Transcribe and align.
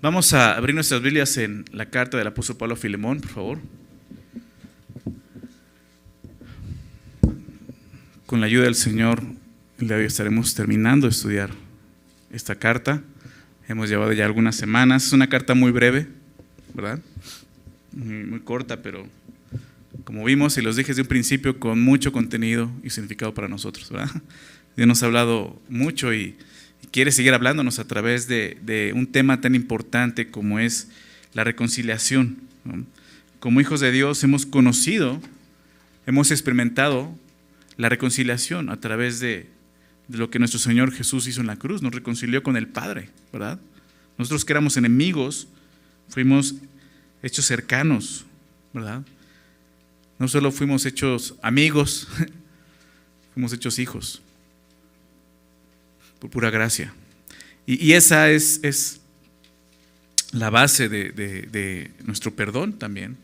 Vamos 0.00 0.32
a 0.32 0.56
abrir 0.56 0.74
nuestras 0.74 1.02
Biblias 1.02 1.36
en 1.38 1.64
la 1.72 1.86
carta 1.86 2.16
del 2.16 2.26
apóstol 2.26 2.56
Pablo 2.56 2.76
Filemón, 2.76 3.20
por 3.20 3.30
favor. 3.30 3.58
Con 8.26 8.40
la 8.40 8.46
ayuda 8.46 8.64
del 8.64 8.76
Señor, 8.76 9.22
el 9.78 9.88
día 9.88 9.96
de 9.96 10.02
hoy 10.02 10.06
estaremos 10.06 10.54
terminando 10.54 11.06
de 11.06 11.10
estudiar 11.10 11.50
esta 12.30 12.54
carta. 12.54 13.02
Hemos 13.68 13.88
llevado 13.88 14.12
ya 14.12 14.24
algunas 14.24 14.54
semanas. 14.54 15.06
Es 15.06 15.12
una 15.12 15.28
carta 15.28 15.54
muy 15.54 15.72
breve, 15.72 16.06
¿verdad? 16.74 17.00
Muy, 17.92 18.40
corta, 18.40 18.82
pero 18.82 19.06
como 20.04 20.24
vimos 20.24 20.56
y 20.58 20.62
los 20.62 20.76
dije 20.76 20.88
desde 20.88 21.02
un 21.02 21.08
principio, 21.08 21.58
con 21.58 21.80
mucho 21.80 22.12
contenido 22.12 22.70
y 22.84 22.90
significado 22.90 23.34
para 23.34 23.48
nosotros, 23.48 23.90
¿verdad? 23.90 24.10
Dios 24.76 24.86
nos 24.86 25.02
ha 25.02 25.06
hablado 25.06 25.60
mucho 25.68 26.14
y 26.14 26.36
quiere 26.90 27.12
seguir 27.12 27.34
hablándonos 27.34 27.78
a 27.78 27.86
través 27.86 28.28
de, 28.28 28.92
un 28.94 29.06
tema 29.06 29.40
tan 29.40 29.54
importante 29.54 30.30
como 30.30 30.58
es 30.58 30.88
la 31.34 31.44
reconciliación. 31.44 32.38
Como 33.40 33.60
hijos 33.60 33.80
de 33.80 33.92
Dios 33.92 34.22
hemos 34.24 34.46
conocido, 34.46 35.20
hemos 36.06 36.30
experimentado 36.30 37.16
la 37.76 37.88
reconciliación 37.88 38.68
a 38.70 38.80
través 38.80 39.20
de, 39.20 39.48
de 40.08 40.18
lo 40.18 40.30
que 40.30 40.38
nuestro 40.38 40.60
Señor 40.60 40.92
Jesús 40.92 41.26
hizo 41.26 41.40
en 41.40 41.46
la 41.46 41.56
cruz, 41.56 41.82
nos 41.82 41.94
reconcilió 41.94 42.42
con 42.42 42.56
el 42.56 42.68
Padre, 42.68 43.08
¿verdad? 43.32 43.58
Nosotros 44.18 44.44
que 44.44 44.52
éramos 44.52 44.76
enemigos, 44.76 45.48
fuimos 46.08 46.54
hechos 47.22 47.46
cercanos, 47.46 48.26
¿verdad? 48.72 49.02
No 50.18 50.28
solo 50.28 50.52
fuimos 50.52 50.86
hechos 50.86 51.34
amigos, 51.42 52.08
fuimos 53.34 53.52
hechos 53.52 53.78
hijos, 53.78 54.21
por 56.22 56.30
pura 56.30 56.50
gracia. 56.50 56.94
Y, 57.66 57.94
esa 57.94 58.30
es, 58.30 58.60
es, 58.62 59.00
la 60.30 60.50
base 60.50 60.88
de, 60.88 61.10
de, 61.10 61.90
nuestro 62.04 62.32
perdón 62.36 62.78
también. 62.78 63.16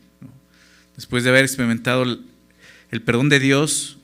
Después 0.97 1.23
de 1.23 1.29
haber 1.29 1.45
experimentado 1.45 2.03
el, 2.03 3.01
perdón 3.01 3.29
de 3.29 3.39
Dios, 3.39 3.99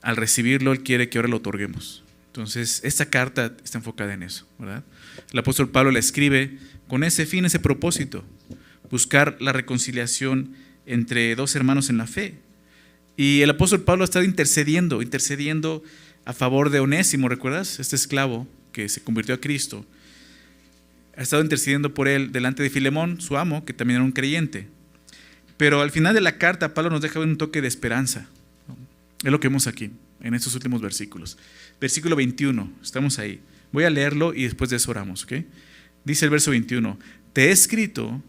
al 0.00 0.16
recibirlo, 0.16 0.72
Él 0.72 0.82
quiere 0.82 1.10
que 1.10 1.18
ahora 1.18 1.28
lo 1.28 1.36
otorguemos. 1.36 2.02
Entonces, 2.28 2.80
esta 2.82 3.04
carta 3.04 3.54
está 3.62 3.76
enfocada 3.76 4.14
en 4.14 4.22
eso, 4.22 4.48
¿verdad? 4.58 4.82
El 5.30 5.38
apóstol 5.38 5.68
Pablo 5.68 5.90
la 5.90 5.98
escribe 5.98 6.56
con 6.88 7.04
ese 7.04 7.26
fin, 7.26 7.44
ese 7.44 7.58
propósito, 7.58 8.24
buscar 8.90 9.36
la 9.38 9.52
reconciliación 9.52 10.54
entre 10.86 11.34
dos 11.34 11.54
hermanos 11.56 11.90
en 11.90 11.98
la 11.98 12.06
fe. 12.06 12.36
Y 13.18 13.42
el 13.42 13.50
apóstol 13.50 13.82
Pablo 13.82 14.04
estado 14.04 14.24
intercediendo, 14.24 15.02
intercediendo 15.02 15.82
a 16.28 16.34
favor 16.34 16.68
de 16.68 16.78
Onésimo, 16.78 17.30
¿recuerdas? 17.30 17.80
Este 17.80 17.96
esclavo 17.96 18.46
que 18.72 18.90
se 18.90 19.00
convirtió 19.00 19.34
a 19.34 19.40
Cristo. 19.40 19.86
Ha 21.16 21.22
estado 21.22 21.40
intercediendo 21.42 21.94
por 21.94 22.06
él 22.06 22.32
delante 22.32 22.62
de 22.62 22.68
Filemón, 22.68 23.22
su 23.22 23.38
amo, 23.38 23.64
que 23.64 23.72
también 23.72 23.96
era 23.96 24.04
un 24.04 24.12
creyente. 24.12 24.68
Pero 25.56 25.80
al 25.80 25.90
final 25.90 26.12
de 26.12 26.20
la 26.20 26.36
carta, 26.36 26.74
Pablo 26.74 26.90
nos 26.90 27.00
deja 27.00 27.18
un 27.18 27.38
toque 27.38 27.62
de 27.62 27.68
esperanza. 27.68 28.28
Es 29.24 29.32
lo 29.32 29.40
que 29.40 29.48
vemos 29.48 29.66
aquí, 29.66 29.90
en 30.20 30.34
estos 30.34 30.54
últimos 30.54 30.82
versículos. 30.82 31.38
Versículo 31.80 32.14
21, 32.14 32.72
estamos 32.82 33.18
ahí. 33.18 33.40
Voy 33.72 33.84
a 33.84 33.90
leerlo 33.90 34.34
y 34.34 34.42
después 34.42 34.68
de 34.68 34.76
eso 34.76 34.90
oramos. 34.90 35.26
Dice 36.04 36.26
el 36.26 36.30
verso 36.30 36.50
21, 36.50 36.98
te 37.32 37.46
he 37.46 37.50
escrito 37.52 38.22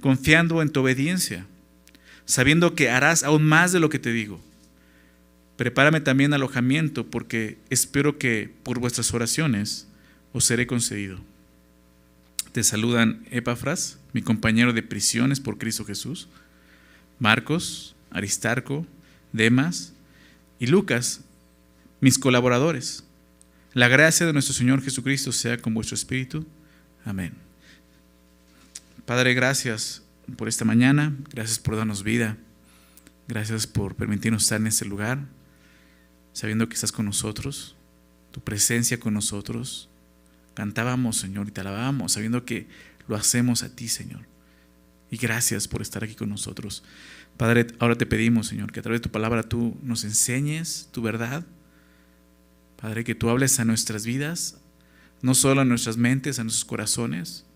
confiando 0.00 0.62
en 0.62 0.70
tu 0.70 0.80
obediencia, 0.80 1.44
sabiendo 2.24 2.74
que 2.74 2.88
harás 2.88 3.22
aún 3.22 3.44
más 3.44 3.70
de 3.72 3.80
lo 3.80 3.90
que 3.90 3.98
te 3.98 4.14
digo. 4.14 4.40
Prepárame 5.56 6.00
también 6.00 6.34
alojamiento, 6.34 7.06
porque 7.06 7.58
espero 7.70 8.18
que 8.18 8.52
por 8.62 8.78
vuestras 8.78 9.12
oraciones 9.14 9.86
os 10.32 10.44
seré 10.44 10.66
concedido. 10.66 11.18
Te 12.52 12.62
saludan 12.64 13.24
Epafras, 13.30 13.98
mi 14.12 14.22
compañero 14.22 14.72
de 14.72 14.82
prisiones 14.82 15.40
por 15.40 15.58
Cristo 15.58 15.84
Jesús, 15.84 16.28
Marcos, 17.18 17.94
Aristarco, 18.10 18.86
Demas, 19.32 19.94
y 20.58 20.66
Lucas, 20.66 21.20
mis 22.00 22.18
colaboradores. 22.18 23.04
La 23.72 23.88
gracia 23.88 24.24
de 24.26 24.32
nuestro 24.32 24.54
Señor 24.54 24.82
Jesucristo 24.82 25.32
sea 25.32 25.58
con 25.58 25.74
vuestro 25.74 25.94
espíritu. 25.94 26.46
Amén. 27.04 27.34
Padre, 29.04 29.34
gracias 29.34 30.02
por 30.36 30.48
esta 30.48 30.64
mañana, 30.64 31.14
gracias 31.30 31.58
por 31.58 31.76
darnos 31.76 32.02
vida, 32.02 32.38
gracias 33.28 33.66
por 33.66 33.94
permitirnos 33.94 34.44
estar 34.44 34.60
en 34.60 34.68
este 34.68 34.86
lugar, 34.86 35.18
sabiendo 36.34 36.68
que 36.68 36.74
estás 36.74 36.92
con 36.92 37.06
nosotros, 37.06 37.76
tu 38.32 38.42
presencia 38.42 39.00
con 39.00 39.14
nosotros. 39.14 39.88
Cantábamos, 40.52 41.16
Señor, 41.16 41.48
y 41.48 41.52
te 41.52 41.62
alabábamos, 41.62 42.12
sabiendo 42.12 42.44
que 42.44 42.66
lo 43.08 43.16
hacemos 43.16 43.62
a 43.62 43.74
ti, 43.74 43.88
Señor. 43.88 44.26
Y 45.10 45.16
gracias 45.16 45.68
por 45.68 45.80
estar 45.80 46.02
aquí 46.02 46.14
con 46.14 46.28
nosotros. 46.28 46.82
Padre, 47.36 47.68
ahora 47.78 47.96
te 47.96 48.04
pedimos, 48.04 48.48
Señor, 48.48 48.72
que 48.72 48.80
a 48.80 48.82
través 48.82 49.00
de 49.00 49.04
tu 49.04 49.12
palabra 49.12 49.44
tú 49.44 49.76
nos 49.82 50.02
enseñes 50.04 50.88
tu 50.92 51.02
verdad. 51.02 51.46
Padre, 52.80 53.04
que 53.04 53.14
tú 53.14 53.30
hables 53.30 53.60
a 53.60 53.64
nuestras 53.64 54.04
vidas, 54.04 54.58
no 55.22 55.34
solo 55.34 55.60
a 55.60 55.64
nuestras 55.64 55.96
mentes, 55.96 56.40
a 56.40 56.44
nuestros 56.44 56.64
corazones. 56.64 57.46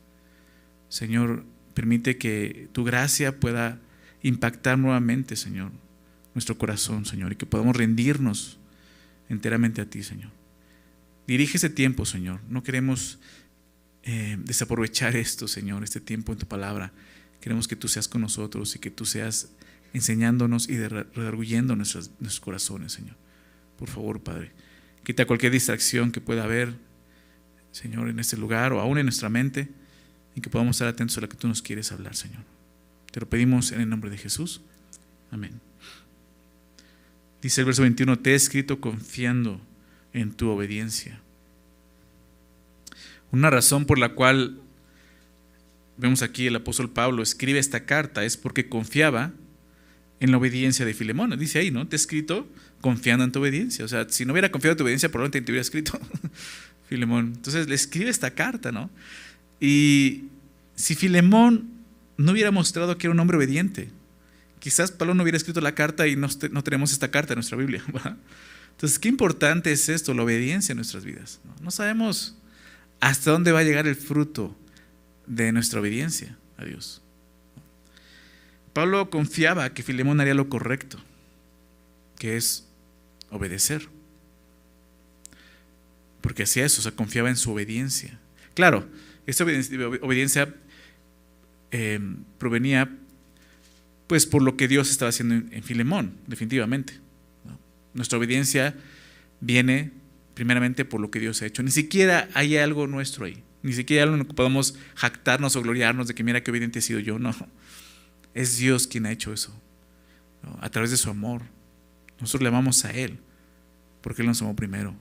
Señor, 0.88 1.44
permite 1.74 2.16
que 2.16 2.68
tu 2.72 2.84
gracia 2.84 3.40
pueda 3.40 3.80
impactar 4.22 4.78
nuevamente, 4.78 5.34
Señor, 5.34 5.72
nuestro 6.34 6.56
corazón, 6.58 7.04
Señor, 7.06 7.32
y 7.32 7.36
que 7.36 7.46
podamos 7.46 7.76
rendirnos 7.76 8.58
enteramente 9.28 9.80
a 9.80 9.88
ti, 9.88 10.02
Señor. 10.02 10.30
Dirige 11.26 11.58
ese 11.58 11.70
tiempo, 11.70 12.06
Señor. 12.06 12.40
No 12.48 12.62
queremos 12.62 13.18
eh, 14.02 14.38
desaprovechar 14.40 15.16
esto, 15.16 15.48
Señor, 15.48 15.84
este 15.84 16.00
tiempo 16.00 16.32
en 16.32 16.38
tu 16.38 16.46
palabra. 16.46 16.92
Queremos 17.40 17.68
que 17.68 17.76
tú 17.76 17.88
seas 17.88 18.08
con 18.08 18.22
nosotros 18.22 18.74
y 18.74 18.78
que 18.78 18.90
tú 18.90 19.04
seas 19.04 19.50
enseñándonos 19.92 20.68
y 20.68 20.78
redarguyendo 20.78 21.76
nuestros, 21.76 22.10
nuestros 22.18 22.40
corazones, 22.40 22.92
Señor. 22.92 23.16
Por 23.78 23.88
favor, 23.88 24.20
Padre, 24.20 24.52
quita 25.04 25.26
cualquier 25.26 25.52
distracción 25.52 26.12
que 26.12 26.20
pueda 26.20 26.44
haber, 26.44 26.74
Señor, 27.70 28.08
en 28.08 28.18
este 28.18 28.36
lugar 28.36 28.72
o 28.72 28.80
aún 28.80 28.98
en 28.98 29.06
nuestra 29.06 29.28
mente, 29.28 29.68
y 30.34 30.40
que 30.40 30.50
podamos 30.50 30.76
estar 30.76 30.88
atentos 30.88 31.18
a 31.18 31.20
lo 31.20 31.28
que 31.28 31.36
tú 31.36 31.48
nos 31.48 31.62
quieres 31.62 31.92
hablar, 31.92 32.16
Señor. 32.16 32.42
Te 33.10 33.20
lo 33.20 33.28
pedimos 33.28 33.72
en 33.72 33.80
el 33.80 33.88
nombre 33.88 34.10
de 34.10 34.18
Jesús. 34.18 34.60
Amén. 35.30 35.67
Dice 37.42 37.60
el 37.60 37.66
verso 37.66 37.82
21, 37.82 38.18
te 38.18 38.32
he 38.32 38.34
escrito 38.34 38.80
confiando 38.80 39.60
en 40.12 40.32
tu 40.32 40.48
obediencia. 40.48 41.20
Una 43.30 43.50
razón 43.50 43.84
por 43.84 43.98
la 43.98 44.10
cual 44.10 44.60
vemos 45.96 46.22
aquí 46.22 46.46
el 46.46 46.56
apóstol 46.56 46.90
Pablo 46.90 47.22
escribe 47.22 47.58
esta 47.58 47.84
carta 47.84 48.24
es 48.24 48.36
porque 48.36 48.68
confiaba 48.68 49.32
en 50.20 50.30
la 50.30 50.38
obediencia 50.38 50.84
de 50.84 50.94
Filemón. 50.94 51.38
Dice 51.38 51.58
ahí, 51.58 51.70
¿no? 51.70 51.86
Te 51.86 51.96
he 51.96 51.98
escrito 51.98 52.48
confiando 52.80 53.24
en 53.24 53.32
tu 53.32 53.40
obediencia. 53.40 53.84
O 53.84 53.88
sea, 53.88 54.06
si 54.08 54.24
no 54.24 54.32
hubiera 54.32 54.50
confiado 54.50 54.72
en 54.72 54.78
tu 54.78 54.84
obediencia, 54.84 55.10
probablemente 55.10 55.42
te 55.42 55.52
hubiera 55.52 55.62
escrito 55.62 55.98
Filemón. 56.88 57.32
Entonces 57.36 57.68
le 57.68 57.74
escribe 57.74 58.10
esta 58.10 58.30
carta, 58.32 58.72
¿no? 58.72 58.90
Y 59.60 60.24
si 60.74 60.94
Filemón 60.94 61.70
no 62.16 62.32
hubiera 62.32 62.50
mostrado 62.50 62.96
que 62.98 63.06
era 63.06 63.12
un 63.12 63.20
hombre 63.20 63.36
obediente, 63.36 63.90
quizás 64.58 64.90
Pablo 64.90 65.14
no 65.14 65.22
hubiera 65.22 65.36
escrito 65.36 65.60
la 65.60 65.74
carta 65.74 66.06
y 66.06 66.16
no, 66.16 66.28
tenemos 66.62 66.92
esta 66.92 67.10
carta 67.10 67.32
en 67.32 67.38
nuestra 67.38 67.56
Biblia. 67.56 67.82
Entonces, 68.70 68.98
qué 68.98 69.08
importante 69.08 69.72
es 69.72 69.88
esto, 69.88 70.14
la 70.14 70.22
obediencia 70.22 70.72
en 70.72 70.76
nuestras 70.76 71.04
vidas. 71.04 71.40
¿no? 71.60 71.70
sabemos 71.70 72.36
hasta 73.00 73.30
dónde 73.30 73.52
va 73.52 73.60
a 73.60 73.64
llegar 73.64 73.86
el 73.86 73.96
fruto 73.96 74.56
de 75.26 75.52
nuestra 75.52 75.80
obediencia 75.80 76.36
a 76.56 76.64
Dios. 76.64 77.02
Pablo 78.72 79.10
confiaba 79.10 79.72
que 79.74 79.82
Filemón 79.82 80.20
haría 80.20 80.34
lo 80.34 80.48
correcto, 80.48 80.98
que 82.18 82.36
es 82.36 82.66
obedecer. 83.30 83.88
Porque 86.20 86.44
hacía 86.44 86.64
eso, 86.64 86.80
o 86.80 86.82
sea, 86.82 86.92
confiaba 86.92 87.28
en 87.28 87.36
su 87.36 87.52
obediencia. 87.52 88.18
Claro, 88.54 88.88
esta 89.26 89.44
obediencia, 89.44 89.88
obediencia 89.88 90.54
eh, 91.70 92.00
provenía 92.38 92.90
pues 94.08 94.26
por 94.26 94.42
lo 94.42 94.56
que 94.56 94.66
Dios 94.66 94.90
estaba 94.90 95.10
haciendo 95.10 95.34
en, 95.34 95.62
Filemón, 95.62 96.16
definitivamente. 96.26 96.98
Nuestra 97.92 98.18
obediencia 98.18 98.74
viene 99.40 99.92
primeramente 100.34 100.84
por 100.84 101.00
lo 101.00 101.10
que 101.10 101.20
Dios 101.20 101.42
ha 101.42 101.46
hecho. 101.46 101.62
Ni 101.62 101.70
siquiera 101.70 102.28
hay 102.34 102.56
algo 102.56 102.86
nuestro 102.86 103.26
ahí. 103.26 103.42
Ni 103.62 103.74
siquiera 103.74 104.04
hay 104.04 104.08
algo 104.10 104.26
que 104.26 104.34
podamos 104.34 104.76
jactarnos 104.94 105.56
o 105.56 105.62
gloriarnos 105.62 106.08
de 106.08 106.14
que 106.14 106.24
mira 106.24 106.42
qué 106.42 106.50
obediente 106.50 106.78
he 106.78 106.82
sido 106.82 107.00
yo. 107.00 107.18
No. 107.18 107.34
Es 108.32 108.56
Dios 108.56 108.86
quien 108.86 109.04
ha 109.04 109.12
hecho 109.12 109.32
eso. 109.32 109.54
A 110.60 110.70
través 110.70 110.90
de 110.90 110.96
su 110.96 111.10
amor. 111.10 111.42
Nosotros 112.18 112.42
le 112.42 112.48
amamos 112.48 112.84
a 112.86 112.92
Él. 112.92 113.18
Porque 114.00 114.22
Él 114.22 114.28
nos 114.28 114.40
amó 114.40 114.56
primero. 114.56 114.94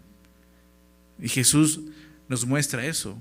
Y 1.21 1.29
Jesús 1.29 1.79
nos 2.27 2.45
muestra 2.45 2.85
eso. 2.85 3.17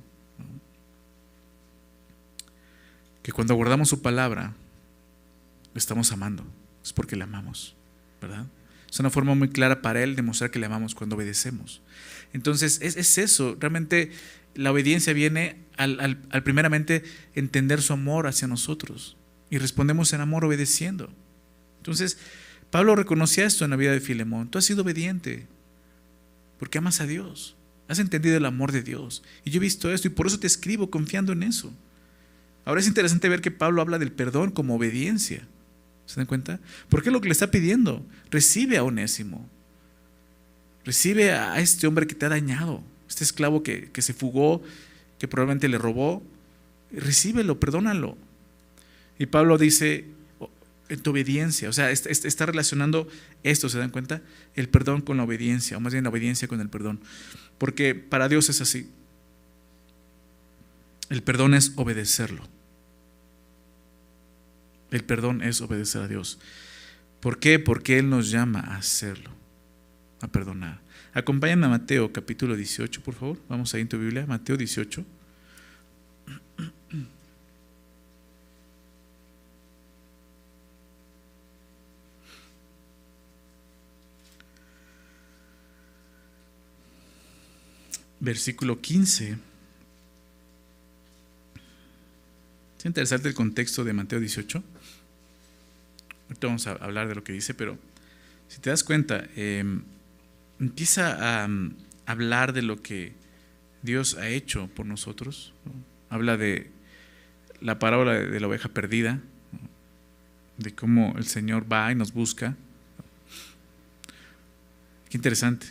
Que 3.22 3.30
cuando 3.30 3.54
guardamos 3.54 3.88
su 3.88 4.02
palabra, 4.02 4.54
estamos 5.78 6.12
amando. 6.12 6.44
Es 6.82 6.92
porque 6.92 7.16
le 7.16 7.24
amamos. 7.24 7.76
¿Verdad? 8.20 8.46
Es 8.90 9.00
una 9.00 9.10
forma 9.10 9.34
muy 9.34 9.48
clara 9.48 9.82
para 9.82 10.02
Él 10.02 10.16
demostrar 10.16 10.50
que 10.50 10.58
le 10.58 10.66
amamos 10.66 10.94
cuando 10.94 11.16
obedecemos. 11.16 11.82
Entonces, 12.32 12.80
es, 12.82 13.18
eso. 13.18 13.56
Realmente 13.58 14.10
la 14.54 14.72
obediencia 14.72 15.12
viene 15.12 15.64
al, 15.76 16.00
al 16.30 16.42
primeramente 16.42 17.02
entender 17.34 17.82
su 17.82 17.92
amor 17.92 18.26
hacia 18.26 18.48
nosotros. 18.48 19.16
Y 19.50 19.58
respondemos 19.58 20.12
en 20.12 20.20
amor 20.20 20.44
obedeciendo. 20.44 21.12
Entonces, 21.78 22.18
Pablo 22.70 22.96
reconocía 22.96 23.46
esto 23.46 23.64
en 23.64 23.70
la 23.70 23.76
vida 23.76 23.92
de 23.92 24.00
Filemón. 24.00 24.50
Tú 24.50 24.58
has 24.58 24.64
sido 24.64 24.82
obediente 24.82 25.46
porque 26.58 26.78
amas 26.78 27.00
a 27.00 27.06
Dios. 27.06 27.56
Has 27.88 27.98
entendido 27.98 28.36
el 28.36 28.44
amor 28.44 28.72
de 28.72 28.82
Dios. 28.82 29.22
Y 29.44 29.50
yo 29.50 29.58
he 29.58 29.60
visto 29.60 29.92
esto 29.92 30.08
y 30.08 30.10
por 30.10 30.26
eso 30.26 30.40
te 30.40 30.46
escribo 30.46 30.90
confiando 30.90 31.32
en 31.32 31.42
eso. 31.42 31.72
Ahora 32.64 32.80
es 32.80 32.88
interesante 32.88 33.28
ver 33.28 33.40
que 33.40 33.52
Pablo 33.52 33.80
habla 33.80 33.98
del 33.98 34.12
perdón 34.12 34.50
como 34.50 34.74
obediencia. 34.74 35.46
¿Se 36.06 36.16
dan 36.16 36.26
cuenta? 36.26 36.60
Porque 36.88 37.08
es 37.08 37.12
lo 37.12 37.20
que 37.20 37.28
le 37.28 37.32
está 37.32 37.50
pidiendo. 37.50 38.04
Recibe 38.30 38.78
a 38.78 38.84
Onésimo. 38.84 39.48
Recibe 40.84 41.32
a 41.32 41.58
este 41.58 41.86
hombre 41.86 42.06
que 42.06 42.14
te 42.14 42.26
ha 42.26 42.28
dañado. 42.30 42.82
Este 43.08 43.24
esclavo 43.24 43.62
que, 43.62 43.90
que 43.90 44.02
se 44.02 44.14
fugó, 44.14 44.62
que 45.18 45.28
probablemente 45.28 45.68
le 45.68 45.78
robó. 45.78 46.22
Recíbelo, 46.92 47.60
perdónalo. 47.60 48.16
Y 49.18 49.26
Pablo 49.26 49.58
dice, 49.58 50.06
en 50.88 51.00
tu 51.00 51.10
obediencia. 51.10 51.68
O 51.68 51.72
sea, 51.72 51.90
está, 51.90 52.46
relacionando 52.46 53.08
esto, 53.42 53.68
¿se 53.68 53.78
dan 53.78 53.90
cuenta? 53.90 54.22
El 54.54 54.68
perdón 54.68 55.00
con 55.00 55.16
la 55.16 55.24
obediencia, 55.24 55.76
o 55.76 55.80
más 55.80 55.92
bien 55.92 56.04
la 56.04 56.10
obediencia 56.10 56.48
con 56.48 56.60
el 56.60 56.68
perdón. 56.68 57.00
Porque 57.58 57.94
para 57.94 58.28
Dios 58.28 58.48
es 58.48 58.60
así. 58.60 58.90
El 61.08 61.22
perdón 61.22 61.54
es 61.54 61.72
obedecerlo. 61.76 62.48
El 64.96 65.04
perdón 65.04 65.42
es 65.42 65.60
obedecer 65.60 66.00
a 66.00 66.08
Dios. 66.08 66.38
¿Por 67.20 67.38
qué? 67.38 67.58
Porque 67.58 67.98
Él 67.98 68.08
nos 68.08 68.30
llama 68.30 68.60
a 68.60 68.78
hacerlo, 68.78 69.30
a 70.22 70.28
perdonar. 70.28 70.80
Acompáñame 71.12 71.66
a 71.66 71.68
Mateo 71.68 72.14
capítulo 72.14 72.56
18, 72.56 73.02
por 73.02 73.12
favor. 73.12 73.38
Vamos 73.46 73.74
ahí 73.74 73.82
en 73.82 73.88
tu 73.88 73.98
Biblia, 73.98 74.24
Mateo 74.24 74.56
18. 74.56 75.04
versículo 88.18 88.80
15. 88.80 89.36
Es 92.78 92.86
interesante 92.86 93.28
el 93.28 93.34
contexto 93.34 93.84
de 93.84 93.92
Mateo 93.92 94.18
18. 94.18 94.64
Ahorita 96.28 96.46
vamos 96.46 96.66
a 96.66 96.72
hablar 96.72 97.08
de 97.08 97.14
lo 97.14 97.24
que 97.24 97.32
dice, 97.32 97.54
pero 97.54 97.78
si 98.48 98.60
te 98.60 98.70
das 98.70 98.84
cuenta, 98.84 99.26
em, 99.36 99.82
empieza 100.58 101.42
a 101.42 101.46
um, 101.46 101.72
hablar 102.06 102.52
de 102.52 102.62
lo 102.62 102.82
que 102.82 103.12
Dios 103.82 104.16
ha 104.16 104.28
hecho 104.28 104.68
por 104.68 104.86
nosotros. 104.86 105.52
Habla 106.10 106.36
de 106.36 106.70
la 107.60 107.78
parábola 107.78 108.14
de 108.14 108.40
la 108.40 108.46
oveja 108.46 108.68
perdida, 108.68 109.20
de 110.58 110.74
cómo 110.74 111.14
el 111.16 111.26
Señor 111.26 111.70
va 111.70 111.90
y 111.92 111.94
nos 111.94 112.12
busca. 112.12 112.56
Qué 115.08 115.16
interesante. 115.16 115.66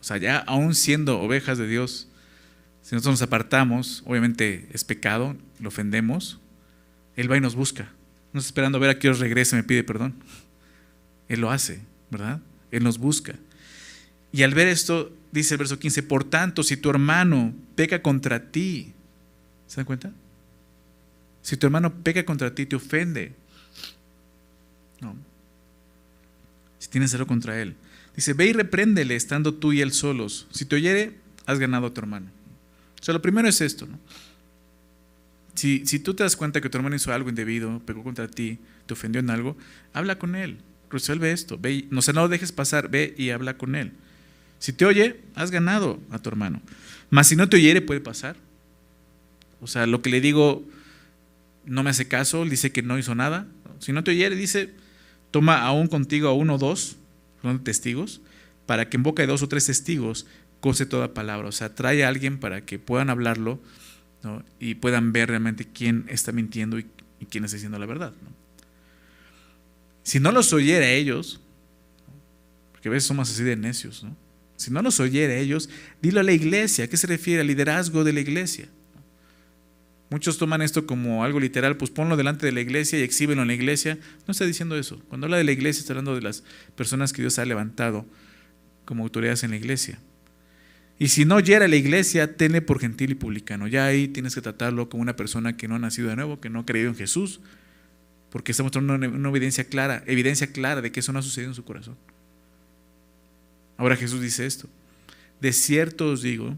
O 0.00 0.04
sea, 0.04 0.16
ya 0.16 0.38
aún 0.38 0.74
siendo 0.74 1.20
ovejas 1.20 1.58
de 1.58 1.66
Dios, 1.66 2.08
si 2.82 2.94
nosotros 2.94 3.20
nos 3.20 3.22
apartamos, 3.22 4.02
obviamente 4.06 4.68
es 4.72 4.84
pecado, 4.84 5.36
lo 5.60 5.68
ofendemos, 5.68 6.38
Él 7.16 7.30
va 7.30 7.36
y 7.36 7.40
nos 7.40 7.54
busca. 7.54 7.90
Está 8.38 8.48
esperando 8.48 8.78
a 8.78 8.80
ver 8.80 8.90
a 8.90 8.98
qué 8.98 9.08
os 9.08 9.18
regrese 9.18 9.56
me 9.56 9.64
pide 9.64 9.84
perdón. 9.84 10.14
Él 11.28 11.40
lo 11.40 11.50
hace, 11.50 11.80
¿verdad? 12.10 12.40
Él 12.70 12.84
nos 12.84 12.98
busca. 12.98 13.34
Y 14.32 14.42
al 14.42 14.54
ver 14.54 14.68
esto, 14.68 15.12
dice 15.32 15.54
el 15.54 15.58
verso 15.58 15.78
15, 15.78 16.02
por 16.02 16.24
tanto, 16.24 16.62
si 16.62 16.76
tu 16.76 16.90
hermano 16.90 17.54
peca 17.74 18.02
contra 18.02 18.50
ti, 18.50 18.92
¿se 19.66 19.76
dan 19.76 19.86
cuenta? 19.86 20.12
Si 21.42 21.56
tu 21.56 21.66
hermano 21.66 21.94
peca 22.02 22.24
contra 22.24 22.54
ti, 22.54 22.66
te 22.66 22.76
ofende. 22.76 23.32
No. 25.00 25.16
Si 26.78 26.88
tienes 26.88 27.12
algo 27.14 27.26
contra 27.26 27.60
él, 27.60 27.74
Dice, 28.18 28.32
ve 28.32 28.46
y 28.46 28.52
repréndele 28.52 29.14
estando 29.14 29.54
tú 29.54 29.72
y 29.72 29.80
él 29.80 29.92
solos. 29.92 30.48
Si 30.50 30.64
te 30.64 30.74
oyere, 30.74 31.14
has 31.46 31.60
ganado 31.60 31.86
a 31.86 31.94
tu 31.94 32.00
hermano. 32.00 32.26
O 33.00 33.04
sea, 33.04 33.14
lo 33.14 33.22
primero 33.22 33.46
es 33.46 33.60
esto, 33.60 33.86
¿no? 33.86 33.96
Si, 35.58 35.84
si 35.86 35.98
tú 35.98 36.14
te 36.14 36.22
das 36.22 36.36
cuenta 36.36 36.60
que 36.60 36.70
tu 36.70 36.78
hermano 36.78 36.94
hizo 36.94 37.12
algo 37.12 37.30
indebido, 37.30 37.82
pegó 37.84 38.04
contra 38.04 38.28
ti, 38.28 38.60
te 38.86 38.94
ofendió 38.94 39.18
en 39.18 39.28
algo, 39.28 39.56
habla 39.92 40.16
con 40.16 40.36
él, 40.36 40.58
resuelve 40.88 41.32
esto, 41.32 41.58
ve 41.58 41.88
no, 41.90 42.00
no 42.00 42.20
lo 42.20 42.28
dejes 42.28 42.52
pasar, 42.52 42.88
ve 42.88 43.12
y 43.18 43.30
habla 43.30 43.58
con 43.58 43.74
él. 43.74 43.90
Si 44.60 44.72
te 44.72 44.84
oye, 44.84 45.20
has 45.34 45.50
ganado 45.50 45.98
a 46.12 46.20
tu 46.20 46.28
hermano. 46.28 46.62
Mas 47.10 47.26
si 47.26 47.34
no 47.34 47.48
te 47.48 47.56
oyere, 47.56 47.80
puede 47.80 48.00
pasar. 48.00 48.36
O 49.60 49.66
sea, 49.66 49.88
lo 49.88 50.00
que 50.00 50.10
le 50.10 50.20
digo 50.20 50.64
no 51.64 51.82
me 51.82 51.90
hace 51.90 52.06
caso, 52.06 52.44
dice 52.44 52.70
que 52.70 52.82
no 52.82 52.96
hizo 52.96 53.16
nada. 53.16 53.48
Si 53.80 53.92
no 53.92 54.04
te 54.04 54.12
oyere, 54.12 54.36
dice, 54.36 54.72
toma 55.32 55.62
aún 55.62 55.88
contigo 55.88 56.28
a 56.28 56.34
uno 56.34 56.54
o 56.54 56.58
dos 56.58 56.98
testigos, 57.64 58.20
para 58.64 58.88
que 58.88 58.96
en 58.96 59.02
boca 59.02 59.24
de 59.24 59.26
dos 59.26 59.42
o 59.42 59.48
tres 59.48 59.66
testigos 59.66 60.24
cose 60.60 60.86
toda 60.86 61.14
palabra. 61.14 61.48
O 61.48 61.52
sea, 61.52 61.74
trae 61.74 62.04
a 62.04 62.08
alguien 62.08 62.38
para 62.38 62.60
que 62.60 62.78
puedan 62.78 63.10
hablarlo 63.10 63.58
y 64.58 64.74
puedan 64.74 65.12
ver 65.12 65.28
realmente 65.28 65.66
quién 65.66 66.06
está 66.08 66.32
mintiendo 66.32 66.78
y, 66.78 66.86
quién 67.30 67.44
está 67.44 67.56
diciendo 67.56 67.78
la 67.78 67.86
verdad. 67.86 68.12
Si 70.02 70.20
no 70.20 70.32
los 70.32 70.52
oyera 70.52 70.90
ellos, 70.90 71.40
porque 72.72 72.88
a 72.88 72.92
veces 72.92 73.06
somos 73.06 73.30
así 73.30 73.42
de 73.42 73.56
necios, 73.56 74.04
si 74.56 74.70
no 74.72 74.82
los 74.82 74.98
oyera 74.98 75.34
ellos, 75.34 75.70
dilo 76.02 76.20
a 76.20 76.24
la 76.24 76.32
iglesia. 76.32 76.84
¿A 76.84 76.88
qué 76.88 76.96
se 76.96 77.06
refiere? 77.06 77.42
Al 77.42 77.46
liderazgo 77.46 78.02
de 78.02 78.12
la 78.12 78.20
iglesia. 78.20 78.68
Muchos 80.10 80.38
toman 80.38 80.62
esto 80.62 80.86
como 80.86 81.22
algo 81.22 81.38
literal, 81.38 81.76
pues 81.76 81.90
ponlo 81.90 82.16
delante 82.16 82.46
de 82.46 82.52
la 82.52 82.60
iglesia 82.60 82.98
y 82.98 83.02
exhíbelo 83.02 83.42
en 83.42 83.48
la 83.48 83.54
iglesia. 83.54 83.98
No 84.26 84.32
está 84.32 84.46
diciendo 84.46 84.76
eso. 84.76 85.00
Cuando 85.08 85.26
habla 85.26 85.36
de 85.36 85.44
la 85.44 85.52
iglesia 85.52 85.80
está 85.80 85.92
hablando 85.92 86.14
de 86.14 86.22
las 86.22 86.42
personas 86.76 87.12
que 87.12 87.22
Dios 87.22 87.38
ha 87.38 87.44
levantado 87.44 88.06
como 88.84 89.04
autoridades 89.04 89.44
en 89.44 89.50
la 89.50 89.56
iglesia. 89.56 90.00
Y 90.98 91.08
si 91.08 91.24
no 91.24 91.36
a 91.36 91.40
la 91.40 91.76
iglesia, 91.76 92.36
tenle 92.36 92.60
por 92.60 92.80
gentil 92.80 93.12
y 93.12 93.14
publicano. 93.14 93.68
Ya 93.68 93.86
ahí 93.86 94.08
tienes 94.08 94.34
que 94.34 94.40
tratarlo 94.40 94.88
como 94.88 95.02
una 95.02 95.14
persona 95.14 95.56
que 95.56 95.68
no 95.68 95.76
ha 95.76 95.78
nacido 95.78 96.08
de 96.08 96.16
nuevo, 96.16 96.40
que 96.40 96.50
no 96.50 96.60
ha 96.60 96.66
creído 96.66 96.88
en 96.88 96.96
Jesús, 96.96 97.40
porque 98.30 98.50
está 98.50 98.64
mostrando 98.64 98.94
una 98.94 99.28
evidencia 99.28 99.64
clara, 99.64 100.02
evidencia 100.06 100.48
clara 100.48 100.82
de 100.82 100.90
que 100.90 101.00
eso 101.00 101.12
no 101.12 101.20
ha 101.20 101.22
sucedido 101.22 101.52
en 101.52 101.54
su 101.54 101.64
corazón. 101.64 101.96
Ahora 103.76 103.96
Jesús 103.96 104.20
dice 104.20 104.44
esto. 104.44 104.68
De 105.40 105.52
cierto 105.52 106.08
os 106.08 106.22
digo 106.22 106.56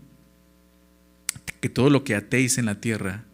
que 1.60 1.68
todo 1.68 1.90
lo 1.90 2.02
que 2.02 2.14
atéis 2.14 2.56
en 2.56 2.64
la 2.64 2.80
tierra 2.80 3.24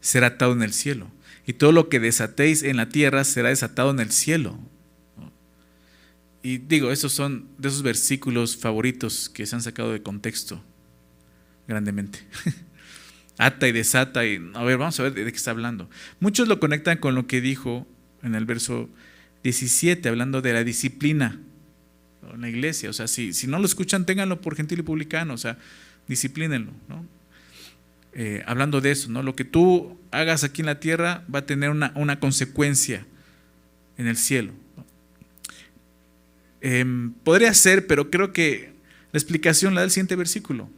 será 0.00 0.26
atado 0.26 0.52
en 0.52 0.62
el 0.62 0.72
cielo. 0.72 1.08
Y 1.46 1.52
todo 1.52 1.70
lo 1.70 1.88
que 1.88 2.00
desatéis 2.00 2.64
en 2.64 2.76
la 2.76 2.88
tierra 2.88 3.22
será 3.22 3.50
desatado 3.50 3.92
en 3.92 4.00
el 4.00 4.10
cielo. 4.10 4.58
Y 6.42 6.58
digo, 6.58 6.92
esos 6.92 7.12
son 7.12 7.48
de 7.58 7.68
esos 7.68 7.82
versículos 7.82 8.56
favoritos 8.56 9.28
que 9.28 9.44
se 9.46 9.56
han 9.56 9.62
sacado 9.62 9.92
de 9.92 10.02
contexto 10.02 10.62
grandemente. 11.66 12.20
Ata 13.38 13.68
y 13.68 13.72
desata 13.72 14.24
y 14.26 14.40
a 14.54 14.64
ver, 14.64 14.78
vamos 14.78 14.98
a 14.98 15.04
ver 15.04 15.14
de 15.14 15.24
qué 15.24 15.36
está 15.36 15.50
hablando. 15.50 15.88
Muchos 16.20 16.48
lo 16.48 16.58
conectan 16.58 16.98
con 16.98 17.14
lo 17.14 17.26
que 17.26 17.40
dijo 17.40 17.86
en 18.22 18.34
el 18.34 18.44
verso 18.44 18.88
17, 19.42 20.08
hablando 20.08 20.42
de 20.42 20.52
la 20.52 20.64
disciplina 20.64 21.40
en 22.32 22.40
la 22.40 22.48
iglesia. 22.48 22.90
O 22.90 22.92
sea, 22.92 23.06
si, 23.06 23.32
si 23.32 23.46
no 23.46 23.58
lo 23.58 23.66
escuchan, 23.66 24.06
ténganlo 24.06 24.40
por 24.40 24.56
gentil 24.56 24.80
y 24.80 24.82
publicano, 24.82 25.34
o 25.34 25.38
sea, 25.38 25.58
disciplínenlo. 26.08 26.72
Eh, 28.14 28.42
hablando 28.46 28.80
de 28.80 28.90
eso, 28.90 29.10
¿no? 29.10 29.22
Lo 29.22 29.36
que 29.36 29.44
tú 29.44 29.98
hagas 30.10 30.42
aquí 30.42 30.62
en 30.62 30.66
la 30.66 30.80
tierra 30.80 31.24
va 31.32 31.40
a 31.40 31.46
tener 31.46 31.70
una, 31.70 32.20
consecuencia 32.20 33.06
en 33.96 34.06
el 34.06 34.16
cielo. 34.16 34.52
Em, 36.60 37.12
podría 37.24 37.54
ser, 37.54 37.86
pero 37.86 38.10
creo 38.10 38.32
que 38.32 38.72
la 39.12 39.18
explicación 39.18 39.74
la 39.74 39.80
da 39.80 39.84
el 39.84 39.90
siguiente 39.90 40.16
versículo. 40.16 40.68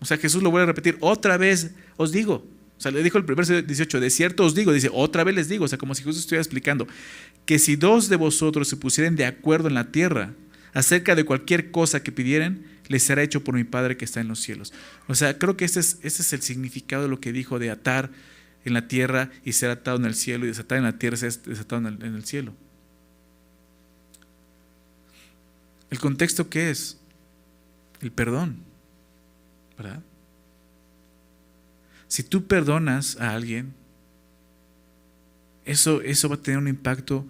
O 0.00 0.04
sea, 0.04 0.16
Jesús 0.16 0.42
lo 0.42 0.50
vuelve 0.50 0.64
a 0.64 0.66
repetir, 0.66 0.96
otra 1.00 1.36
vez 1.36 1.70
os 1.96 2.12
digo. 2.12 2.46
O 2.76 2.80
sea, 2.80 2.90
le 2.90 3.02
dijo 3.02 3.18
el 3.18 3.24
verso 3.24 3.62
18, 3.62 4.00
de 4.00 4.10
cierto 4.10 4.44
os 4.44 4.54
digo, 4.54 4.72
dice, 4.72 4.90
otra 4.92 5.24
vez 5.24 5.34
les 5.34 5.48
digo, 5.48 5.64
o 5.64 5.68
sea, 5.68 5.78
como 5.78 5.94
si 5.94 6.02
Jesús 6.02 6.20
estuviera 6.20 6.42
explicando, 6.42 6.86
que 7.46 7.58
si 7.58 7.76
dos 7.76 8.08
de 8.08 8.16
vosotros 8.16 8.68
se 8.68 8.76
pusieran 8.76 9.16
de 9.16 9.24
acuerdo 9.24 9.68
en 9.68 9.74
la 9.74 9.92
tierra 9.92 10.32
acerca 10.72 11.14
de 11.14 11.24
cualquier 11.24 11.70
cosa 11.70 12.02
que 12.02 12.12
pidieran, 12.12 12.64
les 12.88 13.02
será 13.02 13.22
hecho 13.22 13.44
por 13.44 13.54
mi 13.54 13.64
Padre 13.64 13.96
que 13.96 14.04
está 14.04 14.20
en 14.20 14.28
los 14.28 14.40
cielos. 14.40 14.72
O 15.06 15.14
sea, 15.14 15.38
creo 15.38 15.56
que 15.56 15.64
este 15.64 15.80
es, 15.80 15.98
este 16.02 16.22
es 16.22 16.32
el 16.32 16.42
significado 16.42 17.04
de 17.04 17.08
lo 17.08 17.20
que 17.20 17.32
dijo 17.32 17.58
de 17.58 17.70
atar 17.70 18.10
en 18.64 18.74
la 18.74 18.88
tierra 18.88 19.30
y 19.44 19.52
ser 19.52 19.70
atado 19.70 19.96
en 19.98 20.04
el 20.04 20.14
cielo 20.14 20.44
y 20.44 20.48
desatar 20.48 20.78
en 20.78 20.84
la 20.84 20.98
tierra 20.98 21.16
y 21.16 21.18
ser 21.18 21.42
desatado 21.42 21.86
en 21.88 22.02
el, 22.02 22.24
cielo. 22.24 22.54
¿El 25.94 26.00
contexto 26.00 26.50
qué 26.50 26.70
es? 26.70 26.98
El 28.00 28.10
perdón, 28.10 28.56
¿verdad? 29.78 30.02
Si 32.08 32.24
tú 32.24 32.48
perdonas 32.48 33.16
a 33.20 33.30
alguien, 33.30 33.72
eso, 35.64 36.02
eso 36.02 36.28
va 36.28 36.34
a 36.34 36.42
tener 36.42 36.58
un 36.58 36.66
impacto 36.66 37.24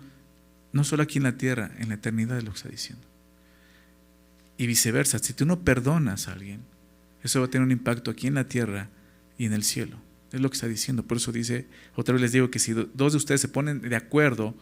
no 0.72 0.82
solo 0.82 1.02
aquí 1.02 1.18
en 1.18 1.24
la 1.24 1.36
tierra, 1.36 1.72
en 1.76 1.90
la 1.90 1.96
eternidad 1.96 2.36
de 2.36 2.42
lo 2.42 2.52
que 2.52 2.56
está 2.56 2.70
diciendo. 2.70 3.06
Y 4.56 4.66
viceversa, 4.66 5.18
si 5.18 5.34
tú 5.34 5.44
no 5.44 5.60
perdonas 5.60 6.28
a 6.28 6.32
alguien, 6.32 6.62
eso 7.22 7.40
va 7.40 7.46
a 7.48 7.50
tener 7.50 7.66
un 7.66 7.72
impacto 7.72 8.10
aquí 8.10 8.28
en 8.28 8.34
la 8.34 8.48
tierra 8.48 8.88
y 9.36 9.44
en 9.44 9.52
el 9.52 9.62
cielo. 9.62 9.98
Es 10.32 10.40
lo 10.40 10.48
que 10.48 10.54
está 10.54 10.68
diciendo. 10.68 11.02
Por 11.02 11.18
eso 11.18 11.32
dice, 11.32 11.66
otra 11.96 12.14
vez 12.14 12.22
les 12.22 12.32
digo 12.32 12.50
que 12.50 12.58
si 12.58 12.72
dos 12.72 13.12
de 13.12 13.18
ustedes 13.18 13.42
se 13.42 13.48
ponen 13.48 13.82
de 13.82 13.96
acuerdo 13.96 14.54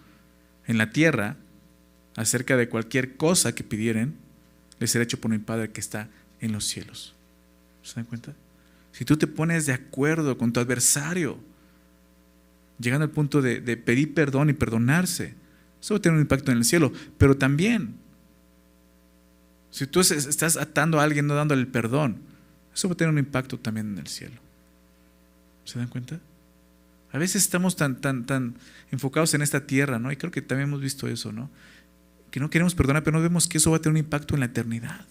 en 0.66 0.76
la 0.76 0.90
tierra 0.90 1.36
acerca 2.16 2.56
de 2.56 2.68
cualquier 2.68 3.16
cosa 3.16 3.54
que 3.54 3.64
pidieren, 3.64 4.14
les 4.78 4.90
será 4.90 5.04
hecho 5.04 5.20
por 5.20 5.30
mi 5.30 5.38
Padre 5.38 5.70
que 5.70 5.80
está 5.80 6.08
en 6.40 6.52
los 6.52 6.64
cielos. 6.64 7.14
¿Se 7.82 7.94
dan 7.94 8.04
cuenta? 8.04 8.34
Si 8.92 9.04
tú 9.04 9.16
te 9.16 9.26
pones 9.26 9.66
de 9.66 9.72
acuerdo 9.72 10.36
con 10.36 10.52
tu 10.52 10.60
adversario, 10.60 11.38
llegando 12.78 13.04
al 13.04 13.10
punto 13.10 13.40
de, 13.40 13.60
pedir 13.76 14.14
perdón 14.14 14.50
y 14.50 14.52
perdonarse, 14.52 15.34
eso 15.80 15.94
va 15.94 15.98
a 15.98 16.02
tener 16.02 16.16
un 16.16 16.22
impacto 16.22 16.52
en 16.52 16.58
el 16.58 16.64
cielo. 16.64 16.92
Pero 17.16 17.36
también, 17.36 17.96
si 19.70 19.86
tú 19.86 20.00
estás 20.00 20.56
atando 20.56 21.00
a 21.00 21.04
alguien, 21.04 21.26
no 21.26 21.34
dándole 21.34 21.62
el 21.62 21.68
perdón, 21.68 22.18
eso 22.74 22.88
va 22.88 22.94
a 22.94 22.96
tener 22.96 23.12
un 23.12 23.18
impacto 23.18 23.58
también 23.58 23.92
en 23.92 23.98
el 23.98 24.06
cielo. 24.06 24.36
¿Se 25.64 25.78
dan 25.78 25.88
cuenta? 25.88 26.20
A 27.12 27.18
veces 27.18 27.42
estamos 27.42 27.76
tan, 27.76 28.00
tan, 28.00 28.24
tan 28.24 28.56
enfocados 28.90 29.34
en 29.34 29.42
esta 29.42 29.66
tierra, 29.66 29.98
¿no? 29.98 30.10
Y 30.12 30.16
creo 30.16 30.32
que 30.32 30.42
también 30.42 30.68
hemos 30.68 30.80
visto 30.80 31.08
eso, 31.08 31.30
¿no? 31.30 31.50
Que 32.32 32.40
no 32.40 32.50
queremos 32.50 32.74
perdonar, 32.74 33.04
pero 33.04 33.18
no 33.18 33.22
vemos 33.22 33.46
que 33.46 33.58
eso 33.58 33.70
va 33.70 33.76
a 33.76 33.80
tener 33.80 33.92
un 33.92 33.98
impacto 33.98 34.34
en 34.34 34.40
la 34.40 34.46
eternidad. 34.46 35.06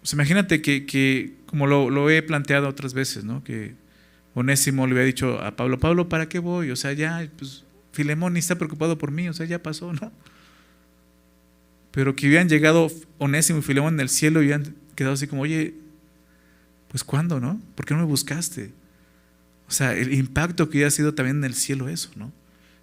Pues 0.00 0.12
imagínate 0.12 0.62
que, 0.62 1.34
como 1.46 1.66
lo, 1.66 2.10
he 2.10 2.22
planteado 2.22 2.68
otras 2.68 2.94
veces, 2.94 3.24
¿no? 3.24 3.44
Que 3.44 3.74
Onésimo 4.34 4.86
le 4.86 4.92
había 4.92 5.04
dicho 5.04 5.42
a 5.42 5.56
Pablo, 5.56 5.78
Pablo, 5.78 6.08
¿para 6.08 6.28
qué 6.28 6.38
voy? 6.38 6.70
O 6.70 6.76
sea, 6.76 6.92
ya, 6.92 7.28
pues 7.38 7.64
Filemón 7.92 8.32
ni 8.32 8.38
está 8.38 8.54
preocupado 8.54 8.96
por 8.98 9.10
mí, 9.10 9.28
o 9.28 9.34
sea, 9.34 9.46
ya 9.46 9.62
pasó, 9.62 9.92
¿no? 9.92 10.12
Pero 11.90 12.16
que 12.16 12.28
hubieran 12.28 12.48
llegado 12.48 12.90
Onésimo 13.18 13.58
y 13.58 13.62
Filemón 13.62 13.94
en 13.94 14.00
el 14.00 14.08
cielo 14.08 14.40
y 14.40 14.46
hubieran 14.46 14.74
quedado 14.94 15.14
así 15.14 15.26
como, 15.26 15.42
oye, 15.42 15.74
pues 16.88 17.04
¿cuándo, 17.04 17.40
no? 17.40 17.60
¿Por 17.74 17.84
qué 17.84 17.94
no 17.94 18.00
me 18.00 18.06
buscaste? 18.06 18.72
O 19.68 19.72
sea, 19.72 19.92
el 19.92 20.14
impacto 20.14 20.70
que 20.70 20.78
hubiera 20.78 20.90
sido 20.90 21.14
también 21.14 21.38
en 21.38 21.44
el 21.44 21.54
cielo 21.54 21.88
eso, 21.88 22.10
¿no? 22.14 22.32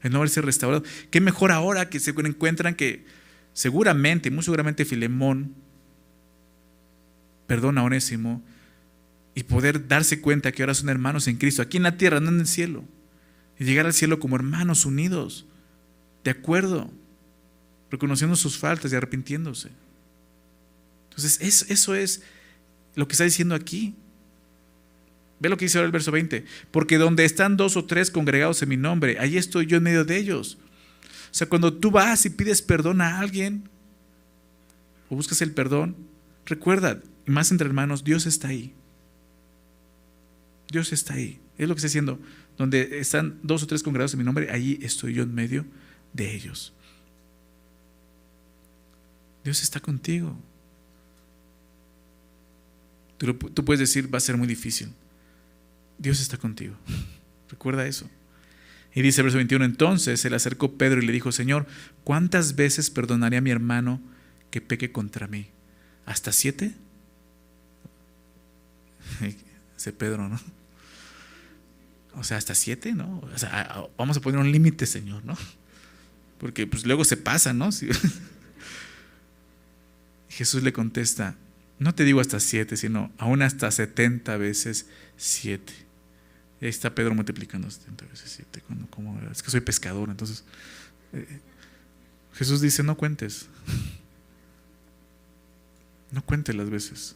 El 0.03 0.11
no 0.11 0.19
haberse 0.19 0.41
restaurado. 0.41 0.83
Qué 1.09 1.21
mejor 1.21 1.51
ahora 1.51 1.89
que 1.89 1.99
se 1.99 2.11
encuentran 2.11 2.75
que 2.75 3.05
seguramente, 3.53 4.29
muy 4.29 4.43
seguramente 4.43 4.85
Filemón 4.85 5.55
perdona 7.47 7.81
a 7.81 7.83
Onésimo 7.85 8.43
y 9.35 9.43
poder 9.43 9.87
darse 9.87 10.21
cuenta 10.21 10.51
que 10.51 10.61
ahora 10.61 10.73
son 10.73 10.89
hermanos 10.89 11.27
en 11.27 11.37
Cristo, 11.37 11.61
aquí 11.61 11.77
en 11.77 11.83
la 11.83 11.97
tierra, 11.97 12.19
no 12.19 12.29
en 12.29 12.41
el 12.41 12.47
cielo. 12.47 12.83
Y 13.57 13.63
llegar 13.63 13.85
al 13.85 13.93
cielo 13.93 14.19
como 14.19 14.35
hermanos 14.35 14.85
unidos, 14.85 15.45
de 16.23 16.31
acuerdo, 16.31 16.91
reconociendo 17.89 18.35
sus 18.35 18.57
faltas 18.57 18.91
y 18.91 18.95
arrepintiéndose. 18.95 19.69
Entonces, 21.09 21.65
eso 21.69 21.95
es 21.95 22.23
lo 22.95 23.07
que 23.07 23.13
está 23.13 23.23
diciendo 23.23 23.55
aquí. 23.55 23.95
Ve 25.43 25.49
lo 25.49 25.57
que 25.57 25.65
dice 25.65 25.77
ahora 25.77 25.87
el 25.87 25.91
verso 25.91 26.09
20. 26.09 26.45
Porque 26.71 26.97
donde 26.97 27.25
están 27.25 27.57
dos 27.57 27.75
o 27.75 27.83
tres 27.83 28.09
congregados 28.09 28.61
en 28.61 28.69
mi 28.69 28.77
nombre, 28.77 29.17
ahí 29.19 29.35
estoy 29.35 29.65
yo 29.65 29.75
en 29.75 29.83
medio 29.83 30.05
de 30.05 30.15
ellos. 30.15 30.57
O 31.03 31.33
sea, 31.33 31.49
cuando 31.49 31.73
tú 31.73 31.91
vas 31.91 32.25
y 32.25 32.29
pides 32.29 32.61
perdón 32.61 33.01
a 33.01 33.19
alguien, 33.19 33.67
o 35.09 35.17
buscas 35.17 35.41
el 35.41 35.51
perdón, 35.51 35.97
recuerda, 36.45 37.01
más 37.25 37.51
entre 37.51 37.67
hermanos, 37.67 38.05
Dios 38.05 38.25
está 38.25 38.47
ahí. 38.47 38.73
Dios 40.71 40.93
está 40.93 41.15
ahí. 41.15 41.41
Es 41.57 41.67
lo 41.67 41.75
que 41.75 41.79
está 41.79 41.87
diciendo. 41.87 42.19
Donde 42.57 42.99
están 42.99 43.37
dos 43.43 43.63
o 43.63 43.67
tres 43.67 43.83
congregados 43.83 44.13
en 44.13 44.19
mi 44.19 44.23
nombre, 44.23 44.49
ahí 44.49 44.79
estoy 44.81 45.13
yo 45.13 45.23
en 45.23 45.35
medio 45.35 45.65
de 46.13 46.33
ellos. 46.33 46.71
Dios 49.43 49.61
está 49.61 49.81
contigo. 49.81 50.37
Tú, 53.17 53.65
puedes 53.65 53.81
decir, 53.81 54.13
va 54.13 54.19
a 54.19 54.21
ser 54.21 54.37
muy 54.37 54.47
difícil. 54.47 54.87
Dios 56.03 56.19
está 56.19 56.37
contigo. 56.37 56.75
Recuerda 57.49 57.87
eso. 57.87 58.09
Y 58.93 59.01
dice 59.01 59.21
el 59.21 59.23
verso 59.23 59.37
21, 59.37 59.63
entonces 59.63 60.19
se 60.19 60.29
le 60.29 60.35
acercó 60.35 60.77
Pedro 60.77 61.01
y 61.01 61.05
le 61.05 61.13
dijo, 61.13 61.31
Señor, 61.31 61.65
¿cuántas 62.03 62.55
veces 62.55 62.91
perdonaré 62.91 63.37
a 63.37 63.41
mi 63.41 63.51
hermano 63.51 64.01
que 64.51 64.59
peque 64.59 64.91
contra 64.91 65.27
mí? 65.27 65.47
¿Hasta 66.05 66.33
siete? 66.33 66.73
Ese 69.77 69.93
Pedro, 69.93 70.27
¿no? 70.27 70.37
O 72.15 72.23
sea, 72.25 72.37
hasta 72.37 72.53
siete, 72.53 72.93
¿no? 72.93 73.21
O 73.33 73.37
sea, 73.37 73.87
vamos 73.97 74.17
a 74.17 74.19
poner 74.19 74.41
un 74.41 74.51
límite, 74.51 74.85
Señor, 74.85 75.23
¿no? 75.23 75.37
Porque 76.37 76.67
pues 76.67 76.85
luego 76.85 77.05
se 77.05 77.15
pasa, 77.15 77.53
¿no? 77.53 77.69
Jesús 80.27 80.63
le 80.63 80.73
contesta, 80.73 81.37
no 81.79 81.95
te 81.95 82.03
digo 82.03 82.19
hasta 82.19 82.41
siete, 82.41 82.75
sino 82.75 83.09
aún 83.17 83.41
hasta 83.41 83.71
setenta 83.71 84.35
veces 84.35 84.87
siete. 85.15 85.82
Y 86.63 86.65
ahí 86.65 86.69
está 86.69 86.95
Pedro 86.95 87.13
multiplicando 87.13 87.69
setenta 87.69 88.05
veces 88.05 88.31
siete. 88.31 88.63
es 89.29 89.43
que 89.43 89.51
soy 89.51 89.59
pescador, 89.59 90.09
entonces 90.09 90.45
eh, 91.11 91.41
Jesús 92.35 92.61
dice, 92.61 92.83
no 92.83 92.95
cuentes. 92.95 93.47
No 96.11 96.23
cuentes 96.23 96.53
las 96.53 96.69
veces. 96.69 97.15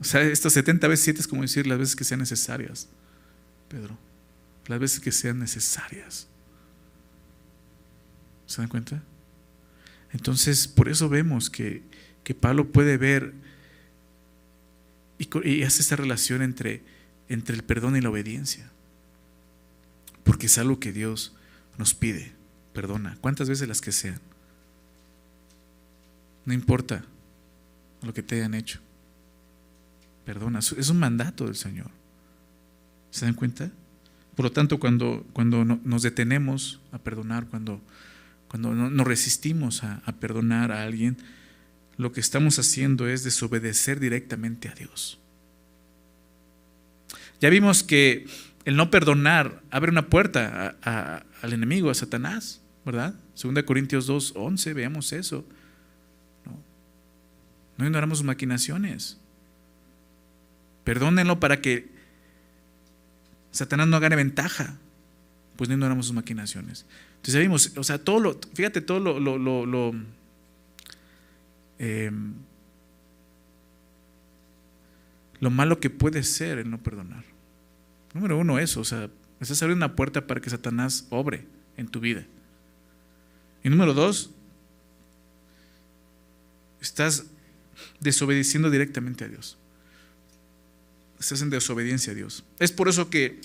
O 0.00 0.04
sea, 0.04 0.22
estas 0.22 0.54
70 0.54 0.88
veces 0.88 1.04
7 1.04 1.20
es 1.20 1.28
como 1.28 1.42
decir 1.42 1.66
las 1.66 1.78
veces 1.78 1.94
que 1.94 2.04
sean 2.04 2.20
necesarias, 2.20 2.88
Pedro. 3.68 3.98
Las 4.66 4.80
veces 4.80 4.98
que 4.98 5.12
sean 5.12 5.38
necesarias. 5.38 6.26
¿Se 8.46 8.62
dan 8.62 8.70
cuenta? 8.70 9.02
Entonces, 10.10 10.66
por 10.66 10.88
eso 10.88 11.10
vemos 11.10 11.50
que, 11.50 11.82
que 12.24 12.34
Pablo 12.34 12.72
puede 12.72 12.96
ver 12.96 13.34
y, 15.44 15.62
hace 15.62 15.82
esta 15.82 15.96
relación 15.96 16.40
entre, 16.40 16.82
entre 17.28 17.56
el 17.56 17.62
perdón 17.62 17.96
y 17.96 18.00
la 18.00 18.10
obediencia. 18.10 18.70
Porque 20.24 20.46
es 20.46 20.58
algo 20.58 20.78
que 20.78 20.92
Dios 20.92 21.34
nos 21.78 21.94
pide. 21.94 22.32
Perdona, 22.72 23.16
cuántas 23.20 23.48
veces 23.48 23.68
las 23.68 23.80
que 23.80 23.92
sean. 23.92 24.20
No 26.44 26.52
importa 26.52 27.04
lo 28.02 28.12
que 28.12 28.22
te 28.22 28.36
hayan 28.36 28.54
hecho. 28.54 28.80
Perdona, 30.24 30.60
es 30.60 30.88
un 30.88 30.98
mandato 30.98 31.46
del 31.46 31.56
Señor. 31.56 31.90
¿Se 33.10 33.24
dan 33.24 33.34
cuenta? 33.34 33.70
Por 34.34 34.44
lo 34.44 34.52
tanto, 34.52 34.78
cuando, 34.80 35.26
cuando 35.32 35.64
nos 35.64 36.02
detenemos 36.02 36.80
a 36.92 36.98
perdonar, 36.98 37.46
cuando, 37.46 37.80
cuando 38.48 38.72
nos 38.74 39.06
resistimos 39.06 39.84
a, 39.84 40.02
a 40.06 40.12
perdonar 40.12 40.72
a 40.72 40.82
alguien, 40.82 41.18
lo 41.98 42.12
que 42.12 42.20
estamos 42.20 42.58
haciendo 42.58 43.06
es 43.06 43.24
desobedecer 43.24 44.00
directamente 44.00 44.68
a 44.68 44.74
Dios. 44.74 45.18
Ya 47.42 47.50
vimos 47.50 47.82
que 47.82 48.24
el 48.64 48.76
no 48.76 48.90
perdonar 48.90 49.60
abre 49.70 49.90
una 49.90 50.08
puerta 50.08 50.76
al 51.42 51.52
enemigo, 51.52 51.90
a 51.90 51.94
Satanás, 51.94 52.62
¿verdad? 52.86 53.14
2 53.42 53.64
Corintios 53.64 54.06
2, 54.06 54.32
11, 54.34 54.72
veamos 54.72 55.12
eso. 55.12 55.44
No, 56.46 56.58
no 57.76 57.84
ignoramos 57.84 58.18
sus 58.18 58.26
maquinaciones. 58.26 59.18
Perdónenlo 60.84 61.38
para 61.38 61.60
que 61.60 61.90
Satanás 63.50 63.88
no 63.88 64.00
gane 64.00 64.16
ventaja. 64.16 64.78
Pues 65.56 65.68
no 65.68 65.74
ignoramos 65.74 66.06
sus 66.06 66.14
maquinaciones. 66.14 66.86
Entonces 67.10 67.34
ya 67.34 67.40
vimos, 67.40 67.76
o 67.76 67.84
sea, 67.84 67.98
todo 67.98 68.20
lo, 68.20 68.40
fíjate 68.54 68.80
todo 68.80 68.98
lo, 68.98 69.20
lo, 69.20 69.36
lo 69.38 69.92
Em, 71.82 72.34
lo 75.40 75.50
malo 75.50 75.80
que 75.80 75.90
puede 75.90 76.22
ser 76.22 76.58
el 76.58 76.70
no 76.70 76.78
perdonar. 76.78 77.24
Número 78.14 78.38
uno, 78.38 78.58
eso, 78.58 78.80
o 78.80 78.84
sea, 78.84 79.08
estás 79.40 79.62
abriendo 79.62 79.84
una 79.84 79.96
puerta 79.96 80.26
para 80.26 80.40
que 80.40 80.50
Satanás 80.50 81.06
obre 81.10 81.46
en 81.76 81.88
tu 81.88 82.00
vida. 82.00 82.24
Y 83.64 83.70
número 83.70 83.94
dos, 83.94 84.30
estás 86.80 87.24
desobedeciendo 88.00 88.70
directamente 88.70 89.24
a 89.24 89.28
Dios. 89.28 89.56
Estás 91.18 91.40
en 91.42 91.50
desobediencia 91.50 92.12
a 92.12 92.16
Dios. 92.16 92.44
Es 92.58 92.72
por 92.72 92.88
eso 92.88 93.08
que 93.08 93.40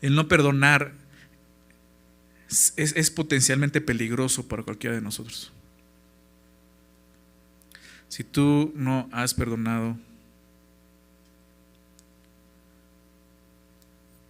el 0.00 0.14
no 0.14 0.28
perdonar 0.28 0.92
es 2.76 3.10
potencialmente 3.10 3.80
peligroso 3.80 4.46
para 4.48 4.62
cualquiera 4.62 4.94
de 4.94 5.02
nosotros. 5.02 5.52
Si 8.08 8.24
tú 8.24 8.72
no 8.74 9.08
has 9.12 9.34
perdonado, 9.34 9.98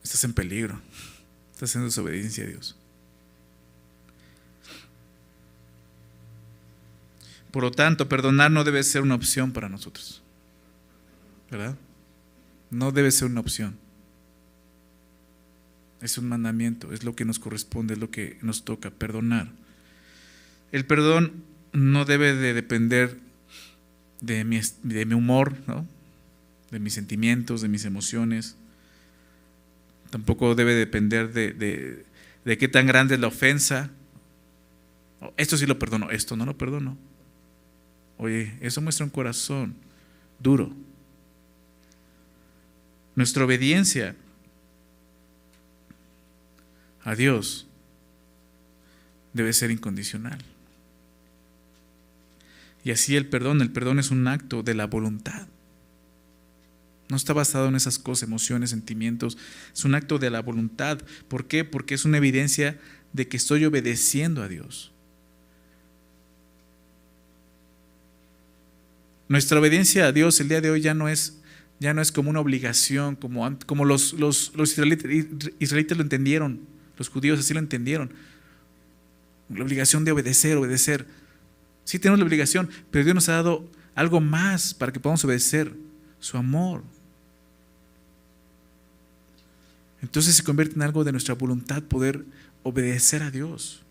estás 0.09 0.25
en 0.25 0.33
peligro, 0.33 0.81
estás 1.53 1.77
en 1.77 1.85
desobediencia 1.85 2.43
a 2.45 2.47
Dios. 2.47 2.75
Por 7.51 7.63
lo 7.63 7.71
tanto, 7.71 8.09
perdonar 8.09 8.51
no 8.51 8.65
debe 8.65 8.83
ser 8.85 9.03
una 9.03 9.17
opción 9.17 9.53
para 9.53 9.69
nosotros. 9.69 10.23
¿Verdad? 11.51 11.77
No 12.71 12.91
debe 12.91 13.11
ser 13.11 13.29
una 13.29 13.41
opción. 13.41 13.77
Es 16.01 16.17
un 16.17 16.27
mandamiento, 16.27 16.91
es 16.95 17.05
lo 17.05 17.15
que 17.15 17.27
nos 17.27 17.39
corresponde, 17.39 17.93
es 17.93 18.01
lo 18.01 18.11
que 18.11 18.39
nos 18.41 18.65
toca, 18.65 18.91
perdonar. 18.91 19.51
el 20.73 20.87
perdón 20.87 21.45
no 21.75 22.07
debe 22.07 22.35
de 22.35 22.55
depender 22.55 23.19
de 24.23 24.45
mi, 24.45 24.59
de 24.83 25.05
mi 25.05 25.15
humor, 25.15 25.55
¿no? 25.67 25.87
de 26.71 26.79
mis 26.79 26.95
sentimientos, 26.95 27.61
de 27.61 27.69
mis 27.69 27.85
emociones. 27.85 28.57
Tampoco 30.11 30.55
debe 30.55 30.75
depender 30.75 31.33
de, 31.33 31.53
de, 32.45 32.59
qué 32.59 32.69
tan 32.69 32.87
grande 32.87 33.15
es 33.15 33.21
la 33.21 33.27
ofensa. 33.27 33.91
Esto 35.37 35.57
sí 35.57 35.67
lo 35.67 35.79
perdono, 35.79 36.11
esto 36.11 36.37
no 36.37 36.47
lo 36.47 36.57
perdono. 36.57 36.97
Oye, 38.17 38.57
eso 38.61 38.81
muestra 38.81 39.05
un 39.05 39.11
corazón 39.11 39.75
duro. 40.39 40.73
Nuestra 43.15 43.45
obediencia 43.45 44.17
a 47.05 47.15
Dios 47.15 47.67
debe 49.33 49.53
ser 49.53 49.71
incondicional. 49.71 50.39
Y 52.85 52.91
así 52.91 53.17
el 53.17 53.27
perdón, 53.27 53.61
el 53.61 53.71
perdón 53.71 53.99
es 53.99 54.11
un 54.11 54.27
acto 54.27 54.63
de 54.63 54.75
la 54.75 54.87
voluntad. 54.87 55.47
No 57.09 57.17
está 57.17 57.33
basado 57.33 57.69
en 57.69 57.75
esas 57.75 57.99
cosas, 57.99 58.29
emociones, 58.29 58.71
sentimientos. 58.71 59.39
Es 59.75 59.85
un 59.85 59.95
acto 59.95 60.19
de 60.19 60.31
la 60.31 60.43
voluntad. 60.43 60.99
¿Por 61.29 61.47
qué? 61.47 61.65
Porque 61.65 61.95
es 61.95 62.05
una 62.05 62.19
evidencia 62.19 62.79
de 63.13 63.29
que 63.29 63.39
estoy 63.39 63.65
obedeciendo 63.65 64.43
a 64.43 64.49
Dios. 64.49 64.93
Nuestra 69.29 69.59
obediencia 69.59 70.07
a 70.07 70.13
Dios 70.13 70.41
el 70.41 70.49
día 70.49 70.61
de 70.61 70.71
hoy 70.71 70.81
ya 70.81 70.95
no 70.95 71.09
es, 71.09 71.41
ya 71.81 71.93
no 71.93 72.01
es 72.01 72.13
como 72.13 72.31
una 72.31 72.41
obligación, 72.41 73.15
como, 73.15 73.59
como 73.67 73.85
los, 73.85 74.15
los, 74.15 74.53
los 74.55 74.73
israelitas 74.79 75.97
lo 75.97 76.03
entendieron, 76.03 76.61
los 76.97 77.09
judíos 77.09 77.39
así 77.39 77.53
lo 77.53 77.61
entendieron. 77.61 78.11
La 79.51 79.65
obligación 79.65 80.05
de 80.05 80.13
obedecer, 80.13 80.57
obedecer. 80.57 81.07
Sí 81.85 81.99
tenemos 81.99 82.19
la 82.19 82.27
obligación, 82.27 82.69
pero 82.91 83.05
Dios 83.05 83.15
nos 83.15 83.29
ha 83.29 83.33
dado 83.33 83.71
algo 83.95 84.21
más 84.21 84.75
para 84.75 84.93
que 84.93 85.01
podamos 85.01 85.25
obedecer, 85.25 85.75
su 86.21 86.37
amor. 86.37 86.83
Entonces 90.03 90.35
se 90.35 90.45
convierte 90.45 90.77
en 90.77 90.83
algo 90.83 91.05
de 91.05 91.13
nuestra 91.13 91.35
voluntad 91.35 91.83
poder 91.83 92.25
obedecer 92.63 93.23
a 93.23 93.31
Dios. 93.31 93.83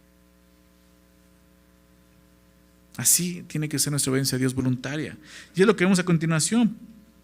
Así 2.95 3.43
tiene 3.47 3.69
que 3.69 3.77
ser 3.77 3.91
nuestra 3.91 4.11
obediencia 4.11 4.37
a 4.37 4.39
Dios 4.39 4.55
voluntaria. 4.55 5.17
Y 5.55 5.61
es 5.61 5.67
lo 5.67 5.75
que 5.75 5.83
vemos 5.83 5.99
a 5.99 6.05
continuación. 6.05 6.75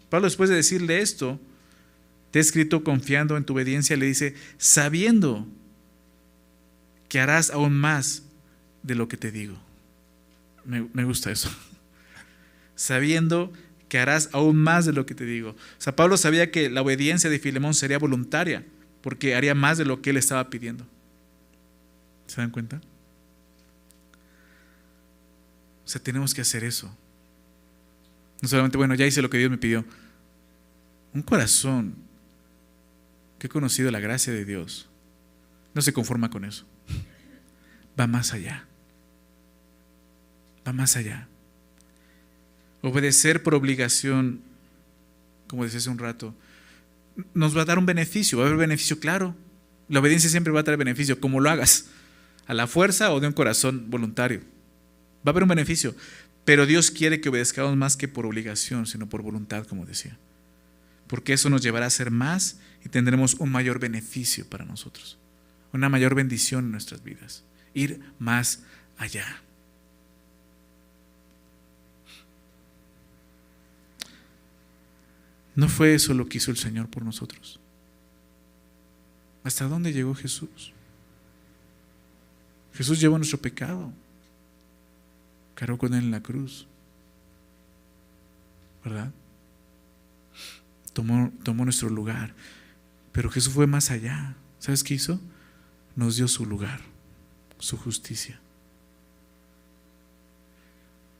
Pablo 0.08 0.26
después 0.26 0.48
de 0.48 0.56
decirle 0.56 1.00
esto, 1.00 1.40
te 2.30 2.38
he 2.38 2.42
escrito 2.42 2.84
confiando 2.84 3.36
en 3.36 3.44
tu 3.44 3.54
obediencia, 3.54 3.96
le 3.96 4.06
dice, 4.06 4.34
sabiendo 4.58 5.46
que 7.08 7.20
harás 7.20 7.50
aún 7.50 7.74
más 7.74 8.22
de 8.82 8.94
lo 8.94 9.08
que 9.08 9.16
te 9.16 9.32
digo. 9.32 9.56
Me, 10.64 10.88
me 10.92 11.04
gusta 11.04 11.32
eso. 11.32 11.50
sabiendo 12.76 13.52
que 13.88 13.98
harás 13.98 14.30
aún 14.32 14.56
más 14.56 14.86
de 14.86 14.92
lo 14.92 15.06
que 15.06 15.14
te 15.14 15.24
digo. 15.24 15.50
O 15.50 15.80
sea, 15.80 15.96
Pablo 15.96 16.16
sabía 16.16 16.50
que 16.50 16.70
la 16.70 16.82
obediencia 16.82 17.30
de 17.30 17.38
Filemón 17.38 17.74
sería 17.74 17.98
voluntaria, 17.98 18.64
porque 19.04 19.34
haría 19.34 19.54
más 19.54 19.76
de 19.76 19.84
lo 19.84 20.00
que 20.00 20.08
él 20.08 20.16
estaba 20.16 20.48
pidiendo. 20.48 20.86
¿Se 22.26 22.40
dan 22.40 22.50
cuenta? 22.50 22.80
O 25.84 25.88
sea, 25.88 26.02
tenemos 26.02 26.32
que 26.32 26.40
hacer 26.40 26.64
eso. 26.64 26.90
No 28.40 28.48
solamente, 28.48 28.78
bueno, 28.78 28.94
ya 28.94 29.04
hice 29.04 29.20
lo 29.20 29.28
que 29.28 29.36
Dios 29.36 29.50
me 29.50 29.58
pidió. 29.58 29.84
Un 31.12 31.20
corazón 31.20 31.96
que 33.38 33.46
ha 33.46 33.50
conocido 33.50 33.90
la 33.90 34.00
gracia 34.00 34.32
de 34.32 34.46
Dios 34.46 34.88
no 35.74 35.82
se 35.82 35.92
conforma 35.92 36.30
con 36.30 36.46
eso. 36.46 36.64
Va 38.00 38.06
más 38.06 38.32
allá. 38.32 38.64
Va 40.66 40.72
más 40.72 40.96
allá. 40.96 41.28
Obedecer 42.80 43.42
por 43.42 43.54
obligación, 43.54 44.40
como 45.46 45.64
decía 45.64 45.80
hace 45.80 45.90
un 45.90 45.98
rato, 45.98 46.34
nos 47.34 47.56
va 47.56 47.62
a 47.62 47.64
dar 47.64 47.78
un 47.78 47.86
beneficio, 47.86 48.38
va 48.38 48.44
a 48.44 48.46
haber 48.48 48.58
beneficio 48.58 48.98
claro. 48.98 49.36
La 49.88 50.00
obediencia 50.00 50.30
siempre 50.30 50.52
va 50.52 50.60
a 50.60 50.64
traer 50.64 50.78
beneficio, 50.78 51.20
como 51.20 51.40
lo 51.40 51.50
hagas, 51.50 51.86
a 52.46 52.54
la 52.54 52.66
fuerza 52.66 53.12
o 53.12 53.20
de 53.20 53.26
un 53.26 53.32
corazón 53.32 53.90
voluntario. 53.90 54.40
Va 55.26 55.30
a 55.30 55.30
haber 55.30 55.42
un 55.42 55.48
beneficio, 55.48 55.94
pero 56.44 56.66
Dios 56.66 56.90
quiere 56.90 57.20
que 57.20 57.28
obedezcamos 57.28 57.76
más 57.76 57.96
que 57.96 58.08
por 58.08 58.26
obligación, 58.26 58.86
sino 58.86 59.08
por 59.08 59.22
voluntad, 59.22 59.66
como 59.66 59.86
decía. 59.86 60.18
Porque 61.06 61.32
eso 61.32 61.50
nos 61.50 61.62
llevará 61.62 61.86
a 61.86 61.90
ser 61.90 62.10
más 62.10 62.58
y 62.84 62.88
tendremos 62.88 63.34
un 63.34 63.50
mayor 63.50 63.78
beneficio 63.78 64.48
para 64.48 64.64
nosotros, 64.64 65.18
una 65.72 65.88
mayor 65.88 66.14
bendición 66.14 66.66
en 66.66 66.72
nuestras 66.72 67.02
vidas, 67.02 67.44
ir 67.72 68.00
más 68.18 68.62
allá. 68.98 69.43
¿No 75.54 75.68
fue 75.68 75.94
eso 75.94 76.14
lo 76.14 76.26
que 76.26 76.38
hizo 76.38 76.50
el 76.50 76.56
Señor 76.56 76.88
por 76.88 77.04
nosotros? 77.04 77.60
¿Hasta 79.44 79.66
dónde 79.66 79.92
llegó 79.92 80.14
Jesús? 80.14 80.72
Jesús 82.72 83.00
llevó 83.00 83.18
nuestro 83.18 83.38
pecado 83.38 83.92
cargó 85.54 85.78
con 85.78 85.94
él 85.94 86.04
en 86.04 86.10
la 86.10 86.22
cruz. 86.22 86.66
¿Verdad? 88.84 89.12
Tomó, 90.92 91.32
tomó 91.42 91.64
nuestro 91.64 91.88
lugar. 91.88 92.34
Pero 93.12 93.30
Jesús 93.30 93.52
fue 93.52 93.66
más 93.66 93.90
allá. 93.90 94.36
¿Sabes 94.58 94.84
qué 94.84 94.94
hizo? 94.94 95.20
Nos 95.96 96.16
dio 96.16 96.28
su 96.28 96.44
lugar, 96.44 96.80
su 97.58 97.76
justicia. 97.76 98.40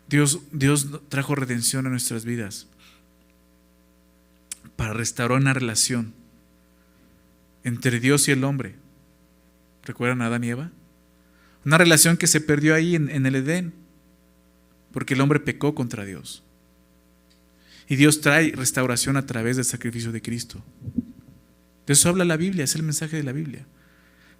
Dios, 0.09 0.41
Dios 0.53 0.89
trajo 1.09 1.35
redención 1.35 1.87
a 1.87 1.91
nuestras 1.91 2.25
vidas 2.25 2.67
para 4.77 4.93
restaurar 4.93 5.41
una 5.41 5.55
relación 5.55 6.15
entre 7.65 7.99
Dios 8.01 8.29
y 8.29 8.33
el 8.33 8.45
hombre. 8.45 8.77
¿Recuerdan 9.83 10.23
a 10.23 10.27
Adán 10.27 10.45
y 10.45 10.51
Eva? 10.51 10.71
Una 11.65 11.79
relación 11.79 12.17
que 12.17 12.27
se 12.27 12.41
perdió 12.41 12.75
ahí 12.75 12.95
en, 12.95 13.27
el 13.27 13.35
Edén 13.35 13.73
porque 14.93 15.15
el 15.15 15.21
hombre 15.21 15.41
pecó 15.41 15.75
contra 15.75 16.05
Dios. 16.05 16.45
Y 17.89 17.97
Dios 17.97 18.21
trae 18.21 18.53
restauración 18.55 19.17
a 19.17 19.27
través 19.27 19.57
del 19.57 19.65
sacrificio 19.65 20.13
de 20.13 20.23
Cristo. 20.23 20.63
De 21.87 21.93
eso 21.93 22.09
habla 22.09 22.25
la 22.25 22.37
Biblia, 22.37 22.65
es 22.65 22.75
el 22.77 22.83
mensaje 22.83 23.17
de 23.17 23.23
la 23.23 23.33
Biblia. 23.33 23.67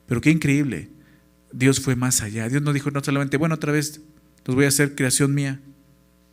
Pero 0.07 0.21
qué 0.21 0.31
increíble, 0.31 0.91
Dios 1.53 1.81
fue 1.81 1.97
más 1.97 2.23
allá. 2.23 2.49
Dios 2.49 2.63
no 2.63 2.73
dijo 2.73 2.91
no 2.91 3.03
solamente, 3.03 3.37
bueno, 3.37 3.55
otra 3.55 3.73
vez 3.73 4.01
los 4.45 4.55
voy 4.55 4.67
a 4.67 4.69
hacer 4.69 4.95
creación 4.95 5.35
mía, 5.35 5.61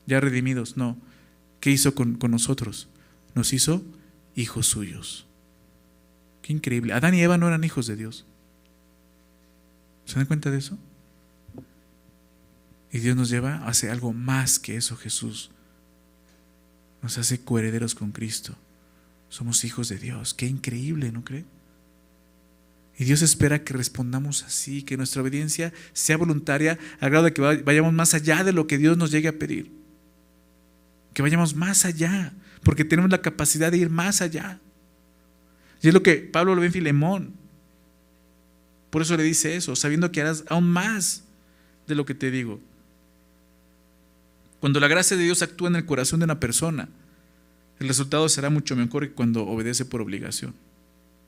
ya 0.05 0.19
redimidos. 0.19 0.77
No, 0.77 0.97
¿qué 1.59 1.71
hizo 1.71 1.95
con, 1.95 2.15
con 2.15 2.31
nosotros? 2.31 2.89
Nos 3.35 3.53
hizo 3.53 3.83
hijos 4.35 4.67
suyos. 4.67 5.25
Qué 6.41 6.53
increíble. 6.53 6.93
Adán 6.93 7.13
y 7.13 7.21
Eva 7.21 7.37
no 7.37 7.47
eran 7.47 7.63
hijos 7.63 7.87
de 7.87 7.95
Dios. 7.95 8.25
¿Se 10.05 10.15
dan 10.15 10.25
cuenta 10.25 10.51
de 10.51 10.57
eso? 10.57 10.77
Y 12.91 12.99
Dios 12.99 13.15
nos 13.15 13.29
lleva, 13.29 13.65
hace 13.67 13.89
algo 13.89 14.11
más 14.11 14.59
que 14.59 14.75
eso 14.75 14.97
Jesús. 14.97 15.51
Nos 17.01 17.17
hace 17.17 17.41
coherederos 17.41 17.95
con 17.95 18.11
Cristo. 18.11 18.55
Somos 19.29 19.63
hijos 19.63 19.87
de 19.87 19.97
Dios. 19.97 20.33
Qué 20.33 20.45
increíble, 20.45 21.11
¿no 21.11 21.23
cree? 21.23 21.45
Y 22.97 23.05
Dios 23.05 23.21
espera 23.21 23.63
que 23.63 23.73
respondamos 23.73 24.43
así, 24.43 24.83
que 24.83 24.97
nuestra 24.97 25.21
obediencia 25.21 25.73
sea 25.93 26.17
voluntaria, 26.17 26.77
al 26.99 27.09
grado 27.09 27.25
de 27.25 27.33
que 27.33 27.41
vayamos 27.41 27.93
más 27.93 28.13
allá 28.13 28.43
de 28.43 28.51
lo 28.51 28.67
que 28.67 28.77
Dios 28.77 28.97
nos 28.97 29.11
llegue 29.11 29.29
a 29.29 29.39
pedir. 29.39 29.71
Que 31.13 31.21
vayamos 31.21 31.55
más 31.55 31.85
allá, 31.85 32.33
porque 32.63 32.85
tenemos 32.85 33.11
la 33.11 33.21
capacidad 33.21 33.71
de 33.71 33.77
ir 33.77 33.89
más 33.89 34.21
allá. 34.21 34.59
Y 35.81 35.87
es 35.87 35.93
lo 35.93 36.03
que 36.03 36.15
Pablo 36.17 36.55
lo 36.55 36.61
ve 36.61 36.67
en 36.67 36.73
Filemón. 36.73 37.33
Por 38.89 39.01
eso 39.01 39.17
le 39.17 39.23
dice 39.23 39.55
eso, 39.55 39.75
sabiendo 39.75 40.11
que 40.11 40.21
harás 40.21 40.43
aún 40.47 40.69
más 40.69 41.23
de 41.87 41.95
lo 41.95 42.05
que 42.05 42.13
te 42.13 42.29
digo. 42.29 42.59
Cuando 44.59 44.79
la 44.79 44.87
gracia 44.87 45.17
de 45.17 45.23
Dios 45.23 45.41
actúa 45.41 45.69
en 45.69 45.77
el 45.77 45.85
corazón 45.85 46.19
de 46.19 46.25
una 46.25 46.39
persona, 46.39 46.87
el 47.79 47.87
resultado 47.87 48.29
será 48.29 48.49
mucho 48.51 48.75
mejor 48.75 49.07
que 49.07 49.13
cuando 49.13 49.43
obedece 49.47 49.85
por 49.85 50.01
obligación. 50.01 50.53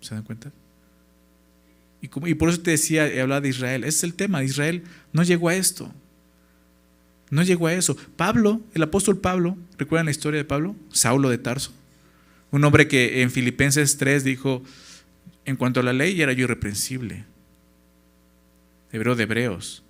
¿Se 0.01 0.13
dan 0.13 0.23
cuenta? 0.23 0.51
Y, 1.99 2.09
por 2.09 2.49
eso 2.49 2.59
te 2.59 2.71
decía, 2.71 3.05
hablaba 3.05 3.39
de 3.39 3.49
Israel. 3.49 3.85
Ese 3.85 3.97
es 3.99 4.03
el 4.03 4.13
tema. 4.13 4.43
Israel 4.43 4.83
no 5.13 5.23
llegó 5.23 5.47
a 5.47 5.55
esto. 5.55 5.91
No 7.33 7.41
llegó 7.41 7.65
a 7.65 7.73
eso. 7.73 7.97
Pablo, 8.15 8.61
el 8.75 8.83
apóstol 8.83 9.17
Pablo, 9.17 9.57
¿recuerdan 9.79 10.05
la 10.05 10.11
historia 10.11 10.37
de 10.37 10.45
Pablo? 10.45 10.75
Saulo 10.91 11.31
de 11.31 11.39
Tarso. 11.39 11.73
Un 12.51 12.63
hombre 12.63 12.87
que 12.87 13.23
en 13.23 13.31
Filipenses 13.31 13.97
3 13.97 14.23
dijo, 14.23 14.63
en 15.43 15.55
cuanto 15.55 15.79
a 15.79 15.83
la 15.83 15.93
ley, 15.93 16.21
era 16.21 16.31
yo 16.33 16.43
irreprensible. 16.43 17.25
Hebreo 18.91 19.15
de 19.15 19.23
Hebreos. 19.23 19.81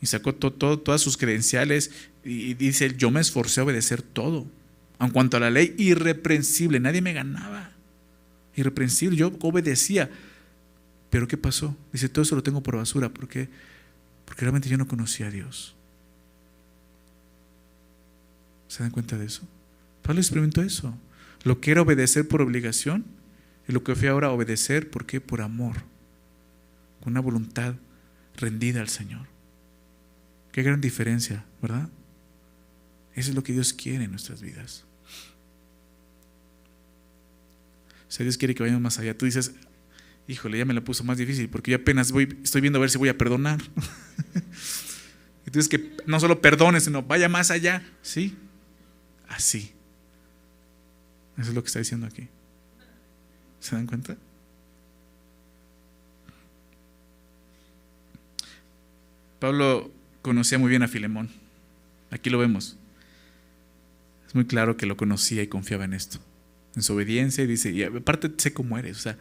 Y 0.00 0.06
sacó 0.06 0.36
todas 0.36 1.00
sus 1.00 1.16
credenciales 1.16 1.90
y 2.22 2.54
dice, 2.54 2.94
yo 2.96 3.10
me 3.10 3.20
esforcé 3.20 3.60
a 3.60 3.64
obedecer 3.64 4.00
todo. 4.00 4.46
En 5.00 5.10
cuanto 5.10 5.36
a 5.36 5.40
la 5.40 5.50
ley, 5.50 5.74
irreprensible, 5.78 6.78
nadie 6.78 7.02
me 7.02 7.12
ganaba. 7.12 7.72
Irreprensible, 8.54 9.16
yo 9.16 9.32
obedecía. 9.40 10.10
Pero 11.10 11.26
¿qué 11.26 11.36
pasó? 11.36 11.76
Dice, 11.92 12.08
todo 12.08 12.22
eso 12.22 12.36
lo 12.36 12.44
tengo 12.44 12.62
por 12.62 12.76
basura. 12.76 13.08
¿Por 13.08 13.26
qué? 13.26 13.48
Porque 14.24 14.42
realmente 14.42 14.68
yo 14.68 14.78
no 14.78 14.86
conocía 14.86 15.26
a 15.26 15.30
Dios. 15.32 15.74
¿Se 18.68 18.82
dan 18.82 18.92
cuenta 18.92 19.16
de 19.18 19.26
eso? 19.26 19.48
Pablo 20.02 20.20
experimentó 20.20 20.62
eso. 20.62 20.96
Lo 21.42 21.60
que 21.60 21.70
era 21.70 21.82
obedecer 21.82 22.28
por 22.28 22.42
obligación 22.42 23.04
y 23.66 23.72
lo 23.72 23.82
que 23.82 23.94
fue 23.94 24.08
ahora 24.08 24.30
obedecer, 24.30 24.90
¿por 24.90 25.06
qué? 25.06 25.20
Por 25.20 25.40
amor. 25.40 25.76
Con 27.00 27.12
una 27.12 27.20
voluntad 27.20 27.74
rendida 28.36 28.80
al 28.80 28.88
Señor. 28.88 29.26
Qué 30.52 30.62
gran 30.62 30.80
diferencia, 30.80 31.44
¿verdad? 31.60 31.88
Eso 33.14 33.30
es 33.30 33.36
lo 33.36 33.42
que 33.42 33.52
Dios 33.52 33.72
quiere 33.72 34.04
en 34.04 34.10
nuestras 34.10 34.42
vidas. 34.42 34.84
Si 38.08 38.22
Dios 38.22 38.38
quiere 38.38 38.54
que 38.54 38.62
vayamos 38.62 38.82
más 38.82 38.98
allá. 38.98 39.16
Tú 39.16 39.26
dices, 39.26 39.52
híjole, 40.26 40.58
ya 40.58 40.64
me 40.64 40.74
la 40.74 40.82
puso 40.82 41.04
más 41.04 41.18
difícil 41.18 41.48
porque 41.48 41.70
yo 41.72 41.76
apenas 41.76 42.10
voy, 42.10 42.38
estoy 42.42 42.60
viendo 42.60 42.78
a 42.78 42.80
ver 42.80 42.90
si 42.90 42.98
voy 42.98 43.08
a 43.08 43.18
perdonar. 43.18 43.60
Entonces 45.46 45.68
que 45.68 45.96
no 46.06 46.20
solo 46.20 46.40
perdones, 46.40 46.84
sino 46.84 47.02
vaya 47.02 47.28
más 47.28 47.50
allá. 47.50 47.82
¿Sí? 48.02 48.36
Así. 49.28 49.72
Eso 51.38 51.50
es 51.50 51.54
lo 51.54 51.62
que 51.62 51.68
está 51.68 51.78
diciendo 51.78 52.06
aquí. 52.06 52.28
¿Se 53.60 53.76
dan 53.76 53.86
cuenta? 53.86 54.16
Pablo 59.38 59.90
conocía 60.22 60.58
muy 60.58 60.70
bien 60.70 60.82
a 60.82 60.88
Filemón. 60.88 61.28
Aquí 62.10 62.30
lo 62.30 62.38
vemos. 62.38 62.76
Es 64.26 64.34
muy 64.34 64.46
claro 64.46 64.76
que 64.76 64.86
lo 64.86 64.96
conocía 64.96 65.42
y 65.42 65.46
confiaba 65.46 65.84
en 65.84 65.94
esto. 65.94 66.18
En 66.74 66.82
su 66.82 66.94
obediencia 66.94 67.44
y 67.44 67.46
dice, 67.46 67.70
y 67.70 67.82
aparte 67.82 68.30
sé 68.36 68.52
cómo 68.52 68.78
eres. 68.78 68.96
O 68.96 69.00
sea, 69.00 69.16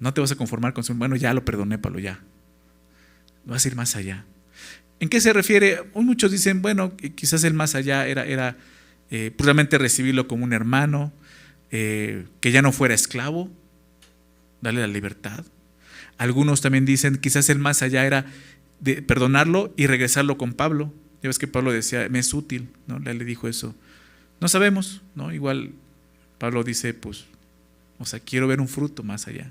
no 0.00 0.14
te 0.14 0.20
vas 0.20 0.32
a 0.32 0.36
conformar 0.36 0.72
con 0.72 0.84
su, 0.84 0.94
bueno, 0.94 1.16
ya 1.16 1.34
lo 1.34 1.44
perdoné, 1.44 1.78
Pablo, 1.78 1.98
ya. 1.98 2.20
Vas 3.44 3.64
a 3.64 3.68
ir 3.68 3.76
más 3.76 3.96
allá. 3.96 4.24
¿En 5.00 5.08
qué 5.08 5.20
se 5.20 5.32
refiere? 5.32 5.84
muchos 5.94 6.32
dicen, 6.32 6.62
bueno, 6.62 6.96
quizás 6.96 7.44
el 7.44 7.54
más 7.54 7.74
allá 7.74 8.06
era, 8.06 8.24
era 8.24 8.56
eh, 9.10 9.30
puramente 9.36 9.78
recibirlo 9.78 10.28
como 10.28 10.44
un 10.44 10.52
hermano, 10.52 11.12
eh, 11.70 12.26
que 12.40 12.52
ya 12.52 12.62
no 12.62 12.72
fuera 12.72 12.94
esclavo, 12.94 13.50
darle 14.60 14.80
la 14.80 14.86
libertad. 14.86 15.44
Algunos 16.16 16.60
también 16.60 16.84
dicen, 16.84 17.16
quizás 17.16 17.48
el 17.48 17.58
más 17.58 17.82
allá 17.82 18.04
era 18.04 18.26
perdonarlo 19.06 19.72
y 19.76 19.86
regresarlo 19.86 20.36
con 20.36 20.52
Pablo. 20.52 20.92
Ya 21.22 21.28
ves 21.28 21.38
que 21.38 21.46
Pablo 21.46 21.72
decía, 21.72 22.08
me 22.08 22.18
es 22.18 22.32
útil, 22.34 22.68
¿no? 22.86 22.98
Le 22.98 23.24
dijo 23.24 23.48
eso. 23.48 23.74
No 24.40 24.48
sabemos, 24.48 25.02
¿no? 25.14 25.32
Igual 25.32 25.72
Pablo 26.38 26.64
dice, 26.64 26.94
pues, 26.94 27.24
o 27.98 28.04
sea, 28.04 28.20
quiero 28.20 28.46
ver 28.46 28.60
un 28.60 28.68
fruto 28.68 29.02
más 29.02 29.26
allá. 29.26 29.50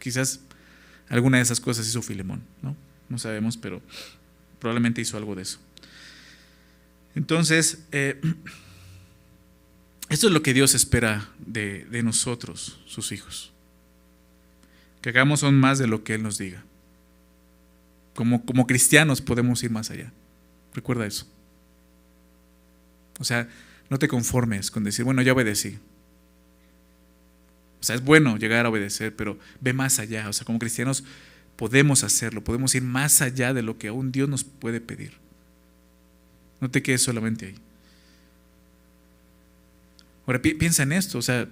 Quizás 0.00 0.40
alguna 1.08 1.38
de 1.38 1.42
esas 1.42 1.60
cosas 1.60 1.86
hizo 1.86 2.02
Filemón, 2.02 2.42
¿no? 2.62 2.76
No 3.08 3.18
sabemos, 3.18 3.56
pero 3.56 3.82
probablemente 4.58 5.00
hizo 5.00 5.16
algo 5.16 5.34
de 5.34 5.42
eso. 5.42 5.58
Entonces, 7.14 7.84
eh, 7.92 8.20
esto 10.08 10.26
es 10.28 10.32
lo 10.32 10.42
que 10.42 10.54
Dios 10.54 10.74
espera 10.74 11.28
de, 11.38 11.84
de 11.86 12.02
nosotros, 12.02 12.80
sus 12.86 13.12
hijos. 13.12 13.52
Que 15.02 15.10
hagamos 15.10 15.42
aún 15.44 15.58
más 15.58 15.78
de 15.78 15.86
lo 15.86 16.02
que 16.02 16.14
Él 16.14 16.22
nos 16.22 16.38
diga. 16.38 16.64
Como, 18.14 18.44
como 18.44 18.66
cristianos 18.66 19.20
podemos 19.20 19.62
ir 19.62 19.70
más 19.70 19.90
allá. 19.90 20.12
Recuerda 20.74 21.06
eso. 21.06 21.26
O 23.18 23.24
sea, 23.24 23.48
no 23.90 23.98
te 23.98 24.08
conformes 24.08 24.70
con 24.70 24.84
decir, 24.84 25.04
bueno, 25.04 25.22
ya 25.22 25.32
obedecí. 25.32 25.78
O 27.80 27.84
sea, 27.84 27.94
es 27.94 28.02
bueno 28.02 28.36
llegar 28.36 28.66
a 28.66 28.70
obedecer, 28.70 29.14
pero 29.14 29.38
ve 29.60 29.72
más 29.72 29.98
allá. 29.98 30.28
O 30.28 30.32
sea, 30.32 30.44
como 30.44 30.58
cristianos 30.58 31.04
podemos 31.56 32.02
hacerlo, 32.02 32.42
podemos 32.42 32.74
ir 32.74 32.82
más 32.82 33.20
allá 33.20 33.52
de 33.52 33.62
lo 33.62 33.78
que 33.78 33.88
aún 33.88 34.10
Dios 34.10 34.28
nos 34.28 34.44
puede 34.44 34.80
pedir. 34.80 35.12
No 36.60 36.70
te 36.70 36.82
quedes 36.82 37.02
solamente 37.02 37.46
ahí. 37.46 37.54
Ahora 40.28 40.42
piensa 40.42 40.82
en 40.82 40.92
esto, 40.92 41.16
o 41.16 41.22
sea, 41.22 41.48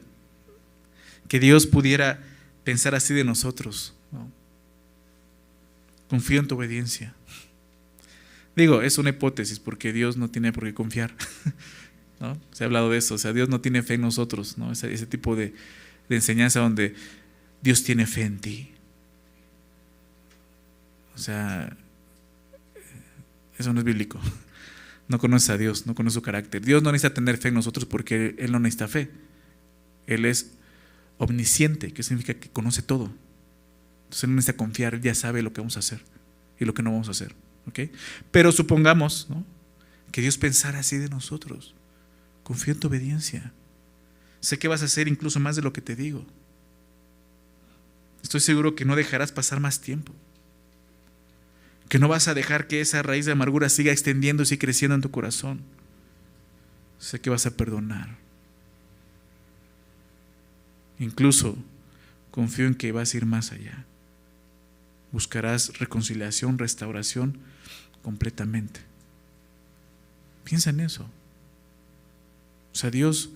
que 1.28 1.40
Dios 1.40 1.66
pudiera 1.66 2.22
pensar 2.62 2.94
así 2.94 3.14
de 3.14 3.24
nosotros. 3.24 3.94
Confío 6.10 6.40
en 6.40 6.46
tu 6.46 6.56
obediencia. 6.56 7.14
Digo, 8.54 8.82
es 8.82 8.98
una 8.98 9.08
hipótesis 9.08 9.60
porque 9.60 9.94
Dios 9.94 10.18
no 10.18 10.28
tiene 10.28 10.52
por 10.52 10.64
qué 10.64 10.74
confiar. 10.74 11.14
¿no? 12.20 12.38
Se 12.52 12.64
ha 12.64 12.66
hablado 12.66 12.90
de 12.90 12.98
eso, 12.98 13.14
o 13.14 13.18
sea, 13.18 13.32
Dios 13.32 13.48
no 13.48 13.62
tiene 13.62 13.82
fe 13.82 13.94
en 13.94 14.02
nosotros, 14.02 14.58
¿no? 14.58 14.70
ese, 14.70 14.92
ese 14.92 15.06
tipo 15.06 15.36
de, 15.36 15.54
de 16.10 16.16
enseñanza 16.16 16.60
donde 16.60 16.94
Dios 17.62 17.82
tiene 17.82 18.04
fe 18.06 18.24
en 18.24 18.38
ti. 18.40 18.72
O 21.14 21.18
sea, 21.18 21.74
eso 23.56 23.72
no 23.72 23.80
es 23.80 23.86
bíblico. 23.86 24.20
No 25.08 25.18
conoces 25.18 25.50
a 25.50 25.58
Dios, 25.58 25.86
no 25.86 25.94
conoce 25.94 26.14
su 26.14 26.22
carácter. 26.22 26.64
Dios 26.64 26.82
no 26.82 26.90
necesita 26.92 27.14
tener 27.14 27.38
fe 27.38 27.48
en 27.48 27.54
nosotros 27.54 27.86
porque 27.86 28.34
Él 28.38 28.52
no 28.52 28.58
necesita 28.58 28.88
fe. 28.88 29.10
Él 30.06 30.24
es 30.24 30.52
omnisciente, 31.18 31.92
que 31.92 32.02
significa 32.02 32.34
que 32.34 32.50
conoce 32.50 32.82
todo. 32.82 33.12
Entonces 34.04 34.24
Él 34.24 34.30
no 34.30 34.36
necesita 34.36 34.56
confiar, 34.56 34.94
Él 34.94 35.00
ya 35.00 35.14
sabe 35.14 35.42
lo 35.42 35.52
que 35.52 35.60
vamos 35.60 35.76
a 35.76 35.80
hacer 35.80 36.00
y 36.58 36.64
lo 36.64 36.74
que 36.74 36.82
no 36.82 36.90
vamos 36.90 37.08
a 37.08 37.12
hacer. 37.12 37.34
Pero 38.30 38.52
supongamos 38.52 39.28
que 40.12 40.20
Dios 40.20 40.38
pensara 40.38 40.80
así 40.80 40.98
de 40.98 41.08
nosotros. 41.08 41.74
Confío 42.42 42.74
en 42.74 42.80
tu 42.80 42.88
obediencia. 42.88 43.52
Sé 44.40 44.58
que 44.58 44.68
vas 44.68 44.82
a 44.82 44.86
hacer 44.86 45.08
incluso 45.08 45.40
más 45.40 45.56
de 45.56 45.62
lo 45.62 45.72
que 45.72 45.80
te 45.80 45.96
digo. 45.96 46.24
Estoy 48.22 48.40
seguro 48.40 48.74
que 48.74 48.84
no 48.84 48.96
dejarás 48.96 49.32
pasar 49.32 49.60
más 49.60 49.80
tiempo. 49.80 50.12
Que 51.88 51.98
no 51.98 52.08
vas 52.08 52.28
a 52.28 52.34
dejar 52.34 52.66
que 52.66 52.80
esa 52.80 53.02
raíz 53.02 53.26
de 53.26 53.32
amargura 53.32 53.68
siga 53.68 53.92
extendiéndose 53.92 54.54
y 54.54 54.58
creciendo 54.58 54.94
en 54.94 55.02
tu 55.02 55.10
corazón. 55.10 55.60
Sé 56.98 57.20
que 57.20 57.30
vas 57.30 57.46
a 57.46 57.56
perdonar. 57.56 58.16
Incluso 60.98 61.56
confío 62.30 62.66
en 62.66 62.74
que 62.74 62.92
vas 62.92 63.12
a 63.12 63.16
ir 63.16 63.26
más 63.26 63.52
allá. 63.52 63.84
Buscarás 65.12 65.78
reconciliación, 65.78 66.58
restauración 66.58 67.38
completamente. 68.02 68.80
Piensa 70.44 70.70
en 70.70 70.80
eso. 70.80 71.04
O 72.72 72.78
sea, 72.78 72.90
Dios, 72.90 73.30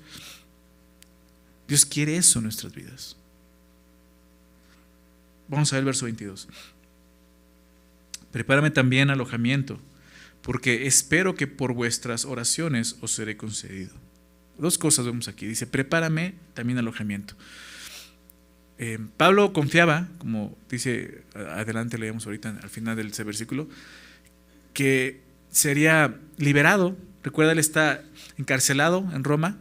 Dios 1.67 1.85
quiere 1.87 2.17
eso 2.17 2.39
en 2.39 2.45
nuestras 2.45 2.75
vidas. 2.75 3.17
Vamos 5.49 5.73
a 5.73 5.77
ver 5.77 5.81
el 5.81 5.87
verso 5.87 6.05
22. 6.05 6.47
Prepárame 8.33 8.71
también 8.71 9.11
alojamiento, 9.11 9.81
porque 10.43 10.87
espero 10.87 11.35
que 11.35 11.47
por 11.47 11.73
vuestras 11.75 12.25
oraciones 12.25 12.97
os 13.01 13.13
seré 13.13 13.37
concedido. 13.37 13.93
Dos 14.59 14.79
cosas 14.79 15.07
vemos 15.07 15.29
aquí. 15.29 15.47
Dice, 15.47 15.67
prepárame 15.67 16.35
también 16.55 16.79
alojamiento. 16.79 17.35
Eh, 18.79 18.99
Pablo 19.17 19.53
confiaba, 19.53 20.09
como 20.19 20.57
dice 20.71 21.23
adelante, 21.35 21.99
leemos 21.99 22.25
ahorita 22.25 22.59
al 22.63 22.71
final 22.71 22.97
del 22.97 23.09
ese 23.09 23.25
versículo, 23.25 23.69
que 24.73 25.21
sería 25.51 26.17
liberado. 26.39 26.97
Recuerda, 27.23 27.53
él 27.53 27.59
está 27.59 28.03
encarcelado 28.39 29.07
en 29.15 29.25
Roma. 29.25 29.59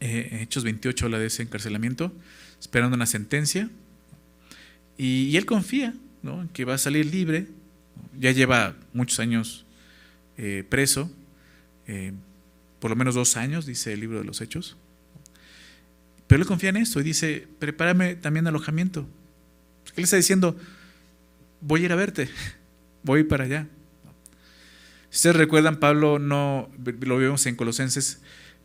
Eh, 0.00 0.40
Hechos 0.42 0.64
28 0.64 1.04
habla 1.04 1.18
de 1.18 1.26
ese 1.26 1.42
encarcelamiento, 1.42 2.12
esperando 2.60 2.96
una 2.96 3.06
sentencia. 3.06 3.70
Y, 4.98 5.36
él 5.36 5.46
confía 5.46 5.94
que 6.52 6.64
va 6.64 6.74
a 6.74 6.78
salir 6.78 7.06
libre. 7.06 7.46
Ya 8.18 8.30
lleva 8.30 8.76
muchos 8.92 9.20
años 9.20 9.66
eh, 10.38 10.64
preso, 10.68 11.10
eh, 11.86 12.12
por 12.80 12.90
lo 12.90 12.96
menos 12.96 13.14
dos 13.14 13.36
años, 13.36 13.66
dice 13.66 13.92
el 13.92 14.00
libro 14.00 14.18
de 14.18 14.24
los 14.24 14.40
Hechos. 14.40 14.76
Pero 16.26 16.42
él 16.42 16.48
confía 16.48 16.70
en 16.70 16.76
esto 16.76 17.00
y 17.00 17.04
dice, 17.04 17.46
prepárame 17.58 18.16
también 18.16 18.46
alojamiento. 18.46 19.06
Él 19.96 20.04
está 20.04 20.16
diciendo, 20.16 20.56
voy 21.60 21.82
a 21.82 21.84
ir 21.86 21.92
a 21.92 21.96
verte, 21.96 22.28
voy 23.02 23.24
para 23.24 23.44
allá. 23.44 23.66
Si 25.10 25.18
ustedes 25.18 25.36
recuerdan, 25.36 25.76
Pablo 25.76 26.18
no, 26.18 26.68
lo 27.00 27.16
vemos 27.16 27.46
en 27.46 27.56
Colosenses, 27.56 28.20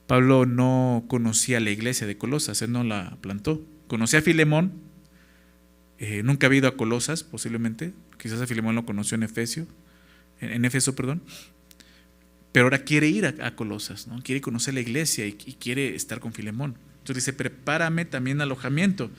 Pablo 0.08 0.46
no 0.46 1.06
conocía 1.08 1.60
la 1.60 1.70
iglesia 1.70 2.08
de 2.08 2.18
Colosas, 2.18 2.62
él 2.62 2.72
no 2.72 2.84
la 2.84 3.18
plantó. 3.22 3.62
Conocía 3.88 4.20
a 4.20 4.22
Filemón, 4.24 4.74
eh, 6.04 6.24
nunca 6.24 6.48
había 6.48 6.58
ido 6.58 6.68
a 6.68 6.76
Colosas, 6.76 7.24
posiblemente, 7.24 7.94
quizás 8.18 8.42
a 8.42 8.48
Filemón 8.48 8.74
lo 8.74 8.88
conoció 8.88 9.14
en 9.14 9.22
Efesio, 9.22 9.68
en, 10.40 10.66
Efeso, 10.66 10.96
perdón, 10.96 11.22
pero 12.52 12.66
ahora 12.66 12.80
quiere 12.80 13.08
ir 13.08 13.28
a, 13.28 13.56
Colosas, 13.56 14.08
¿no? 14.08 14.20
quiere 14.24 14.42
conocer 14.42 14.74
la 14.74 14.80
iglesia 14.80 15.28
y, 15.28 15.34
quiere 15.34 15.94
estar 15.94 16.20
con 16.20 16.34
Filemón. 16.34 16.76
Entonces 16.94 17.24
dice, 17.24 17.34
prepárame 17.34 18.06
también 18.06 18.42
alojamiento. 18.42 19.12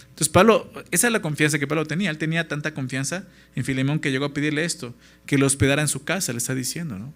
Entonces 0.00 0.28
Pablo, 0.28 0.70
esa 0.90 1.06
es 1.06 1.12
la 1.14 1.22
confianza 1.22 1.58
que 1.58 1.66
Pablo 1.66 1.86
tenía. 1.86 2.10
Él 2.10 2.18
tenía 2.18 2.48
tanta 2.48 2.74
confianza 2.74 3.26
en 3.54 3.64
Filemón 3.64 3.98
que 3.98 4.10
llegó 4.10 4.26
a 4.26 4.34
pedirle 4.34 4.66
esto, 4.66 4.94
que 5.24 5.38
lo 5.38 5.46
hospedara 5.46 5.80
en 5.80 5.88
su 5.88 6.04
casa, 6.04 6.32
le 6.32 6.38
está 6.38 6.54
diciendo. 6.54 6.98
¿no? 6.98 7.14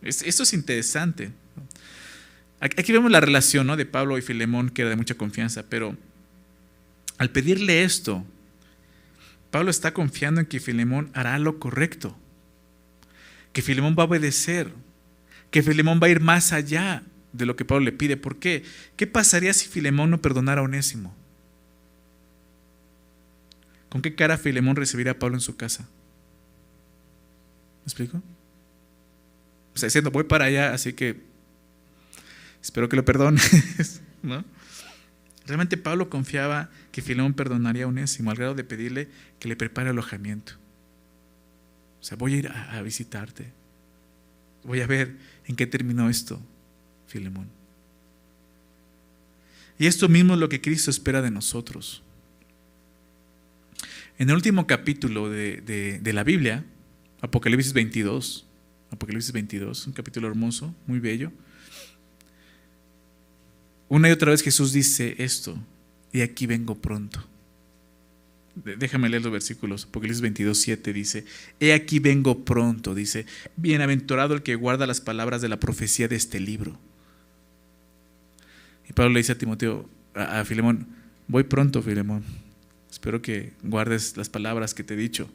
Esto 0.00 0.44
es 0.44 0.52
interesante. 0.52 1.32
Aquí 2.60 2.92
vemos 2.92 3.10
la 3.10 3.20
relación 3.20 3.66
¿no? 3.66 3.76
de 3.76 3.84
Pablo 3.84 4.16
y 4.16 4.22
Filemón, 4.22 4.70
que 4.70 4.82
era 4.82 4.90
de 4.90 4.96
mucha 4.96 5.16
confianza, 5.16 5.64
pero 5.68 5.96
al 7.22 7.30
pedirle 7.30 7.84
esto, 7.84 8.26
Pablo 9.52 9.70
está 9.70 9.94
confiando 9.94 10.40
en 10.40 10.46
que 10.48 10.58
Filemón 10.58 11.08
hará 11.14 11.38
lo 11.38 11.60
correcto, 11.60 12.18
que 13.52 13.62
Filemón 13.62 13.94
va 13.96 14.02
a 14.02 14.06
obedecer, 14.06 14.72
que 15.52 15.62
Filemón 15.62 16.00
va 16.02 16.08
a 16.08 16.10
ir 16.10 16.18
más 16.18 16.52
allá 16.52 17.04
de 17.32 17.46
lo 17.46 17.54
que 17.54 17.64
Pablo 17.64 17.84
le 17.84 17.92
pide. 17.92 18.16
¿Por 18.16 18.40
qué? 18.40 18.64
¿Qué 18.96 19.06
pasaría 19.06 19.54
si 19.54 19.68
Filemón 19.68 20.10
no 20.10 20.20
perdonara 20.20 20.62
a 20.62 20.64
Onésimo? 20.64 21.14
¿Con 23.88 24.02
qué 24.02 24.16
cara 24.16 24.36
Filemón 24.36 24.74
recibiría 24.74 25.12
a 25.12 25.18
Pablo 25.20 25.36
en 25.36 25.42
su 25.42 25.56
casa? 25.56 25.84
¿Me 25.84 27.84
explico? 27.84 28.20
O 29.76 29.78
sea, 29.78 29.86
diciendo, 29.86 30.10
voy 30.10 30.24
para 30.24 30.46
allá, 30.46 30.74
así 30.74 30.92
que 30.92 31.22
espero 32.60 32.88
que 32.88 32.96
lo 32.96 33.04
perdones, 33.04 34.02
¿no? 34.24 34.44
Realmente 35.46 35.76
Pablo 35.76 36.08
confiaba 36.08 36.70
que 36.92 37.02
Filemón 37.02 37.34
perdonaría 37.34 37.84
a 37.84 37.88
Onésimo 37.88 38.30
al 38.30 38.36
grado 38.36 38.54
de 38.54 38.64
pedirle 38.64 39.08
que 39.40 39.48
le 39.48 39.56
prepare 39.56 39.90
alojamiento. 39.90 40.54
O 42.00 42.04
sea, 42.04 42.16
voy 42.16 42.34
a 42.34 42.36
ir 42.38 42.48
a, 42.48 42.80
visitarte. 42.82 43.52
Voy 44.64 44.80
a 44.80 44.86
ver 44.86 45.16
en 45.46 45.56
qué 45.56 45.66
terminó 45.66 46.08
esto, 46.08 46.40
Filemón. 47.06 47.48
Y 49.78 49.86
esto 49.86 50.08
mismo 50.08 50.34
es 50.34 50.40
lo 50.40 50.48
que 50.48 50.60
Cristo 50.60 50.90
espera 50.90 51.22
de 51.22 51.30
nosotros. 51.30 52.02
En 54.18 54.30
el 54.30 54.36
último 54.36 54.66
capítulo 54.66 55.28
de, 55.30 55.60
de, 55.60 55.98
de 55.98 56.12
la 56.12 56.22
Biblia, 56.22 56.64
Apocalipsis 57.20 57.72
22, 57.72 58.46
Apocalipsis 58.90 59.32
22, 59.32 59.86
un 59.86 59.92
capítulo 59.92 60.28
hermoso, 60.28 60.74
muy 60.86 61.00
bello. 61.00 61.32
Una 63.92 64.08
y 64.08 64.12
otra 64.12 64.30
vez 64.30 64.40
Jesús 64.40 64.72
dice 64.72 65.16
esto, 65.18 65.54
y 66.12 66.22
aquí 66.22 66.46
vengo 66.46 66.76
pronto. 66.76 67.22
Déjame 68.54 69.10
leer 69.10 69.22
los 69.22 69.32
versículos. 69.32 69.84
Apocalipsis 69.84 70.22
22, 70.22 70.56
7 70.56 70.92
dice, 70.94 71.26
he 71.60 71.74
aquí 71.74 71.98
vengo 71.98 72.42
pronto, 72.42 72.94
dice, 72.94 73.26
bienaventurado 73.54 74.32
el 74.32 74.42
que 74.42 74.54
guarda 74.54 74.86
las 74.86 75.02
palabras 75.02 75.42
de 75.42 75.50
la 75.50 75.60
profecía 75.60 76.08
de 76.08 76.16
este 76.16 76.40
libro. 76.40 76.78
Y 78.88 78.94
Pablo 78.94 79.12
le 79.12 79.20
dice 79.20 79.32
a 79.32 79.38
Timoteo, 79.38 79.86
a, 80.14 80.42
Filemón, 80.46 80.86
voy 81.28 81.42
pronto, 81.42 81.82
Filemón. 81.82 82.24
Espero 82.90 83.20
que 83.20 83.52
guardes 83.62 84.16
las 84.16 84.30
palabras 84.30 84.72
que 84.72 84.84
te 84.84 84.94
he 84.94 84.96
dicho. 84.96 85.28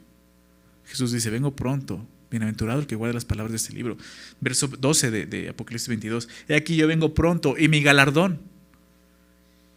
Jesús 0.84 1.12
dice, 1.12 1.30
vengo 1.30 1.54
pronto, 1.54 2.04
bienaventurado 2.28 2.80
el 2.80 2.88
que 2.88 2.96
guarda 2.96 3.14
las 3.14 3.24
palabras 3.24 3.52
de 3.52 3.58
este 3.58 3.72
libro. 3.72 3.96
Verso 4.40 4.66
12 4.66 5.12
de, 5.12 5.26
de 5.26 5.48
Apocalipsis 5.50 5.86
22, 5.86 6.28
he 6.48 6.56
aquí 6.56 6.74
yo 6.74 6.88
vengo 6.88 7.14
pronto 7.14 7.54
y 7.56 7.68
mi 7.68 7.82
galardón 7.82 8.47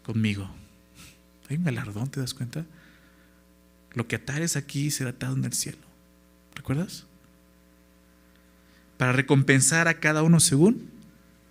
conmigo. 0.03 0.49
Hay 1.49 1.57
un 1.57 1.63
galardón, 1.63 2.09
¿te 2.09 2.19
das 2.19 2.33
cuenta? 2.33 2.65
Lo 3.93 4.07
que 4.07 4.15
atares 4.15 4.55
aquí 4.55 4.89
será 4.91 5.11
atado 5.11 5.35
en 5.35 5.43
el 5.43 5.53
cielo. 5.53 5.79
¿Recuerdas? 6.55 7.05
Para 8.97 9.11
recompensar 9.11 9.87
a 9.87 9.99
cada 9.99 10.23
uno 10.23 10.39
según 10.39 10.89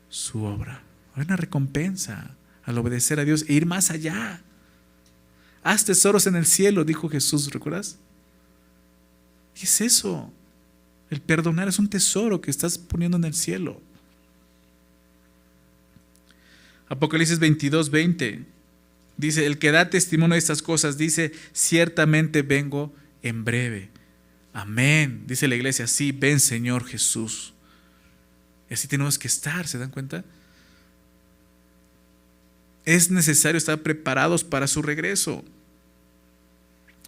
su 0.09 0.45
obra. 0.45 0.83
Hay 1.15 1.25
una 1.25 1.37
recompensa 1.37 2.35
al 2.65 2.79
obedecer 2.79 3.21
a 3.21 3.25
Dios 3.25 3.45
e 3.49 3.55
ir 3.55 3.67
más 3.67 3.91
allá. 3.91 4.41
Haz 5.63 5.85
tesoros 5.85 6.27
en 6.27 6.37
el 6.37 6.47
cielo, 6.47 6.85
dijo 6.85 7.09
Jesús, 7.09 7.53
¿recuerdas? 7.53 7.99
¿Qué 9.55 9.65
es 9.65 9.81
eso? 9.81 10.33
El 11.11 11.21
perdonar 11.21 11.69
es 11.69 11.79
un 11.79 11.91
tesoro 11.91 12.41
que 12.41 12.51
estás 12.51 12.79
poniendo 12.79 13.17
en 13.17 13.25
el 13.25 13.35
cielo. 13.35 13.83
Apocalipsis 16.91 17.39
22, 17.39 17.91
20. 17.91 18.45
Dice, 19.17 19.47
el 19.47 19.59
que 19.59 19.71
da 19.71 19.91
testimonio 19.91 20.35
de 20.35 20.41
estas 20.41 20.61
cosas 20.61 20.99
dice, 20.99 21.33
ciertamente 21.53 22.43
vengo 22.43 22.93
en 23.23 23.45
breve. 23.45 23.91
Amén. 24.53 25.23
Dice 25.27 25.47
la 25.47 25.55
iglesia, 25.55 25.87
sí, 25.87 26.13
ven 26.13 26.41
Señor 26.41 26.85
Jesús. 26.85 27.55
Y 28.69 28.75
así 28.75 28.89
tenemos 28.89 29.19
que 29.19 29.29
estar, 29.29 29.69
¿se 29.69 29.79
dan 29.79 29.91
cuenta? 29.91 30.25
Es 32.85 33.11
necesario 33.11 33.59
estar 33.59 33.79
preparados 33.83 34.43
para 34.43 34.67
su 34.67 34.83
regreso. 34.83 35.45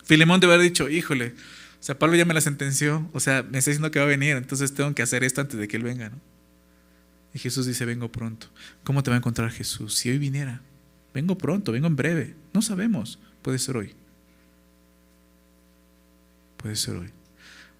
Filemón 0.05 0.41
debe 0.41 0.55
haber 0.55 0.67
dicho, 0.67 0.89
híjole, 0.89 1.35
o 1.81 1.83
sea, 1.83 1.99
Pablo 1.99 2.17
ya 2.17 2.25
me 2.25 2.35
la 2.35 2.41
sentenció, 2.41 3.09
o 3.13 3.19
sea, 3.19 3.43
me 3.43 3.59
está 3.59 3.71
diciendo 3.71 3.91
que 3.91 3.99
va 3.99 4.05
a 4.05 4.09
venir, 4.09 4.37
entonces 4.37 4.75
tengo 4.75 4.95
que 4.95 5.03
hacer 5.03 5.25
esto 5.25 5.41
antes 5.41 5.59
de 5.59 5.67
que 5.67 5.77
él 5.77 5.83
venga, 5.83 6.11
¿no? 6.11 6.32
Y 7.35 7.39
Jesús 7.39 7.67
dice, 7.67 7.85
vengo 7.85 8.11
pronto. 8.11 8.49
¿Cómo 8.85 9.03
te 9.03 9.11
va 9.11 9.17
a 9.17 9.19
encontrar 9.19 9.51
Jesús? 9.51 9.95
Si 9.95 10.11
hoy 10.11 10.19
viniera. 10.19 10.61
Vengo 11.15 11.37
pronto, 11.37 11.73
vengo 11.73 11.87
en 11.87 11.97
breve. 11.97 12.37
No 12.53 12.63
sabemos. 12.63 13.19
Puede 13.43 13.59
ser 13.59 13.77
hoy. 13.77 13.95
Puede 16.57 16.77
ser 16.77 16.97
hoy. 16.97 17.11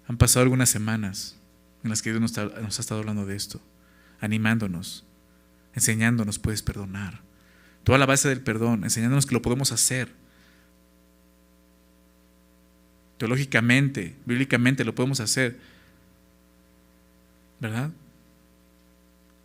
Han 0.07 0.17
pasado 0.17 0.43
algunas 0.43 0.69
semanas 0.69 1.37
en 1.83 1.89
las 1.89 2.01
que 2.01 2.11
Dios 2.11 2.21
nos, 2.21 2.37
ha 2.37 2.81
estado 2.81 3.01
hablando 3.01 3.25
de 3.25 3.35
esto, 3.35 3.61
animándonos, 4.19 5.05
enseñándonos, 5.73 6.39
puedes 6.39 6.61
perdonar. 6.61 7.21
Toda 7.83 7.97
la 7.97 8.05
base 8.05 8.29
del 8.29 8.41
perdón, 8.41 8.83
enseñándonos 8.83 9.25
que 9.25 9.33
lo 9.33 9.41
podemos 9.41 9.71
hacer. 9.71 10.09
Teológicamente, 13.17 14.15
bíblicamente 14.25 14.85
lo 14.85 14.95
podemos 14.95 15.19
hacer. 15.19 15.59
¿Verdad? 17.59 17.91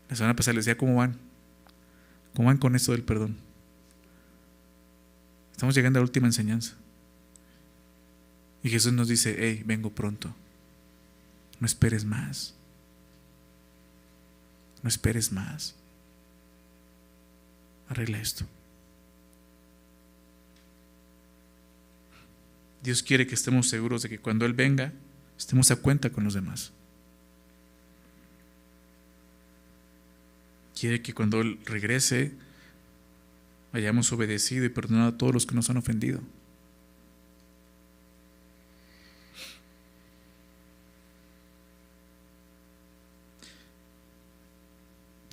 La 0.08 0.16
semana 0.16 0.34
pasada 0.36 0.54
les 0.54 0.64
decía, 0.64 0.78
¿cómo 0.78 0.96
van? 0.96 1.18
¿Cómo 2.34 2.48
van 2.48 2.58
con 2.58 2.74
esto 2.74 2.92
del 2.92 3.02
perdón? 3.02 3.36
Estamos 5.52 5.74
llegando 5.74 5.98
a 5.98 6.00
la 6.00 6.06
última 6.06 6.26
enseñanza. 6.26 6.74
Y 8.62 8.70
Jesús 8.70 8.92
nos 8.92 9.08
dice, 9.08 9.36
hey, 9.38 9.62
vengo 9.66 9.90
pronto. 9.90 10.34
No 11.60 11.66
esperes 11.66 12.04
más. 12.04 12.54
No 14.82 14.88
esperes 14.88 15.32
más. 15.32 15.74
Arregla 17.88 18.20
esto. 18.20 18.46
Dios 22.82 23.02
quiere 23.02 23.26
que 23.26 23.34
estemos 23.34 23.68
seguros 23.68 24.02
de 24.02 24.08
que 24.08 24.20
cuando 24.20 24.46
Él 24.46 24.52
venga, 24.52 24.92
estemos 25.36 25.70
a 25.70 25.76
cuenta 25.76 26.10
con 26.10 26.24
los 26.24 26.34
demás. 26.34 26.72
Quiere 30.78 31.02
que 31.02 31.12
cuando 31.12 31.40
Él 31.40 31.58
regrese, 31.64 32.32
hayamos 33.72 34.12
obedecido 34.12 34.64
y 34.64 34.68
perdonado 34.68 35.08
a 35.08 35.18
todos 35.18 35.34
los 35.34 35.46
que 35.46 35.54
nos 35.54 35.70
han 35.70 35.76
ofendido. 35.76 36.20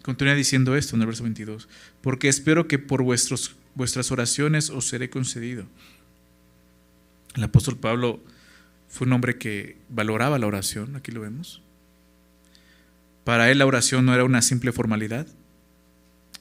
Continúa 0.02 0.36
diciendo 0.36 0.76
esto 0.76 0.96
en 0.96 1.02
el 1.02 1.08
verso 1.08 1.24
22, 1.24 1.68
porque 2.02 2.28
espero 2.28 2.68
que 2.68 2.78
por 2.78 3.02
vuestros, 3.02 3.56
vuestras 3.74 4.12
oraciones 4.12 4.70
os 4.70 4.88
seré 4.88 5.10
concedido. 5.10 5.66
El 7.36 7.44
apóstol 7.44 7.78
Pablo 7.78 8.20
fue 8.88 9.08
un 9.08 9.14
hombre 9.14 9.38
que 9.38 9.78
valoraba 9.90 10.38
la 10.38 10.48
oración, 10.48 10.96
aquí 10.96 11.12
lo 11.12 11.22
vemos. 11.22 11.65
Para 13.26 13.52
él 13.52 13.58
la 13.58 13.66
oración 13.66 14.06
no 14.06 14.14
era 14.14 14.24
una 14.24 14.42
simple 14.42 14.72
formalidad, 14.72 15.28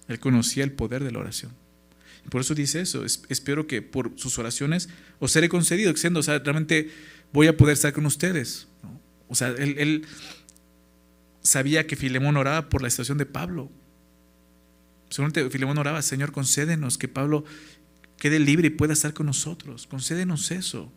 él 0.06 0.20
conocía 0.20 0.62
el 0.62 0.70
poder 0.70 1.02
de 1.02 1.10
la 1.10 1.18
oración. 1.18 1.50
Por 2.30 2.42
eso 2.42 2.54
dice 2.54 2.80
eso, 2.80 3.04
espero 3.04 3.66
que 3.66 3.82
por 3.82 4.12
sus 4.16 4.38
oraciones 4.38 4.88
os 5.18 5.32
seré 5.32 5.48
concedido, 5.48 5.92
diciendo, 5.92 6.20
o 6.20 6.22
sea, 6.22 6.38
realmente 6.38 6.90
voy 7.32 7.48
a 7.48 7.56
poder 7.56 7.72
estar 7.72 7.92
con 7.92 8.06
ustedes. 8.06 8.68
O 9.28 9.34
sea, 9.34 9.48
él, 9.48 9.76
él 9.78 10.06
sabía 11.42 11.86
que 11.86 11.96
Filemón 11.96 12.36
oraba 12.36 12.68
por 12.68 12.82
la 12.82 12.90
situación 12.90 13.18
de 13.18 13.26
Pablo. 13.26 13.70
Seguramente 15.10 15.48
Filemón 15.50 15.78
oraba, 15.78 16.02
Señor, 16.02 16.32
concédenos 16.32 16.98
que 16.98 17.08
Pablo 17.08 17.44
quede 18.18 18.38
libre 18.38 18.68
y 18.68 18.70
pueda 18.70 18.92
estar 18.92 19.14
con 19.14 19.26
nosotros. 19.26 19.86
Concédenos 19.86 20.50
eso. 20.50 20.90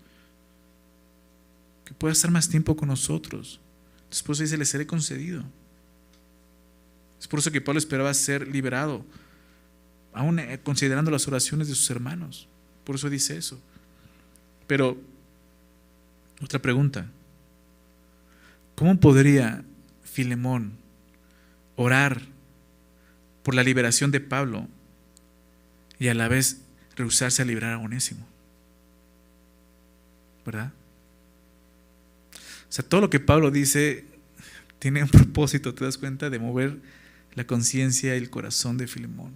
Que 1.86 1.94
pueda 1.94 2.12
estar 2.12 2.32
más 2.32 2.50
tiempo 2.50 2.76
con 2.76 2.90
nosotros. 2.90 3.60
Después 4.10 4.40
dice, 4.40 4.58
le 4.58 4.66
seré 4.66 4.86
concedido. 4.88 5.44
Es 7.20 7.28
por 7.28 7.40
eso 7.40 7.52
que 7.52 7.62
Pablo 7.62 7.80
esperaba 7.80 8.14
ser 8.14 8.48
liberado, 8.48 9.06
aún 10.14 10.40
eh, 10.40 10.60
considerando 10.64 11.12
las 11.12 11.28
oraciones 11.28 11.68
de 11.68 11.76
sus 11.76 11.90
hermanos. 11.90 12.48
Por 12.84 12.96
eso 12.96 13.10
dice 13.10 13.38
eso. 13.38 13.60
Pero, 14.68 14.98
otra 16.42 16.60
pregunta. 16.60 17.08
¿Cómo 18.76 19.00
podría 19.00 19.64
Filemón 20.04 20.74
orar 21.76 22.22
por 23.44 23.56
la 23.56 23.64
liberación 23.64 24.12
de 24.12 24.20
Pablo 24.20 24.68
y 26.00 26.10
a 26.10 26.14
la 26.14 26.28
vez 26.28 26.62
rehusarse 26.98 27.42
a 27.42 27.46
librar 27.46 27.74
a 27.74 27.78
Onésimo. 27.78 28.28
¿Verdad? 30.46 30.74
O 32.34 32.72
sea, 32.72 32.84
todo 32.88 33.02
lo 33.02 33.10
que 33.10 33.20
Pablo 33.20 33.52
dice 33.52 34.06
tiene 34.80 35.04
un 35.04 35.10
propósito, 35.10 35.74
te 35.74 35.86
das 35.86 35.98
cuenta, 35.98 36.30
de 36.30 36.40
mover 36.40 36.78
la 37.36 37.46
conciencia 37.46 38.16
y 38.16 38.18
el 38.18 38.30
corazón 38.30 38.78
de 38.78 38.88
Filemón. 38.88 39.32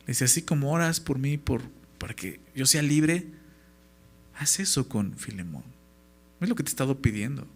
Le 0.00 0.08
dice, 0.08 0.24
así 0.24 0.42
como 0.42 0.72
oras 0.72 1.00
por 1.00 1.18
mí, 1.18 1.38
por, 1.38 1.62
para 1.98 2.14
que 2.14 2.40
yo 2.54 2.66
sea 2.66 2.82
libre, 2.82 3.26
haz 4.36 4.60
eso 4.60 4.88
con 4.88 5.16
Filemón. 5.16 5.64
Es 6.40 6.48
lo 6.48 6.54
que 6.54 6.62
te 6.62 6.68
he 6.68 6.72
estado 6.72 7.00
pidiendo. 7.00 7.46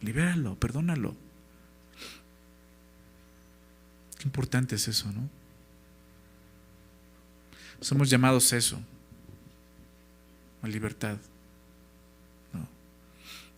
libéralo, 0.00 0.58
perdónalo. 0.58 1.14
Qué 4.18 4.24
importante 4.24 4.76
es 4.76 4.88
eso, 4.88 5.12
¿no? 5.12 5.28
Somos 7.80 8.08
llamados 8.08 8.52
a 8.52 8.56
eso, 8.56 8.80
a 10.62 10.68
libertad. 10.68 11.18
¿no? 12.52 12.68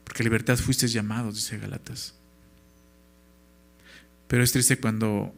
Porque 0.04 0.22
libertad 0.22 0.56
fuiste 0.56 0.86
llamados, 0.88 1.34
dice 1.34 1.58
Galatas. 1.58 2.14
Pero 4.32 4.42
es 4.42 4.50
triste 4.50 4.80
cuando 4.80 5.34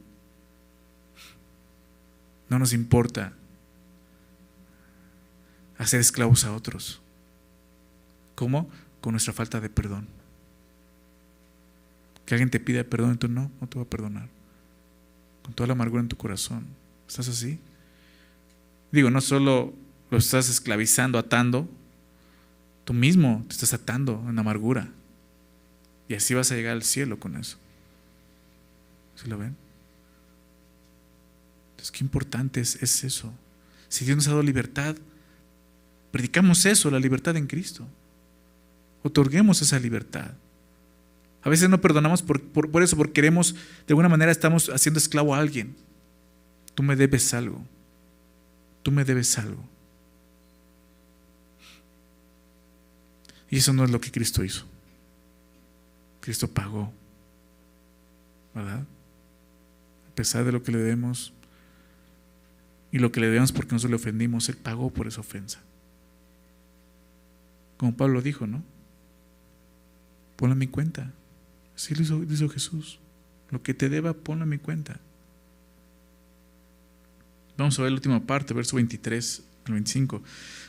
no 2.48 2.60
nos 2.60 2.72
importa 2.72 3.32
hacer 5.76 5.98
esclavos 5.98 6.44
a 6.44 6.54
otros. 6.54 7.02
¿Cómo? 8.36 8.70
Con 9.00 9.14
nuestra 9.14 9.32
falta 9.32 9.60
de 9.60 9.68
perdón. 9.68 10.06
Que 12.24 12.34
alguien 12.34 12.50
te 12.50 12.60
pida 12.60 12.84
perdón 12.84 13.14
y 13.14 13.16
tú 13.16 13.26
no, 13.26 13.50
no 13.60 13.66
te 13.66 13.78
va 13.80 13.82
a 13.82 13.90
perdonar. 13.90 14.28
Con 15.42 15.54
toda 15.54 15.66
la 15.66 15.72
amargura 15.72 16.00
en 16.00 16.08
tu 16.08 16.16
corazón. 16.16 16.64
¿Estás 17.08 17.26
así? 17.26 17.58
Digo, 18.92 19.10
no 19.10 19.20
solo 19.20 19.74
lo 20.12 20.18
estás 20.18 20.48
esclavizando, 20.48 21.18
atando, 21.18 21.68
tú 22.84 22.94
mismo 22.94 23.44
te 23.48 23.54
estás 23.54 23.74
atando 23.74 24.24
en 24.28 24.38
amargura. 24.38 24.88
Y 26.08 26.14
así 26.14 26.32
vas 26.32 26.52
a 26.52 26.54
llegar 26.54 26.74
al 26.74 26.84
cielo 26.84 27.18
con 27.18 27.34
eso. 27.34 27.58
¿Sí 29.24 29.30
lo 29.30 29.38
ven? 29.38 29.56
Entonces, 31.70 31.90
qué 31.90 32.04
importante 32.04 32.60
es, 32.60 32.76
es 32.82 33.04
eso. 33.04 33.32
Si 33.88 34.04
Dios 34.04 34.16
nos 34.16 34.26
ha 34.26 34.30
dado 34.30 34.42
libertad, 34.42 34.96
predicamos 36.12 36.66
eso, 36.66 36.90
la 36.90 37.00
libertad 37.00 37.34
en 37.38 37.46
Cristo. 37.46 37.88
Otorguemos 39.02 39.62
esa 39.62 39.78
libertad. 39.78 40.32
A 41.42 41.48
veces 41.48 41.70
no 41.70 41.80
perdonamos 41.80 42.22
por, 42.22 42.42
por, 42.42 42.82
eso, 42.82 42.98
porque 42.98 43.14
queremos, 43.14 43.54
de 43.54 43.92
alguna 43.92 44.10
manera 44.10 44.30
estamos 44.30 44.68
haciendo 44.68 44.98
esclavo 44.98 45.34
a 45.34 45.38
alguien. 45.38 45.74
Tú 46.74 46.82
me 46.82 46.96
debes 46.96 47.32
algo. 47.32 47.64
Tú 48.82 48.90
me 48.90 49.04
debes 49.04 49.38
algo. 49.38 49.64
Y 53.48 53.56
eso 53.56 53.72
no 53.72 53.84
es 53.84 53.90
lo 53.90 54.00
que 54.02 54.10
Cristo 54.10 54.44
hizo. 54.44 54.66
Cristo 56.20 56.46
pagó. 56.48 56.92
¿Verdad? 58.54 58.84
Pesar 60.14 60.44
de 60.44 60.52
lo 60.52 60.62
que 60.62 60.72
le 60.72 60.78
debemos 60.78 61.32
y 62.92 62.98
lo 62.98 63.10
que 63.10 63.20
le 63.20 63.26
debemos 63.26 63.50
porque 63.50 63.72
nosotros 63.72 63.90
le 63.90 63.96
ofendimos, 63.96 64.48
Él 64.48 64.56
pagó 64.56 64.90
por 64.90 65.08
esa 65.08 65.20
ofensa. 65.20 65.60
Como 67.76 67.96
Pablo 67.96 68.22
dijo, 68.22 68.46
¿no? 68.46 68.62
Ponlo 70.36 70.52
en 70.52 70.60
mi 70.60 70.68
cuenta. 70.68 71.12
Así 71.74 71.94
lo 71.94 72.22
hizo, 72.22 72.48
Jesús. 72.48 73.00
Lo 73.50 73.62
que 73.62 73.74
te 73.74 73.88
deba, 73.88 74.12
ponlo 74.12 74.44
en 74.44 74.50
mi 74.50 74.58
cuenta. 74.58 75.00
Vamos 77.56 77.78
a 77.78 77.82
ver 77.82 77.90
la 77.90 77.96
última 77.96 78.24
parte, 78.26 78.54
verso 78.54 78.76
23 78.76 79.42
al 79.66 79.72
25. 79.72 80.22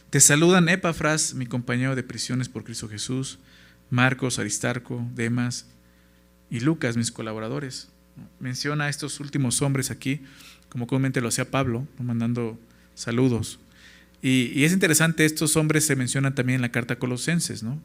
Te 0.10 0.20
saludan 0.20 0.70
Epafras, 0.70 1.34
mi 1.34 1.46
compañero 1.46 1.96
de 1.96 2.04
prisiones 2.04 2.50
por 2.50 2.64
Cristo 2.64 2.88
Jesús, 2.88 3.40
Marcos, 3.90 4.40
Aristarco, 4.40 5.08
Demas 5.14 5.68
y 6.50 6.60
Lucas, 6.60 6.98
mis 6.98 7.12
colaboradores. 7.12 7.90
Menciona 8.40 8.86
a 8.86 8.90
estos 8.90 9.20
últimos 9.20 9.62
hombres 9.62 9.92
aquí, 9.92 10.22
como 10.70 10.88
comúnmente 10.88 11.22
lo 11.22 11.28
hacía 11.28 11.50
Pablo, 11.50 11.88
mandando 12.00 12.60
saludos. 12.96 13.60
Y, 14.22 14.64
es 14.64 14.74
interesante, 14.74 15.26
estos 15.26 15.56
hombres 15.56 15.86
se 15.86 15.96
mencionan 15.96 16.34
también 16.34 16.56
en 16.56 16.62
la 16.64 16.72
carta 16.72 16.96
a 16.96 17.00
Colosenses, 17.00 17.62
¿no? 17.62 17.80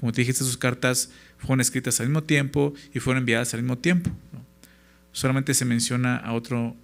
Como 0.00 0.12
te 0.12 0.20
dijiste, 0.20 0.44
sus 0.44 0.58
cartas 0.58 1.10
fueron 1.38 1.60
escritas 1.62 1.98
al 2.00 2.08
mismo 2.08 2.22
tiempo 2.22 2.74
y 2.92 3.00
fueron 3.00 3.22
enviadas 3.22 3.54
al 3.54 3.62
mismo 3.62 3.78
tiempo. 3.78 4.10
Solamente 5.12 5.54
se 5.54 5.64
menciona 5.64 6.16
a 6.16 6.34
otro, 6.34 6.76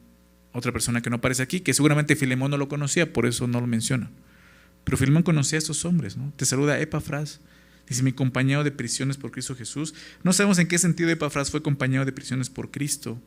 otra 0.53 0.73
persona 0.73 1.03
que 1.03 1.11
no 1.11 1.17
aparece 1.17 1.43
aquí, 1.43 1.61
que 1.61 1.75
seguramente 1.75 2.17
Filemón 2.17 2.51
no 2.51 2.57
lo 2.57 2.69
conocía, 2.69 3.13
por 3.13 3.27
eso 3.27 3.47
no 3.47 3.61
lo 3.61 3.67
menciona. 3.67 4.11
Pero 4.85 4.97
Filemón 4.97 5.23
conocía 5.23 5.59
a 5.59 5.61
estos 5.61 5.85
hombres. 5.85 6.17
¿no? 6.17 6.33
Te 6.37 6.47
saluda 6.47 6.81
Epafras, 6.81 7.41
dice 7.93 8.03
mi 8.03 8.13
compañero 8.13 8.65
de 8.65 8.73
prisiones 8.73 9.17
por 9.17 9.31
Cristo 9.31 9.55
Jesús. 9.55 9.95
No 10.23 10.33
sabemos 10.33 10.59
en 10.59 10.67
qué 10.67 10.79
sentido 10.79 11.11
Epafras 11.11 11.51
fue 11.51 11.63
compañero 11.63 12.05
de 12.05 12.13
prisiones 12.13 12.51
por 12.51 12.71
Cristo, 12.71 13.21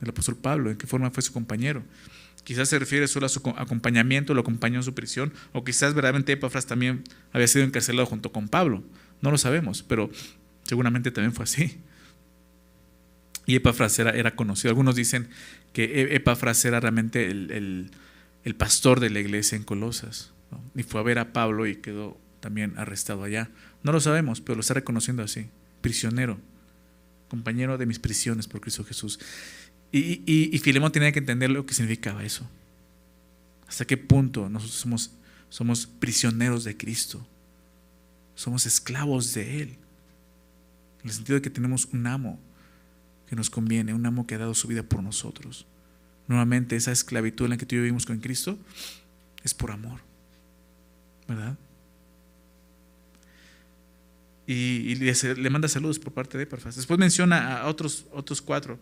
del 0.00 0.10
apóstol 0.10 0.36
Pablo, 0.36 0.70
en 0.70 0.76
qué 0.76 0.86
forma 0.86 1.10
fue 1.10 1.22
su 1.22 1.32
compañero. 1.32 1.82
Quizás 2.44 2.68
se 2.68 2.78
refiere 2.78 3.08
solo 3.08 3.26
a 3.26 3.30
su 3.30 3.40
acompañamiento, 3.56 4.34
lo 4.34 4.42
acompañó 4.42 4.76
en 4.76 4.82
su 4.82 4.94
prisión, 4.94 5.32
o 5.52 5.64
quizás 5.64 5.94
verdaderamente 5.94 6.32
Epafras 6.32 6.66
también 6.66 7.02
había 7.32 7.48
sido 7.48 7.64
encarcelado 7.64 8.06
junto 8.06 8.32
con 8.32 8.48
Pablo. 8.48 8.84
No 9.22 9.30
lo 9.30 9.38
sabemos, 9.38 9.82
pero 9.82 10.10
seguramente 10.64 11.10
también 11.10 11.32
fue 11.32 11.44
así. 11.44 11.78
Y 13.46 13.56
Epafras 13.56 13.98
era, 13.98 14.36
conocido. 14.36 14.70
Algunos 14.70 14.94
dicen 14.94 15.28
que 15.72 15.84
e-, 15.84 16.16
Epafras 16.16 16.64
era 16.64 16.80
realmente 16.80 17.30
el, 17.30 17.90
pastor 18.56 19.00
de 19.00 19.10
la 19.10 19.20
iglesia 19.20 19.56
en 19.56 19.64
Colosas. 19.64 20.32
Y 20.74 20.82
fue 20.82 21.00
a 21.00 21.04
ver 21.04 21.18
a 21.18 21.32
Pablo 21.32 21.66
y 21.66 21.76
quedó 21.76 22.20
también 22.40 22.74
arrestado 22.76 23.22
allá. 23.24 23.50
No 23.84 23.92
lo 23.92 24.00
sabemos, 24.00 24.40
pero 24.40 24.56
lo 24.56 24.62
está 24.62 24.74
reconociendo 24.74 25.22
así. 25.22 25.46
Prisionero, 25.82 26.40
compañero 27.28 27.78
de 27.78 27.86
mis 27.86 28.00
prisiones 28.00 28.48
por 28.48 28.60
Cristo 28.60 28.82
Jesús. 28.82 29.20
Y, 29.92 30.22
y, 30.26 30.58
Filemón 30.58 30.90
tenía 30.90 31.12
que 31.12 31.20
entender 31.20 31.50
lo 31.50 31.64
que 31.66 31.74
significaba 31.74 32.24
eso. 32.24 32.48
Hasta 33.68 33.84
qué 33.84 33.96
punto 33.96 34.48
nosotros 34.48 34.80
somos, 34.80 35.12
somos 35.50 35.86
prisioneros 35.86 36.64
de 36.64 36.76
Cristo. 36.76 37.24
Somos 38.34 38.66
esclavos 38.66 39.34
de 39.34 39.62
Él. 39.62 39.68
En 41.02 41.10
el 41.10 41.12
sentido 41.12 41.36
de 41.36 41.42
que 41.42 41.50
tenemos 41.50 41.84
un 41.92 42.06
amo 42.06 42.40
que 43.28 43.36
nos 43.36 43.50
conviene, 43.50 43.94
un 43.94 44.06
amo 44.06 44.26
que 44.26 44.34
ha 44.34 44.38
dado 44.38 44.54
su 44.54 44.66
vida 44.66 44.82
por 44.82 45.02
nosotros. 45.02 45.66
Nuevamente, 46.26 46.74
esa 46.74 46.90
esclavitud 46.90 47.44
en 47.44 47.50
la 47.50 47.56
que 47.58 47.66
tú 47.66 47.76
y 47.76 47.78
vivimos 47.78 48.06
con 48.06 48.18
Cristo 48.18 48.58
es 49.44 49.52
por 49.52 49.70
amor. 49.70 50.00
¿Verdad? 51.28 51.56
Y, 54.46 54.94
le, 54.96 55.50
manda 55.50 55.68
saludos 55.68 55.98
por 55.98 56.12
parte 56.12 56.36
de 56.36 56.44
Epafras. 56.44 56.76
Después 56.76 56.98
menciona 56.98 57.58
a 57.58 57.66
otros, 57.66 58.06
otros 58.12 58.42
cuatro. 58.42 58.78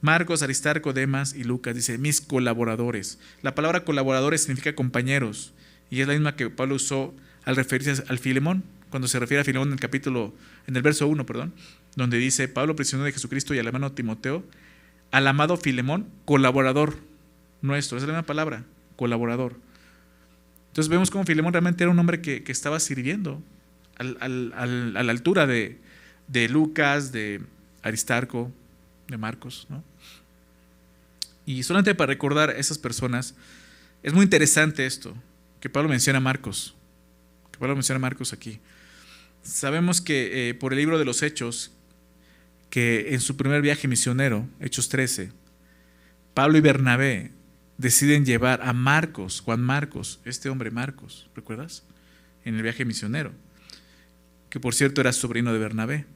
Marcos, 0.00 0.42
Aristarco, 0.42 0.92
Demas 0.92 1.34
y 1.34 1.44
Lucas. 1.44 1.74
Dice, 1.74 1.98
mis 1.98 2.20
colaboradores. 2.20 3.18
La 3.42 3.54
palabra 3.54 3.84
colaboradores 3.84 4.42
significa 4.42 4.74
compañeros. 4.74 5.52
Y 5.90 6.00
es 6.00 6.06
la 6.06 6.14
misma 6.14 6.36
que 6.36 6.50
Pablo 6.50 6.76
usó 6.76 7.14
al 7.44 7.56
referirse 7.56 8.04
al 8.08 8.18
Filemón 8.18 8.64
cuando 8.94 9.08
se 9.08 9.18
refiere 9.18 9.40
a 9.40 9.44
Filemón 9.44 9.70
en 9.70 9.74
el 9.74 9.80
capítulo, 9.80 10.32
en 10.68 10.76
el 10.76 10.82
verso 10.82 11.08
1, 11.08 11.26
perdón, 11.26 11.52
donde 11.96 12.16
dice 12.16 12.46
Pablo, 12.46 12.76
prisionero 12.76 13.06
de 13.06 13.12
Jesucristo 13.12 13.52
y 13.52 13.58
al 13.58 13.66
hermano 13.66 13.90
Timoteo, 13.90 14.44
al 15.10 15.26
amado 15.26 15.56
Filemón, 15.56 16.06
colaborador 16.24 16.96
nuestro, 17.60 17.98
esa 17.98 18.04
es 18.04 18.08
la 18.08 18.14
misma 18.14 18.26
palabra, 18.26 18.64
colaborador. 18.94 19.56
Entonces 20.68 20.88
vemos 20.88 21.10
como 21.10 21.24
Filemón 21.24 21.52
realmente 21.52 21.82
era 21.82 21.90
un 21.90 21.98
hombre 21.98 22.20
que, 22.20 22.44
estaba 22.46 22.78
sirviendo 22.78 23.42
a 23.98 24.04
la 24.04 25.10
altura 25.10 25.46
de, 25.46 25.78
de, 26.28 26.48
Lucas, 26.48 27.12
de 27.12 27.40
Aristarco, 27.82 28.50
de 29.08 29.16
Marcos. 29.16 29.66
¿no? 29.68 29.82
Y 31.46 31.62
solamente 31.62 31.94
para 31.94 32.08
recordar 32.08 32.50
a 32.50 32.56
esas 32.56 32.78
personas, 32.78 33.34
es 34.02 34.12
muy 34.12 34.24
interesante 34.24 34.86
esto, 34.86 35.14
que 35.60 35.68
Pablo 35.70 35.88
menciona 35.88 36.18
a 36.18 36.20
Marcos, 36.20 36.74
que 37.52 37.58
Pablo 37.58 37.74
menciona 37.74 37.96
a 37.96 38.00
Marcos 38.00 38.32
aquí. 38.32 38.60
Sabemos 39.42 40.00
que 40.00 40.48
eh, 40.48 40.54
por 40.54 40.72
el 40.72 40.78
libro 40.78 40.98
de 40.98 41.04
los 41.04 41.22
Hechos, 41.22 41.70
que 42.70 43.14
en 43.14 43.20
su 43.20 43.36
primer 43.36 43.62
viaje 43.62 43.86
misionero, 43.86 44.48
Hechos 44.60 44.88
13, 44.88 45.32
Pablo 46.34 46.58
y 46.58 46.60
Bernabé 46.60 47.30
deciden 47.78 48.24
llevar 48.24 48.62
a 48.62 48.72
Marcos, 48.72 49.40
Juan 49.40 49.60
Marcos, 49.60 50.20
este 50.24 50.48
hombre 50.48 50.70
Marcos, 50.70 51.30
¿recuerdas? 51.34 51.84
En 52.44 52.56
el 52.56 52.62
viaje 52.62 52.84
misionero, 52.84 53.32
que 54.54 54.60
por 54.60 54.72
cierto 54.72 55.00
era 55.00 55.12
sobrino 55.12 55.52
de 55.52 55.58
Bernabé. 55.58 56.06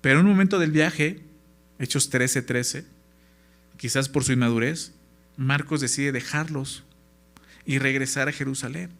Pero 0.00 0.20
en 0.20 0.26
un 0.26 0.30
momento 0.30 0.60
del 0.60 0.70
viaje, 0.70 1.24
Hechos 1.80 2.08
13, 2.08 2.42
13, 2.42 2.86
quizás 3.76 4.08
por 4.08 4.22
su 4.22 4.30
inmadurez, 4.30 4.94
Marcos 5.36 5.80
decide 5.80 6.12
dejarlos 6.12 6.84
y 7.66 7.80
regresar 7.80 8.28
a 8.28 8.32
Jerusalén. 8.32 8.90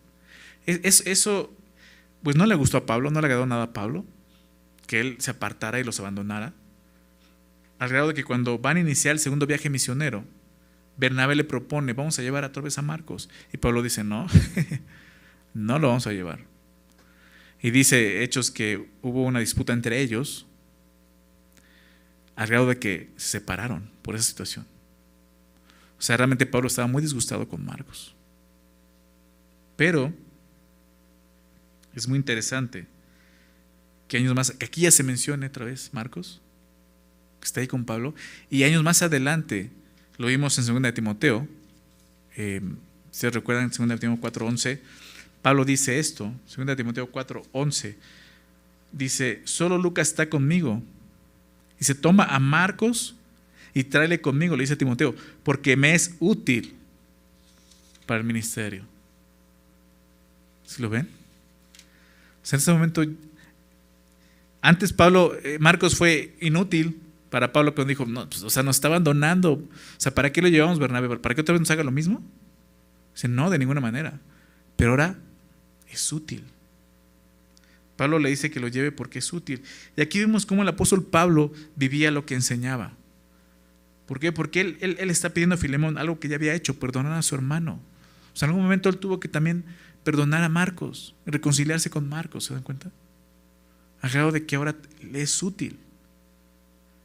Es, 0.67 1.07
eso 1.07 1.57
pues 2.25 2.35
no 2.35 2.47
le 2.47 2.57
gustó 2.57 2.79
a 2.79 2.85
Pablo, 2.85 3.13
no 3.13 3.21
le 3.21 3.27
agradó 3.29 3.47
nada 3.47 3.63
a 3.63 3.73
Pablo, 3.73 4.05
que 4.89 4.99
él 4.99 5.15
se 5.21 5.31
apartara 5.31 5.79
y 5.79 5.85
los 5.85 6.01
abandonara, 6.01 6.53
al 7.79 7.91
grado 7.91 8.09
de 8.09 8.15
que 8.15 8.25
cuando 8.25 8.59
van 8.59 8.77
a 8.77 8.81
iniciar 8.81 9.13
el 9.13 9.21
segundo 9.21 9.47
viaje 9.47 9.71
misionero, 9.71 10.25
Bernabé 10.97 11.37
le 11.37 11.45
propone, 11.45 11.93
vamos 11.93 12.19
a 12.19 12.23
llevar 12.23 12.45
a 12.45 12.49
vez 12.49 12.77
a 12.77 12.83
Marcos. 12.83 13.31
Y 13.53 13.59
Pablo 13.59 13.85
dice, 13.85 14.03
no, 14.03 14.27
no 15.55 15.79
lo 15.79 15.87
vamos 15.87 16.09
a 16.09 16.13
llevar. 16.13 16.50
Y 17.63 17.71
dice 17.71 18.23
Hechos 18.23 18.51
que 18.51 18.89
hubo 19.03 19.25
una 19.25 19.41
disputa 19.41 19.73
entre 19.73 20.01
ellos, 20.01 20.47
al 22.37 22.49
grado 22.49 22.69
de 22.69 22.79
que 22.79 23.11
se 23.17 23.29
separaron 23.29 23.91
por 24.03 24.15
esa 24.15 24.25
situación. 24.25 24.67
O 25.99 26.03
sea, 26.03 26.17
realmente 26.17 26.47
Pablo 26.47 26.69
estaba 26.69 26.89
muy 26.89 27.03
disgustado 27.03 27.47
con 27.47 27.65
Marcos. 27.65 28.15
Pero 29.77 30.13
es 31.95 32.09
muy 32.09 32.17
interesante 32.17 32.87
que 34.09 34.17
años 34.17 34.35
más, 34.35 34.51
que 34.53 34.65
aquí 34.65 34.83
ya 34.83 34.91
se 34.91 35.03
menciona 35.03 35.47
otra 35.47 35.67
vez 35.67 35.91
Marcos, 35.93 36.41
que 37.41 37.47
está 37.47 37.61
ahí 37.61 37.67
con 37.67 37.85
Pablo, 37.85 38.15
y 38.49 38.63
años 38.65 38.83
más 38.83 39.03
adelante, 39.03 39.71
lo 40.17 40.27
vimos 40.27 40.59
en 40.59 40.83
2 40.83 40.95
Timoteo, 40.95 41.47
eh, 42.37 42.61
si 43.11 43.29
recuerdan 43.29 43.65
en 43.65 43.89
2 43.89 44.01
Timoteo 44.01 44.31
4.11, 44.31 44.81
Pablo 45.43 45.65
dice 45.65 45.99
esto, 45.99 46.33
2 46.55 46.77
Timoteo 46.77 47.11
4.11, 47.11 47.97
dice, 48.93 49.41
solo 49.45 49.79
Lucas 49.79 50.09
está 50.09 50.29
conmigo, 50.29 50.83
y 51.79 51.85
se 51.85 51.95
toma 51.95 52.25
a 52.25 52.39
Marcos 52.39 53.17
y 53.73 53.85
tráele 53.85 54.21
conmigo, 54.21 54.57
le 54.57 54.63
dice 54.63 54.75
a 54.75 54.79
Timoteo, 54.79 55.15
porque 55.43 55.77
me 55.77 55.95
es 55.95 56.15
útil 56.21 56.75
para 58.07 58.21
el 58.21 58.27
ministerio. 58.27 58.85
¿Sí 60.67 60.83
lo 60.83 60.91
ven? 60.91 61.09
O 62.43 62.47
sea, 62.47 62.57
en 62.57 62.59
este 62.59 62.73
momento, 62.73 63.03
antes 64.61 64.93
Pablo, 64.93 65.35
eh, 65.43 65.59
Marcos 65.59 65.97
fue 65.97 66.37
inútil 66.41 67.01
para 67.31 67.53
Pablo 67.53 67.75
cuando 67.75 67.89
dijo, 67.89 68.05
no, 68.05 68.29
pues, 68.29 68.43
o 68.43 68.51
sea, 68.51 68.63
nos 68.63 68.77
está 68.77 68.89
abandonando. 68.89 69.53
O 69.53 69.69
sea, 69.97 70.15
¿para 70.15 70.33
qué 70.33 70.43
lo 70.43 70.49
llevamos 70.49 70.79
Bernabé? 70.79 71.17
¿Para 71.19 71.35
qué 71.35 71.41
otra 71.41 71.55
vez 71.55 71.61
nos 71.61 71.71
haga 71.71 71.85
lo 71.85 71.93
mismo? 71.93 72.23
Dice, 73.15 73.29
no, 73.29 73.49
de 73.49 73.59
ninguna 73.59 73.81
manera. 73.81 74.21
Pero 74.77 74.91
ahora 74.91 75.17
es 75.91 76.13
útil. 76.13 76.45
Pablo 77.97 78.19
le 78.19 78.31
dice 78.31 78.51
que 78.51 78.61
lo 78.61 78.69
lleve 78.69 78.93
porque 78.93 79.19
es 79.19 79.33
útil. 79.33 79.63
Y 79.97 80.01
aquí 80.01 80.19
vemos 80.21 80.47
cómo 80.47 80.63
el 80.63 80.69
apóstol 80.69 81.05
Pablo 81.05 81.53
vivía 81.77 82.11
lo 82.11 82.25
que 82.25 82.35
enseñaba. 82.35 82.93
¿Por 84.07 84.19
qué? 84.19 84.33
Porque 84.33 84.61
él, 84.61 84.79
él, 84.81 85.11
está 85.11 85.31
pidiendo 85.31 85.55
a 85.55 85.59
Filemón 85.59 85.99
algo 85.99 86.19
que 86.19 86.29
ya 86.29 86.37
había 86.37 86.55
hecho, 86.55 86.81
perdonar 86.81 87.13
a 87.13 87.23
su 87.23 87.35
hermano. 87.35 87.79
O 88.33 88.37
sea, 88.37 88.47
en 88.47 88.51
algún 88.51 88.65
momento 88.65 88.89
él 88.89 88.97
tuvo 88.97 89.21
que 89.21 89.29
también 89.29 89.65
perdonar 90.03 90.43
a 90.43 90.49
Marcos, 90.49 91.15
reconciliarse 91.27 91.91
con 91.91 92.09
Marcos, 92.09 92.45
¿se 92.45 92.55
dan 92.55 92.63
cuenta? 92.63 92.91
A 94.03 94.09
de 94.09 94.47
que 94.47 94.57
ahora 94.57 94.75
le 95.03 95.21
es 95.21 95.43
útil. 95.43 95.79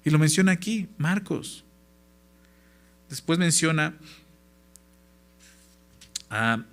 Y 0.05 0.09
lo 0.11 0.17
menciona 0.17 0.53
aquí, 0.53 0.87
Marcos. 0.97 1.65
Después 3.09 3.37
menciona 3.37 3.95
a 6.29 6.63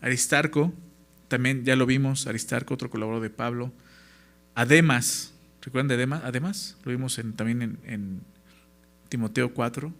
Aristarco, 0.00 0.72
también 1.30 1.64
ya 1.64 1.76
lo 1.76 1.86
vimos, 1.86 2.26
Aristarco, 2.26 2.74
otro 2.74 2.90
colaborador 2.90 3.22
de 3.22 3.30
Pablo. 3.30 3.72
Ademas, 4.56 5.32
¿recuerdan 5.62 5.86
de 5.86 5.94
Ademas? 5.94 6.22
Además, 6.24 6.76
lo 6.84 6.90
vimos 6.90 7.18
también 7.36 7.78
en, 7.84 8.20
Timoteo 9.08 9.54
4, 9.54 9.92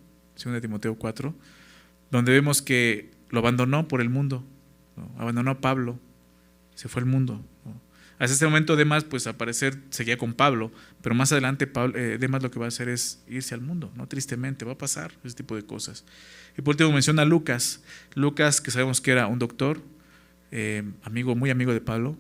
2 0.45 0.61
Timoteo 0.61 0.97
4, 0.97 1.35
donde 2.11 2.33
vemos 2.33 2.63
que 2.63 3.11
lo 3.31 3.39
abandonó 3.41 3.89
por 3.89 4.01
el 4.01 4.09
mundo, 4.09 4.45
abandonó 5.19 5.53
a 5.53 5.61
Pablo, 5.61 5.99
se 6.75 6.89
fue 6.89 7.03
al 7.03 7.07
mundo. 7.07 7.45
Hasta 8.19 8.35
este 8.35 8.45
momento 8.45 8.77
Demas, 8.77 9.05
pues 9.05 9.27
al 9.27 9.37
parecer 9.37 9.79
seguía 9.91 10.19
con 10.19 10.35
Pablo, 10.35 10.71
pero 11.01 11.15
más 11.15 11.33
adelante 11.33 11.67
Pablo, 11.67 11.97
eh, 11.97 12.19
lo 12.21 12.51
que 12.51 12.59
va 12.59 12.67
a 12.67 12.69
hacer 12.69 12.89
es 12.89 13.23
irse 13.29 13.55
al 13.55 13.63
mundo, 13.63 13.91
¿no? 13.97 14.07
Tristemente, 14.09 14.65
va 14.65 14.73
a 14.73 14.79
pasar 14.79 15.13
ese 15.25 15.37
tipo 15.37 15.57
de 15.57 15.65
cosas. 15.65 16.05
Y 16.59 16.63
por 16.63 16.75
último 16.75 16.93
menciona 16.93 17.23
a 17.23 17.25
Lucas, 17.25 17.83
Lucas 18.15 18.61
que 18.61 18.71
sabemos 18.71 19.01
que 19.01 19.13
era 19.13 19.27
un 19.27 19.39
doctor, 19.39 19.81
eh, 20.51 20.83
amigo, 21.03 21.35
muy 21.35 21.51
amigo 21.51 21.73
de 21.73 21.81
Pablo, 21.81 22.17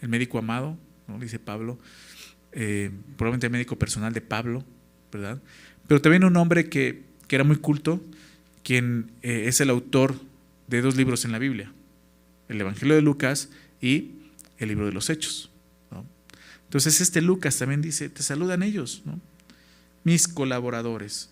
el 0.00 0.08
médico 0.08 0.38
amado, 0.38 0.76
¿no? 1.06 1.18
dice 1.18 1.38
Pablo, 1.38 1.78
eh, 2.52 2.90
probablemente 3.16 3.46
el 3.46 3.52
médico 3.52 3.78
personal 3.78 4.12
de 4.12 4.20
Pablo, 4.20 4.64
¿verdad? 5.12 5.40
Pero 5.86 6.00
también 6.00 6.24
un 6.24 6.36
hombre 6.36 6.68
que, 6.68 7.02
que 7.26 7.36
era 7.36 7.44
muy 7.44 7.56
culto, 7.56 8.02
quien 8.62 9.10
es 9.22 9.60
el 9.60 9.70
autor 9.70 10.14
de 10.68 10.82
dos 10.82 10.96
libros 10.96 11.24
en 11.24 11.32
la 11.32 11.38
Biblia, 11.38 11.72
el 12.48 12.60
Evangelio 12.60 12.94
de 12.94 13.02
Lucas 13.02 13.50
y 13.80 14.12
el 14.58 14.68
libro 14.68 14.86
de 14.86 14.92
los 14.92 15.10
Hechos. 15.10 15.50
Entonces 16.70 17.00
este 17.00 17.20
Lucas 17.20 17.58
también 17.58 17.82
dice, 17.82 18.08
te 18.08 18.22
saludan 18.22 18.62
ellos, 18.62 19.02
mis 20.04 20.28
colaboradores. 20.28 21.28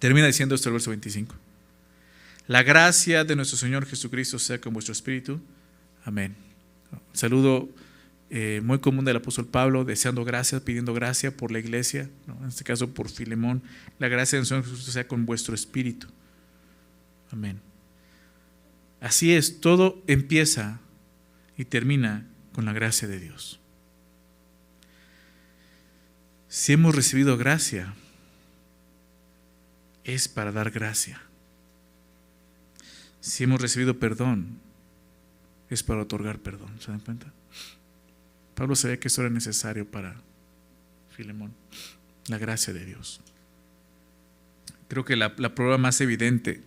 Termina 0.00 0.26
diciendo 0.26 0.56
esto 0.56 0.68
el 0.68 0.72
verso 0.72 0.90
25. 0.90 1.32
La 2.48 2.62
gracia 2.62 3.24
de 3.24 3.36
nuestro 3.36 3.58
Señor 3.58 3.84
Jesucristo 3.84 4.38
sea 4.38 4.58
con 4.58 4.72
vuestro 4.72 4.92
espíritu. 4.92 5.38
Amén. 6.02 6.34
saludo 7.12 7.68
eh, 8.30 8.62
muy 8.64 8.78
común 8.78 9.04
del 9.04 9.16
apóstol 9.16 9.46
Pablo, 9.46 9.84
deseando 9.84 10.24
gracias, 10.24 10.62
pidiendo 10.62 10.94
gracia 10.94 11.36
por 11.36 11.52
la 11.52 11.58
iglesia, 11.58 12.08
en 12.26 12.48
este 12.48 12.64
caso 12.64 12.88
por 12.94 13.10
Filemón. 13.10 13.62
La 13.98 14.08
gracia 14.08 14.36
de 14.36 14.40
nuestro 14.40 14.56
Señor 14.56 14.64
Jesucristo 14.64 14.92
sea 14.92 15.06
con 15.06 15.26
vuestro 15.26 15.54
espíritu. 15.54 16.08
Amén. 17.30 17.60
Así 19.02 19.34
es, 19.34 19.60
todo 19.60 20.02
empieza 20.06 20.80
y 21.58 21.66
termina 21.66 22.26
con 22.54 22.64
la 22.64 22.72
gracia 22.72 23.06
de 23.08 23.20
Dios. 23.20 23.60
Si 26.48 26.72
hemos 26.72 26.94
recibido 26.94 27.36
gracia, 27.36 27.94
es 30.04 30.28
para 30.28 30.50
dar 30.50 30.70
gracia. 30.70 31.27
Si 33.28 33.44
hemos 33.44 33.60
recibido 33.60 33.98
perdón, 33.98 34.58
es 35.68 35.82
para 35.82 36.00
otorgar 36.00 36.38
perdón. 36.38 36.70
¿Se 36.80 36.90
dan 36.90 37.00
cuenta? 37.00 37.30
Pablo 38.54 38.74
sabía 38.74 38.98
que 38.98 39.08
eso 39.08 39.20
era 39.20 39.28
necesario 39.28 39.86
para 39.86 40.16
Filemón, 41.10 41.52
la 42.28 42.38
gracia 42.38 42.72
de 42.72 42.86
Dios. 42.86 43.20
Creo 44.88 45.04
que 45.04 45.14
la, 45.14 45.34
la 45.36 45.54
prueba 45.54 45.76
más 45.76 46.00
evidente 46.00 46.62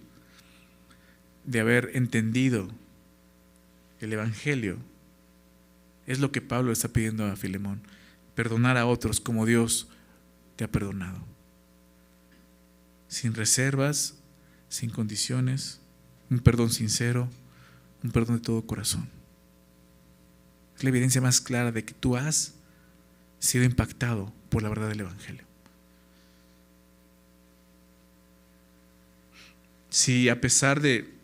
de 1.46 1.60
haber 1.60 1.90
entendido 1.96 2.70
el 4.00 4.14
Evangelio 4.14 4.78
es 6.06 6.20
lo 6.20 6.32
que 6.32 6.42
Pablo 6.42 6.72
está 6.72 6.90
pidiendo 6.90 7.26
a 7.26 7.36
Filemón, 7.36 7.82
perdonar 8.36 8.78
a 8.78 8.86
otros 8.86 9.20
como 9.20 9.48
Dios 9.48 9.88
te 10.58 10.66
ha 10.66 10.72
perdonado. 10.72 11.26
Sin 13.08 13.34
reservas, 13.34 14.20
sin 14.70 14.92
condiciones, 14.92 15.81
un 16.32 16.40
perdón 16.40 16.72
sincero, 16.72 17.30
un 18.04 18.12
perdón 18.12 18.38
de 18.38 18.42
todo 18.42 18.66
corazón. 18.66 19.08
Es 20.76 20.84
la 20.84 20.90
evidencia 20.90 21.22
más 21.22 21.40
clara 21.40 21.72
de 21.72 21.86
que 21.86 21.94
tú 21.94 22.18
has 22.18 22.56
sido 23.38 23.64
impactado 23.64 24.34
por 24.50 24.64
la 24.64 24.70
verdad 24.70 24.90
del 24.90 25.02
Evangelio. 25.02 25.44
Si 29.90 30.30
a 30.30 30.42
pesar 30.42 30.82
de 30.82 31.22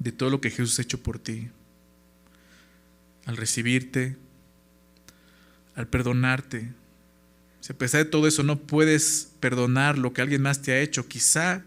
de 0.00 0.12
todo 0.12 0.30
lo 0.30 0.40
que 0.40 0.50
Jesús 0.50 0.78
ha 0.78 0.82
hecho 0.82 1.00
por 1.00 1.18
ti. 1.20 1.48
Al 3.26 3.36
recibirte, 3.36 4.16
al 5.76 5.86
perdonarte. 5.86 6.72
Si 7.60 7.72
a 7.72 7.78
pesar 7.78 8.04
de 8.04 8.10
todo 8.10 8.26
eso 8.26 8.42
no 8.42 8.58
puedes 8.58 9.30
perdonar 9.38 9.98
lo 9.98 10.12
que 10.12 10.22
alguien 10.22 10.42
más 10.42 10.62
te 10.62 10.72
ha 10.72 10.80
hecho, 10.80 11.06
quizá, 11.06 11.64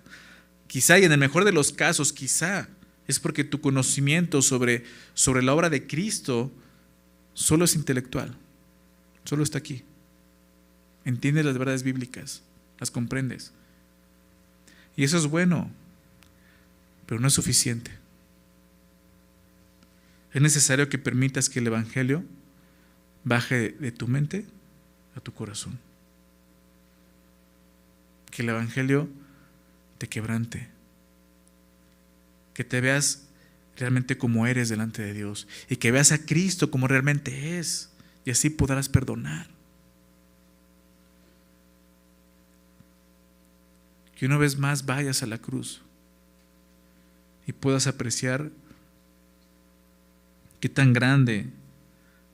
quizá 0.74 0.98
y 0.98 1.04
en 1.04 1.12
el 1.12 1.20
mejor 1.20 1.46
de 1.46 1.52
los 1.52 1.72
casos, 1.72 2.12
quizá 2.12 2.68
es 3.08 3.20
porque 3.20 3.44
tu 3.44 3.62
conocimiento 3.62 4.42
sobre, 4.42 4.84
sobre 5.14 5.44
la 5.44 5.54
obra 5.54 5.70
de 5.70 5.86
Cristo 5.86 6.52
solo 7.36 7.66
es 7.66 7.76
intelectual, 7.76 8.36
solo 9.24 9.44
está 9.44 9.60
aquí. 9.60 9.84
Entiendes 11.06 11.46
las 11.46 11.60
verdades 11.60 11.84
bíblicas, 11.84 12.42
las 12.80 12.90
comprendes. 12.90 13.52
Y 14.98 15.04
eso 15.04 15.16
es 15.16 15.28
bueno, 15.28 15.70
pero 17.06 17.22
no 17.22 17.28
es 17.28 17.34
suficiente. 17.36 17.92
Es 20.34 20.42
necesario 20.42 20.90
que 20.90 20.98
permitas 20.98 21.50
que 21.50 21.60
el 21.60 21.68
Evangelio 21.68 22.24
baje 23.24 23.70
de 23.70 23.92
tu 23.92 24.08
mente 24.08 24.48
a 25.16 25.20
tu 25.20 25.32
corazón. 25.34 25.78
Que 28.32 28.42
el 28.42 28.50
Evangelio 28.50 29.08
te 30.04 30.10
quebrante. 30.10 30.68
Que 32.54 32.66
te 32.66 32.82
veas 32.82 33.24
realmente 33.78 34.18
como 34.18 34.46
eres 34.46 34.68
delante 34.68 35.02
de 35.02 35.14
Dios. 35.14 35.48
Y 35.70 35.78
que 35.78 35.92
veas 35.92 36.12
a 36.12 36.26
Cristo 36.26 36.70
como 36.70 36.90
realmente 36.90 37.58
es. 37.58 37.90
Y 38.26 38.32
así 38.32 38.50
podrás 38.50 38.90
perdonar. 38.90 39.48
Que 44.18 44.26
una 44.26 44.38
vez 44.38 44.58
más 44.58 44.86
vayas 44.86 45.24
a 45.24 45.26
la 45.26 45.38
cruz 45.38 45.82
y 47.48 47.54
puedas 47.54 47.88
apreciar 47.88 48.52
Qué 50.60 50.70
tan 50.70 50.94
grande 50.94 51.48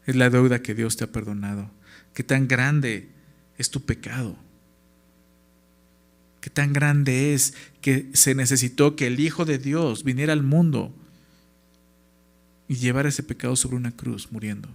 es 0.06 0.16
la 0.16 0.30
deuda 0.30 0.62
que 0.62 0.76
Dios 0.76 0.98
te 0.98 1.04
ha 1.04 1.12
perdonado. 1.12 1.72
Qué 2.14 2.24
tan 2.24 2.48
grande 2.48 3.10
es 3.58 3.72
tu 3.72 3.82
pecado. 3.86 4.38
Qué 6.42 6.50
tan 6.50 6.74
grande 6.74 7.34
es 7.34 7.54
que 7.82 8.10
se 8.14 8.36
necesitó 8.36 8.96
que 8.96 9.08
el 9.08 9.20
Hijo 9.20 9.46
de 9.46 9.58
Dios 9.58 10.04
viniera 10.04 10.34
al 10.34 10.44
mundo 10.44 10.94
y 12.68 12.76
llevara 12.76 13.10
ese 13.10 13.24
pecado 13.24 13.56
sobre 13.56 13.76
una 13.76 13.92
cruz 13.92 14.32
muriendo. 14.32 14.70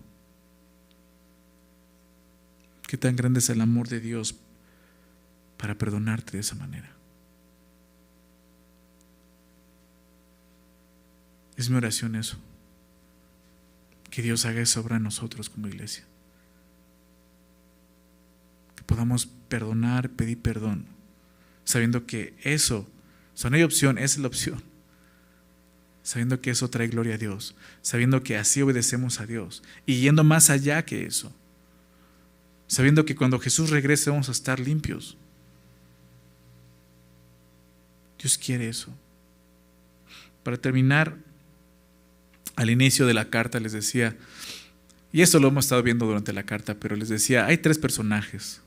Qué 2.87 2.99
tan 2.99 3.17
grande 3.17 3.39
es 3.39 3.49
el 3.49 3.61
amor 3.61 3.89
de 3.89 4.01
Dios 4.01 4.37
para 5.57 5.77
perdonarte 5.77 6.33
de 6.33 6.41
esa 6.41 6.55
manera. 6.55 6.91
Es 11.57 11.71
mi 11.71 11.77
oración 11.77 12.17
eso 12.17 12.37
que 14.15 14.23
Dios 14.23 14.45
haga 14.45 14.61
esa 14.61 14.79
obra 14.79 15.01
nosotros 15.01 15.51
como 15.51 15.67
iglesia. 15.67 16.05
Que 18.77 18.85
podamos 18.85 19.27
perdonar, 19.27 20.09
pedir 20.09 20.41
perdón, 20.41 20.87
sabiendo 21.65 22.07
que 22.07 22.35
eso, 22.43 22.87
o 23.35 23.37
sea, 23.37 23.51
no 23.51 23.57
hay 23.57 23.63
opción, 23.63 23.99
es 23.99 24.17
la 24.19 24.29
opción. 24.29 24.63
Sabiendo 26.03 26.41
que 26.41 26.51
eso 26.51 26.69
trae 26.69 26.89
gloria 26.89 27.15
a 27.15 27.19
Dios, 27.19 27.55
sabiendo 27.81 28.23
que 28.23 28.37
así 28.37 28.61
obedecemos 28.61 29.21
a 29.21 29.27
Dios 29.27 29.63
y 29.87 30.01
yendo 30.01 30.23
más 30.23 30.51
allá 30.51 30.85
que 30.85 31.07
eso. 31.07 31.35
Sabiendo 32.67 33.05
que 33.05 33.17
cuando 33.17 33.39
Jesús 33.39 33.71
regrese 33.71 34.11
vamos 34.11 34.29
a 34.29 34.33
estar 34.33 34.61
limpios. 34.61 35.17
Dios 38.19 38.39
quiere 38.39 38.69
eso. 38.69 38.91
Para 40.43 40.59
terminar, 40.59 41.17
al 42.57 42.71
inicio 42.71 43.07
de 43.07 43.15
la 43.15 43.31
carta 43.31 43.61
les 43.61 43.73
decía, 43.73 44.17
y 45.13 45.23
esto 45.23 45.39
lo 45.41 45.49
hemos 45.49 45.65
estado 45.65 45.83
viendo 45.83 46.07
durante 46.07 46.33
la 46.33 46.43
carta, 46.43 46.75
pero 46.75 46.97
les 46.97 47.09
decía, 47.09 47.47
hay 47.47 47.59
tres 47.59 47.79
personajes. 47.79 48.61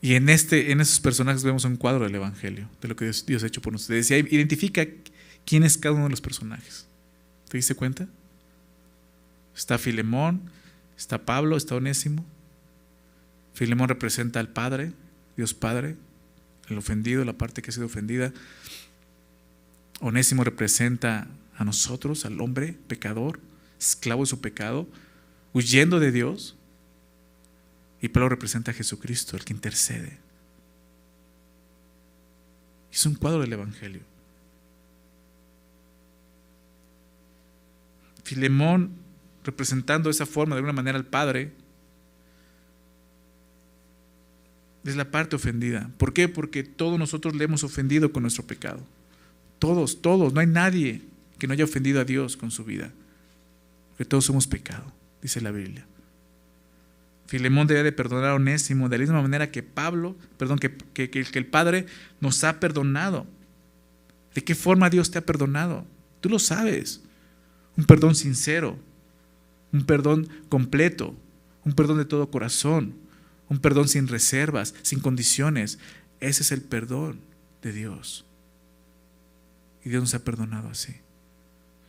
Y 0.00 0.14
en, 0.14 0.28
este, 0.28 0.70
en 0.70 0.80
esos 0.80 1.00
personajes 1.00 1.42
vemos 1.42 1.64
un 1.64 1.76
cuadro 1.76 2.04
del 2.04 2.14
Evangelio, 2.14 2.68
de 2.80 2.88
lo 2.88 2.96
que 2.96 3.10
Dios, 3.26 3.42
ha 3.42 3.46
hecho 3.46 3.60
por 3.60 3.72
nosotros. 3.72 3.96
Decía, 3.96 4.18
identifica 4.18 4.86
quién 5.44 5.64
es 5.64 5.76
cada 5.76 5.94
uno 5.94 6.04
de 6.04 6.10
los 6.10 6.20
personajes. 6.20 6.86
¿Te 7.48 7.58
diste 7.58 7.74
cuenta? 7.74 8.06
Está 9.56 9.76
Filemón, 9.78 10.50
está 10.96 11.24
Pablo, 11.24 11.56
está 11.56 11.74
Onésimo. 11.74 12.24
Filemón 13.54 13.88
representa 13.88 14.38
al 14.38 14.48
Padre, 14.48 14.92
Dios 15.36 15.52
Padre, 15.52 15.96
el 16.68 16.78
ofendido, 16.78 17.24
la 17.24 17.32
parte 17.32 17.62
que 17.62 17.70
ha 17.70 17.72
sido 17.72 17.86
ofendida. 17.86 18.32
Onésimo 20.00 20.44
representa 20.44 21.26
a 21.56 21.64
nosotros, 21.64 22.24
al 22.24 22.40
hombre 22.40 22.76
pecador, 22.86 23.40
esclavo 23.80 24.22
de 24.22 24.26
su 24.26 24.40
pecado, 24.40 24.86
huyendo 25.52 25.98
de 25.98 26.12
Dios. 26.12 26.56
Y 28.00 28.08
Pablo 28.08 28.28
representa 28.28 28.70
a 28.70 28.74
Jesucristo, 28.74 29.36
el 29.36 29.44
que 29.44 29.52
intercede. 29.52 30.18
Es 32.92 33.04
un 33.06 33.14
cuadro 33.14 33.40
del 33.40 33.52
Evangelio. 33.52 34.02
Filemón, 38.22 38.92
representando 39.44 40.10
esa 40.10 40.26
forma, 40.26 40.54
de 40.54 40.58
alguna 40.58 40.74
manera, 40.74 40.98
al 40.98 41.06
Padre, 41.06 41.52
es 44.84 44.96
la 44.96 45.10
parte 45.10 45.36
ofendida. 45.36 45.90
¿Por 45.98 46.12
qué? 46.12 46.28
Porque 46.28 46.62
todos 46.62 46.98
nosotros 46.98 47.34
le 47.34 47.44
hemos 47.44 47.64
ofendido 47.64 48.12
con 48.12 48.22
nuestro 48.22 48.46
pecado. 48.46 48.80
Todos, 49.58 50.00
todos, 50.00 50.32
no 50.32 50.40
hay 50.40 50.46
nadie 50.46 51.02
que 51.38 51.46
no 51.46 51.52
haya 51.52 51.64
ofendido 51.64 52.00
a 52.00 52.04
Dios 52.04 52.36
con 52.36 52.50
su 52.50 52.64
vida. 52.64 52.92
Porque 53.90 54.04
todos 54.04 54.28
hemos 54.28 54.46
pecado, 54.46 54.92
dice 55.20 55.40
la 55.40 55.50
Biblia. 55.50 55.86
Filemón 57.28 57.66
debe 57.66 57.82
de 57.82 57.92
perdonar 57.92 58.30
a 58.30 58.34
Onésimo 58.34 58.88
de 58.88 58.96
la 58.96 59.02
misma 59.02 59.20
manera 59.20 59.50
que 59.50 59.62
Pablo, 59.62 60.16
perdón, 60.38 60.58
que, 60.58 60.74
que, 60.74 61.10
que 61.10 61.38
el 61.38 61.46
Padre 61.46 61.84
nos 62.20 62.42
ha 62.42 62.58
perdonado. 62.58 63.26
¿De 64.34 64.42
qué 64.42 64.54
forma 64.54 64.88
Dios 64.88 65.10
te 65.10 65.18
ha 65.18 65.26
perdonado? 65.26 65.86
Tú 66.22 66.30
lo 66.30 66.38
sabes. 66.38 67.02
Un 67.76 67.84
perdón 67.84 68.14
sincero, 68.14 68.78
un 69.72 69.84
perdón 69.84 70.28
completo, 70.48 71.14
un 71.64 71.74
perdón 71.74 71.98
de 71.98 72.06
todo 72.06 72.30
corazón, 72.30 72.94
un 73.50 73.58
perdón 73.58 73.88
sin 73.88 74.08
reservas, 74.08 74.74
sin 74.80 75.00
condiciones. 75.00 75.78
Ese 76.20 76.42
es 76.42 76.50
el 76.50 76.62
perdón 76.62 77.20
de 77.62 77.72
Dios. 77.72 78.24
Y 79.84 79.90
Dios 79.90 80.02
nos 80.02 80.14
ha 80.14 80.24
perdonado 80.24 80.70
así. 80.70 80.94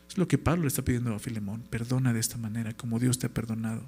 Es 0.06 0.18
lo 0.18 0.28
que 0.28 0.36
Pablo 0.36 0.62
le 0.62 0.68
está 0.68 0.82
pidiendo 0.82 1.14
a 1.14 1.18
Filemón. 1.18 1.62
Perdona 1.70 2.12
de 2.12 2.20
esta 2.20 2.36
manera, 2.36 2.74
como 2.74 2.98
Dios 2.98 3.18
te 3.18 3.26
ha 3.26 3.32
perdonado. 3.32 3.84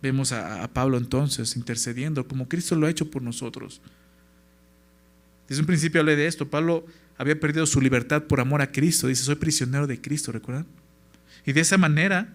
Vemos 0.00 0.32
a, 0.32 0.62
a, 0.62 0.68
Pablo 0.68 0.96
entonces 0.96 1.56
intercediendo, 1.56 2.26
como 2.28 2.48
Cristo 2.48 2.76
lo 2.76 2.86
ha 2.86 2.90
hecho 2.90 3.10
por 3.10 3.22
nosotros. 3.22 3.80
Desde 5.48 5.60
un 5.60 5.66
principio 5.66 6.00
hablé 6.00 6.14
de 6.14 6.26
esto. 6.26 6.48
Pablo 6.48 6.86
había 7.16 7.38
perdido 7.40 7.66
su 7.66 7.80
libertad 7.80 8.22
por 8.24 8.40
amor 8.40 8.62
a 8.62 8.70
Cristo. 8.70 9.08
Dice, 9.08 9.24
soy 9.24 9.34
prisionero 9.34 9.86
de 9.86 10.00
Cristo, 10.00 10.30
¿recuerdan? 10.30 10.66
Y 11.44 11.52
de 11.52 11.60
esa 11.60 11.78
manera 11.78 12.32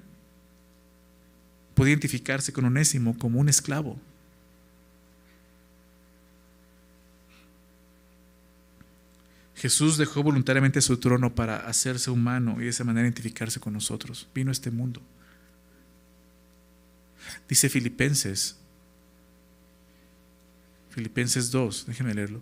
podía 1.76 1.92
identificarse 1.92 2.52
con 2.52 2.66
Onésimo 2.66 3.18
como 3.18 3.40
un 3.40 3.50
esclavo. 3.50 4.00
Jesús 9.56 9.98
dejó 9.98 10.24
voluntariamente 10.24 10.82
su 10.82 10.98
trono 10.98 11.34
para 11.34 11.68
hacerse 11.68 12.12
humano 12.12 12.58
y 12.60 12.66
de 12.66 12.70
esa 12.70 12.84
manera 12.84 13.08
identificarse 13.08 13.62
con 13.62 13.72
nosotros. 13.72 14.28
Vino 14.36 14.50
a 14.50 14.52
este 14.52 14.72
mundo. 14.72 15.02
Dice 17.48 17.70
Filipenses, 17.70 18.58
Filipenses 20.90 21.50
2, 21.52 21.86
déjenme 21.88 22.14
leerlo. 22.14 22.42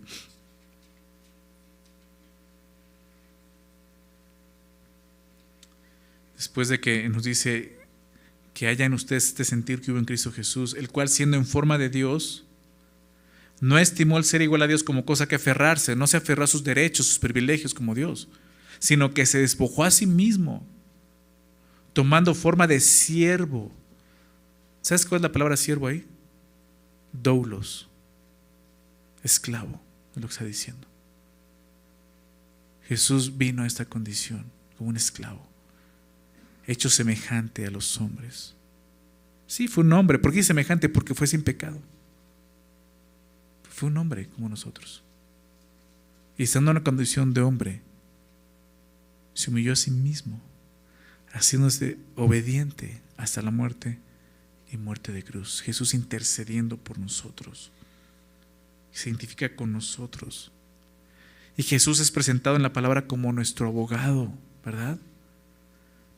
Después 6.35 6.69
de 6.69 6.79
que 6.79 7.07
nos 7.07 7.23
dice 7.23 7.77
que 8.53 8.67
haya 8.67 8.85
en 8.85 8.93
ustedes 8.93 9.27
este 9.27 9.45
sentir 9.45 9.79
que 9.79 9.91
hubo 9.91 9.99
en 9.99 10.05
Cristo 10.05 10.31
Jesús, 10.31 10.73
el 10.73 10.89
cual 10.89 11.07
siendo 11.07 11.37
en 11.37 11.45
forma 11.45 11.77
de 11.77 11.89
Dios, 11.89 12.45
no 13.61 13.77
estimó 13.77 14.17
el 14.17 14.23
ser 14.23 14.41
igual 14.41 14.63
a 14.63 14.67
Dios 14.67 14.83
como 14.83 15.05
cosa 15.05 15.27
que 15.27 15.35
aferrarse, 15.35 15.95
no 15.95 16.07
se 16.07 16.17
aferró 16.17 16.43
a 16.43 16.47
sus 16.47 16.63
derechos, 16.63 17.05
sus 17.05 17.19
privilegios 17.19 17.73
como 17.73 17.95
Dios, 17.95 18.27
sino 18.79 19.13
que 19.13 19.25
se 19.27 19.39
despojó 19.39 19.83
a 19.83 19.91
sí 19.91 20.07
mismo, 20.07 20.67
tomando 21.93 22.33
forma 22.33 22.67
de 22.67 22.79
siervo. 22.79 23.71
¿Sabes 24.81 25.05
cuál 25.05 25.19
es 25.19 25.23
la 25.23 25.31
palabra 25.31 25.57
siervo 25.57 25.87
ahí? 25.87 26.07
Doulos, 27.13 27.87
esclavo, 29.23 29.79
es 30.15 30.21
lo 30.21 30.27
que 30.27 30.33
está 30.33 30.45
diciendo. 30.45 30.87
Jesús 32.87 33.37
vino 33.37 33.63
a 33.63 33.67
esta 33.67 33.85
condición 33.85 34.45
como 34.77 34.89
un 34.89 34.97
esclavo, 34.97 35.45
hecho 36.65 36.89
semejante 36.89 37.65
a 37.65 37.71
los 37.71 37.99
hombres. 38.01 38.55
Sí, 39.47 39.67
fue 39.67 39.83
un 39.83 39.93
hombre. 39.93 40.17
¿Por 40.17 40.31
qué 40.31 40.43
semejante? 40.43 40.89
Porque 40.89 41.13
fue 41.13 41.27
sin 41.27 41.43
pecado. 41.43 41.79
Fue 43.69 43.89
un 43.89 43.97
hombre 43.97 44.27
como 44.29 44.49
nosotros. 44.49 45.03
Y 46.37 46.43
estando 46.43 46.71
en 46.71 46.77
una 46.77 46.83
condición 46.83 47.33
de 47.33 47.41
hombre, 47.41 47.81
se 49.33 49.49
humilló 49.49 49.73
a 49.73 49.75
sí 49.75 49.91
mismo, 49.91 50.41
haciéndose 51.31 51.97
obediente 52.15 53.01
hasta 53.17 53.41
la 53.41 53.51
muerte 53.51 53.99
y 54.71 54.77
muerte 54.77 55.11
de 55.11 55.23
cruz. 55.23 55.61
Jesús 55.61 55.93
intercediendo 55.93 56.77
por 56.77 56.97
nosotros. 56.97 57.71
Se 58.91 59.09
identifica 59.09 59.55
con 59.55 59.73
nosotros. 59.73 60.51
Y 61.57 61.63
Jesús 61.63 61.99
es 61.99 62.11
presentado 62.11 62.55
en 62.55 62.63
la 62.63 62.73
palabra 62.73 63.07
como 63.07 63.33
nuestro 63.33 63.67
abogado, 63.67 64.31
¿verdad? 64.65 64.97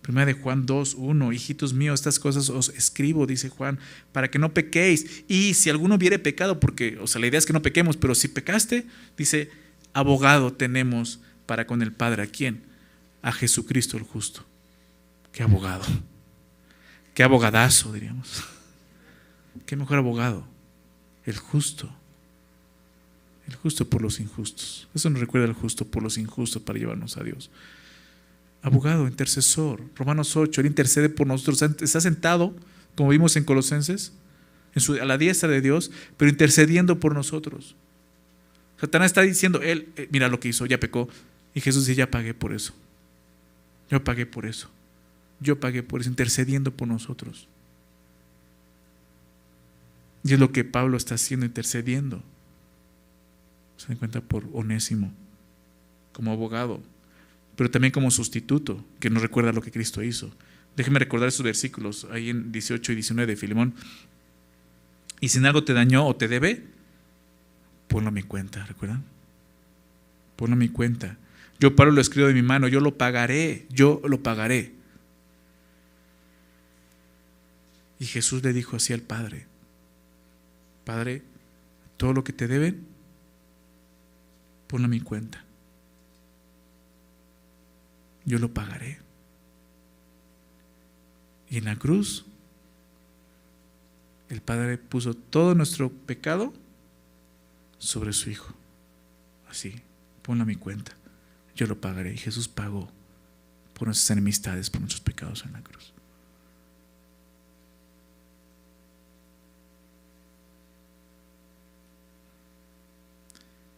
Primera 0.03 0.25
de 0.25 0.33
Juan 0.33 0.65
2, 0.65 0.95
1, 0.95 1.31
hijitos 1.31 1.73
míos, 1.73 2.01
estas 2.01 2.19
cosas 2.19 2.49
os 2.49 2.69
escribo, 2.69 3.25
dice 3.25 3.49
Juan, 3.49 3.79
para 4.11 4.29
que 4.29 4.37
no 4.37 4.53
pequéis. 4.53 5.23
Y 5.27 5.53
si 5.53 5.69
alguno 5.69 5.97
viere 5.97 6.19
pecado, 6.19 6.59
porque, 6.59 6.97
o 6.99 7.07
sea, 7.07 7.21
la 7.21 7.27
idea 7.27 7.39
es 7.39 7.45
que 7.45 7.53
no 7.53 7.61
pequemos, 7.61 7.97
pero 7.97 8.13
si 8.13 8.27
pecaste, 8.27 8.85
dice, 9.17 9.49
abogado 9.93 10.53
tenemos 10.53 11.21
para 11.45 11.65
con 11.65 11.81
el 11.81 11.93
Padre. 11.93 12.23
¿A 12.23 12.27
quién? 12.27 12.63
A 13.21 13.31
Jesucristo 13.31 13.97
el 13.97 14.03
justo. 14.03 14.45
Qué 15.31 15.41
abogado. 15.41 15.85
Qué 17.13 17.23
abogadazo, 17.23 17.93
diríamos. 17.93 18.43
Qué 19.65 19.75
mejor 19.75 19.97
abogado. 19.97 20.45
El 21.25 21.37
justo. 21.37 21.89
El 23.47 23.55
justo 23.55 23.89
por 23.89 24.01
los 24.01 24.19
injustos. 24.19 24.87
Eso 24.93 25.09
nos 25.09 25.19
recuerda 25.19 25.47
al 25.47 25.53
justo 25.53 25.85
por 25.85 26.01
los 26.01 26.17
injustos 26.17 26.61
para 26.61 26.79
llevarnos 26.79 27.17
a 27.17 27.23
Dios 27.23 27.49
abogado, 28.63 29.07
intercesor. 29.07 29.81
Romanos 29.95 30.35
8, 30.35 30.61
Él 30.61 30.67
intercede 30.67 31.09
por 31.09 31.27
nosotros. 31.27 31.61
Está 31.61 32.01
sentado, 32.01 32.55
como 32.95 33.09
vimos 33.09 33.35
en 33.35 33.43
Colosenses, 33.43 34.13
a 34.99 35.05
la 35.05 35.17
diestra 35.19 35.49
de 35.49 35.61
Dios, 35.61 35.91
pero 36.17 36.31
intercediendo 36.31 36.99
por 36.99 37.13
nosotros. 37.13 37.75
Satanás 38.79 39.07
está 39.07 39.21
diciendo, 39.21 39.61
Él, 39.61 39.89
eh, 39.97 40.07
mira 40.11 40.29
lo 40.29 40.39
que 40.39 40.47
hizo, 40.47 40.65
ya 40.65 40.79
pecó. 40.79 41.07
Y 41.53 41.61
Jesús 41.61 41.85
dice, 41.85 41.97
ya 41.97 42.09
pagué 42.09 42.33
por 42.33 42.53
eso. 42.53 42.73
Yo 43.89 44.03
pagué 44.03 44.25
por 44.25 44.45
eso. 44.45 44.69
Yo 45.43 45.59
pagué 45.59 45.83
por 45.83 46.01
eso, 46.01 46.09
intercediendo 46.09 46.71
por 46.71 46.87
nosotros. 46.87 47.47
Y 50.23 50.33
es 50.33 50.39
lo 50.39 50.51
que 50.51 50.63
Pablo 50.63 50.97
está 50.97 51.15
haciendo, 51.15 51.45
intercediendo. 51.45 52.23
Se 53.77 53.89
da 53.89 53.99
cuenta 53.99 54.21
por 54.21 54.47
Onésimo, 54.53 55.11
como 56.13 56.31
abogado 56.31 56.81
pero 57.55 57.69
también 57.69 57.91
como 57.91 58.09
sustituto, 58.11 58.83
que 58.99 59.09
nos 59.09 59.21
recuerda 59.21 59.51
lo 59.51 59.61
que 59.61 59.71
Cristo 59.71 60.01
hizo. 60.01 60.31
Déjeme 60.75 60.99
recordar 60.99 61.29
esos 61.29 61.43
versículos 61.43 62.07
ahí 62.11 62.29
en 62.29 62.51
18 62.51 62.91
y 62.91 62.95
19 62.95 63.31
de 63.31 63.35
Filemón. 63.35 63.75
Y 65.19 65.29
si 65.29 65.37
en 65.37 65.45
algo 65.45 65.63
te 65.63 65.73
dañó 65.73 66.05
o 66.05 66.15
te 66.15 66.27
debe, 66.27 66.63
ponlo 67.87 68.09
a 68.09 68.11
mi 68.11 68.23
cuenta, 68.23 68.65
¿recuerdan? 68.65 69.03
Ponlo 70.35 70.55
a 70.55 70.57
mi 70.57 70.69
cuenta. 70.69 71.17
Yo 71.59 71.75
paro 71.75 71.91
lo 71.91 72.01
escribo 72.01 72.27
de 72.27 72.33
mi 72.33 72.41
mano, 72.41 72.67
yo 72.67 72.79
lo 72.79 72.97
pagaré, 72.97 73.67
yo 73.69 74.01
lo 74.05 74.23
pagaré. 74.23 74.73
Y 77.99 78.05
Jesús 78.05 78.43
le 78.43 78.53
dijo 78.53 78.75
así 78.75 78.93
al 78.93 79.01
Padre, 79.01 79.45
Padre, 80.85 81.23
todo 81.97 82.13
lo 82.13 82.23
que 82.23 82.33
te 82.33 82.47
deben, 82.47 82.85
ponlo 84.67 84.85
a 84.85 84.89
mi 84.89 84.99
cuenta. 84.99 85.43
Yo 88.25 88.39
lo 88.39 88.53
pagaré. 88.53 88.99
Y 91.49 91.57
en 91.57 91.65
la 91.65 91.75
cruz, 91.75 92.25
el 94.29 94.41
Padre 94.41 94.77
puso 94.77 95.13
todo 95.13 95.53
nuestro 95.53 95.91
pecado 95.91 96.53
sobre 97.77 98.13
su 98.13 98.29
Hijo. 98.29 98.53
Así, 99.49 99.75
ponlo 100.23 100.43
a 100.43 100.47
mi 100.47 100.55
cuenta. 100.55 100.93
Yo 101.55 101.67
lo 101.67 101.79
pagaré. 101.79 102.13
Y 102.13 102.17
Jesús 102.17 102.47
pagó 102.47 102.89
por 103.73 103.87
nuestras 103.87 104.11
enemistades, 104.11 104.69
por 104.69 104.81
nuestros 104.81 105.01
pecados 105.01 105.45
en 105.45 105.53
la 105.53 105.61
cruz. 105.61 105.92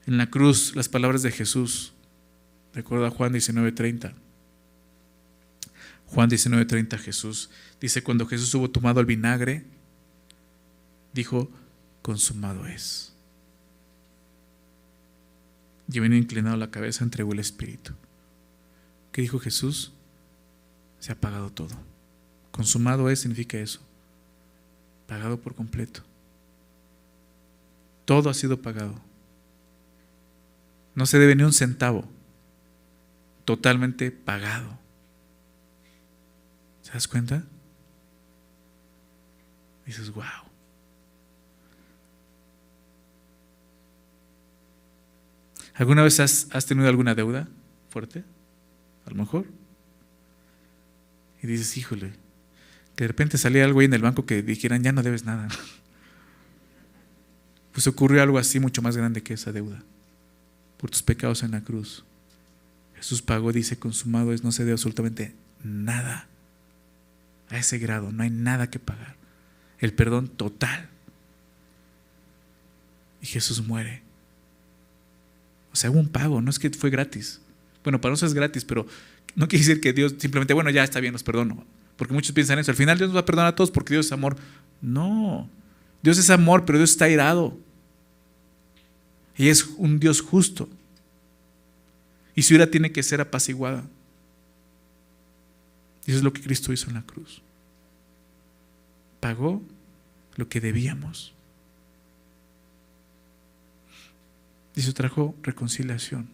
En 0.06 0.18
la 0.18 0.30
cruz 0.30 0.76
las 0.76 0.90
palabras 0.90 1.24
de 1.24 1.32
Jesús. 1.32 1.94
Recuerda 2.74 3.10
Juan 3.10 3.34
19:30. 3.34 4.14
Juan 6.08 6.30
19:30 6.30 6.98
Jesús 6.98 7.50
dice, 7.80 8.04
cuando 8.04 8.26
Jesús 8.26 8.54
hubo 8.56 8.70
tomado 8.70 9.00
el 9.00 9.06
vinagre, 9.06 9.66
dijo, 11.14 11.50
consumado 12.02 12.68
es. 12.68 13.14
Y 15.92 16.00
vino 16.00 16.16
inclinado 16.16 16.58
la 16.58 16.72
cabeza, 16.72 17.04
entregó 17.04 17.34
el 17.34 17.40
Espíritu. 17.40 17.94
¿Qué 19.12 19.22
dijo 19.22 19.40
Jesús? 19.40 19.94
Se 21.00 21.12
ha 21.12 21.20
pagado 21.20 21.52
todo. 21.52 21.76
Consumado 22.52 23.10
es 23.10 23.20
significa 23.20 23.58
eso. 23.58 23.82
Pagado 25.08 25.40
por 25.40 25.54
completo. 25.54 26.02
Todo 28.06 28.30
ha 28.30 28.34
sido 28.34 28.62
pagado. 28.62 29.00
No 30.96 31.06
se 31.06 31.20
debe 31.20 31.36
ni 31.36 31.44
un 31.44 31.54
centavo. 31.54 32.10
Totalmente 33.44 34.12
pagado. 34.12 34.80
¿Se 36.82 36.94
das 36.94 37.08
cuenta? 37.08 37.44
Dices, 39.86 40.12
wow. 40.12 40.24
¿Alguna 45.76 46.04
vez 46.04 46.20
has, 46.22 46.66
tenido 46.66 46.88
alguna 46.88 47.14
deuda 47.14 47.50
fuerte? 47.90 48.24
A 49.06 49.10
lo 49.10 49.18
mejor. 49.18 49.46
Y 51.44 51.48
dices, 51.48 51.76
híjole, 51.78 52.14
que 52.96 53.04
de 53.04 53.08
repente 53.10 53.38
salía 53.38 53.66
algo 53.66 53.82
ahí 53.82 53.86
en 53.86 53.94
el 53.94 54.02
banco 54.02 54.26
que 54.26 54.42
dijeran, 54.42 54.82
ya 54.82 54.94
no 54.94 55.04
debes 55.04 55.26
nada. 55.26 55.50
Pues 57.74 57.86
ocurrió 57.88 58.24
algo 58.24 58.38
así 58.38 58.62
mucho 58.62 58.82
más 58.82 58.96
grande 58.96 59.22
que 59.22 59.34
esa 59.34 59.52
deuda 59.52 59.84
por 60.78 60.90
tus 60.90 61.04
pecados 61.04 61.44
en 61.44 61.52
la 61.52 61.62
cruz. 61.62 62.04
Jesús 62.96 63.22
pagó, 63.22 63.52
dice, 63.52 63.78
consumado 63.78 64.34
es, 64.34 64.44
no 64.44 64.52
se 64.52 64.64
debe 64.64 64.74
absolutamente 64.74 65.36
nada. 65.64 66.28
A 67.50 67.58
ese 67.58 67.78
grado, 67.78 68.12
no 68.12 68.24
hay 68.24 68.30
nada 68.30 68.70
que 68.70 68.80
pagar. 68.80 69.16
El 69.80 69.94
perdón 69.94 70.28
total. 70.28 70.90
Y 73.22 73.28
Jesús 73.28 73.66
muere. 73.66 74.02
O 75.72 75.76
sea, 75.76 75.92
hubo 75.92 76.00
un 76.00 76.10
pago, 76.10 76.42
no 76.42 76.50
es 76.50 76.58
que 76.58 76.70
fue 76.72 76.90
gratis. 76.90 77.42
Bueno, 77.84 78.02
para 78.02 78.14
nosotros 78.14 78.32
es 78.32 78.36
gratis, 78.36 78.66
pero 78.66 78.88
no 79.36 79.48
quiere 79.48 79.66
decir 79.66 79.82
que 79.82 79.94
Dios 79.94 80.16
simplemente, 80.18 80.54
bueno, 80.54 80.70
ya 80.70 80.84
está 80.84 81.00
bien, 81.00 81.14
los 81.14 81.24
perdono. 81.24 81.66
Porque 81.98 82.14
muchos 82.14 82.32
piensan 82.32 82.60
eso. 82.60 82.72
Al 82.72 82.78
final 82.78 82.98
Dios 82.98 83.10
nos 83.10 83.18
va 83.18 83.22
a 83.22 83.26
perdonar 83.26 83.48
a 83.48 83.56
todos 83.56 83.72
porque 83.72 83.94
Dios 83.94 84.08
es 84.08 84.12
amor. 84.12 84.38
No. 84.82 85.50
Dios 86.02 86.18
es 86.18 86.30
amor, 86.30 86.66
pero 86.66 86.78
Dios 86.78 86.92
está 86.92 87.10
irado. 87.10 87.58
Y 89.38 89.50
es 89.50 89.66
un 89.78 90.00
Dios 90.00 90.22
justo. 90.22 90.70
Y 92.36 92.44
su 92.44 92.54
ira 92.54 92.70
tiene 92.70 92.92
que 92.92 93.04
ser 93.04 93.22
apaciguada. 93.22 93.86
Y 96.06 96.12
eso 96.12 96.20
es 96.20 96.24
lo 96.24 96.34
que 96.34 96.42
Cristo 96.42 96.72
hizo 96.72 96.90
en 96.90 96.96
la 96.96 97.02
cruz. 97.02 97.42
Pagó 99.20 99.62
lo 100.36 100.48
que 100.48 100.62
debíamos. 100.62 101.34
Y 104.76 104.82
eso 104.82 104.94
trajo 104.94 105.36
reconciliación 105.42 106.30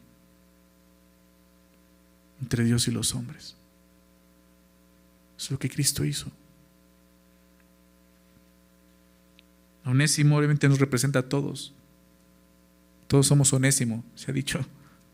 entre 2.42 2.64
Dios 2.64 2.88
y 2.88 2.92
los 2.92 3.14
hombres. 3.14 3.56
Eso 5.38 5.46
es 5.46 5.52
lo 5.52 5.60
que 5.60 5.70
Cristo 5.70 6.04
hizo. 6.04 6.32
Onésimo 9.86 10.38
obviamente 10.38 10.68
nos 10.68 10.80
representa 10.80 11.20
a 11.20 11.30
todos. 11.30 11.74
Todos 13.12 13.28
somos 13.28 13.52
onésimo, 13.52 14.06
se 14.16 14.32
ha 14.32 14.34
dicho. 14.34 14.66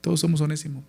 Todos 0.02 0.20
somos 0.20 0.40
onésimo. 0.40 0.84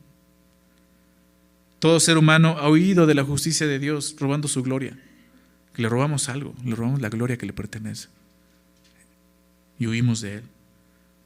Todo 1.78 2.00
ser 2.00 2.18
humano 2.18 2.58
ha 2.58 2.68
huido 2.68 3.06
de 3.06 3.14
la 3.14 3.24
justicia 3.24 3.66
de 3.66 3.78
Dios 3.78 4.14
robando 4.20 4.46
su 4.46 4.62
gloria. 4.62 4.94
Le 5.76 5.88
robamos 5.88 6.28
algo, 6.28 6.54
le 6.62 6.76
robamos 6.76 7.00
la 7.00 7.08
gloria 7.08 7.38
que 7.38 7.46
le 7.46 7.54
pertenece. 7.54 8.08
Y 9.78 9.86
huimos 9.86 10.20
de 10.20 10.34
él. 10.34 10.42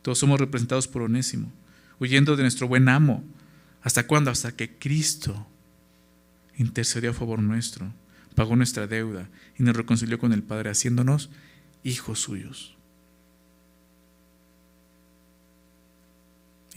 Todos 0.02 0.18
somos 0.18 0.38
representados 0.38 0.86
por 0.86 1.02
onésimo, 1.02 1.50
huyendo 1.98 2.36
de 2.36 2.42
nuestro 2.42 2.68
buen 2.68 2.88
amo. 2.88 3.24
¿Hasta 3.82 4.06
cuándo? 4.06 4.30
Hasta 4.30 4.52
que 4.52 4.78
Cristo 4.78 5.48
intercedió 6.58 7.10
a 7.10 7.14
favor 7.14 7.40
nuestro, 7.40 7.92
pagó 8.36 8.54
nuestra 8.54 8.86
deuda 8.86 9.28
y 9.58 9.64
nos 9.64 9.76
reconcilió 9.76 10.20
con 10.20 10.32
el 10.32 10.44
Padre, 10.44 10.70
haciéndonos 10.70 11.28
hijos 11.82 12.20
suyos. 12.20 12.76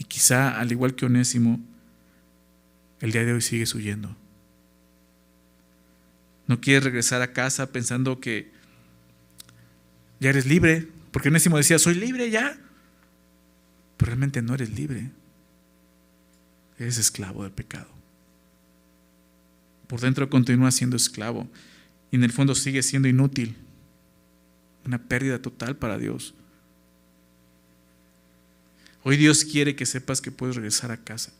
Quizá, 0.08 0.58
al 0.58 0.72
igual 0.72 0.94
que 0.94 1.06
Onésimo, 1.06 1.60
el 3.00 3.12
día 3.12 3.24
de 3.24 3.32
hoy 3.32 3.40
sigues 3.40 3.74
huyendo. 3.74 4.16
No 6.46 6.60
quieres 6.60 6.84
regresar 6.84 7.22
a 7.22 7.32
casa 7.32 7.72
pensando 7.72 8.20
que 8.20 8.50
ya 10.20 10.30
eres 10.30 10.46
libre, 10.46 10.88
porque 11.10 11.28
Onésimo 11.28 11.56
decía, 11.56 11.78
soy 11.78 11.94
libre 11.94 12.30
ya. 12.30 12.58
Pero 13.96 14.10
realmente 14.10 14.42
no 14.42 14.54
eres 14.54 14.70
libre. 14.70 15.10
Eres 16.78 16.98
esclavo 16.98 17.42
del 17.42 17.52
pecado. 17.52 17.88
Por 19.86 20.00
dentro 20.00 20.28
continúa 20.28 20.70
siendo 20.70 20.96
esclavo 20.96 21.48
y 22.10 22.16
en 22.16 22.24
el 22.24 22.32
fondo 22.32 22.54
sigue 22.54 22.82
siendo 22.82 23.08
inútil. 23.08 23.56
Una 24.84 24.98
pérdida 24.98 25.40
total 25.40 25.76
para 25.76 25.98
Dios. 25.98 26.34
Hoy 29.08 29.16
Dios 29.16 29.44
quiere 29.44 29.76
que 29.76 29.86
sepas 29.86 30.20
que 30.20 30.32
puedes 30.32 30.56
regresar 30.56 30.90
a 30.90 30.96
casa. 30.96 31.30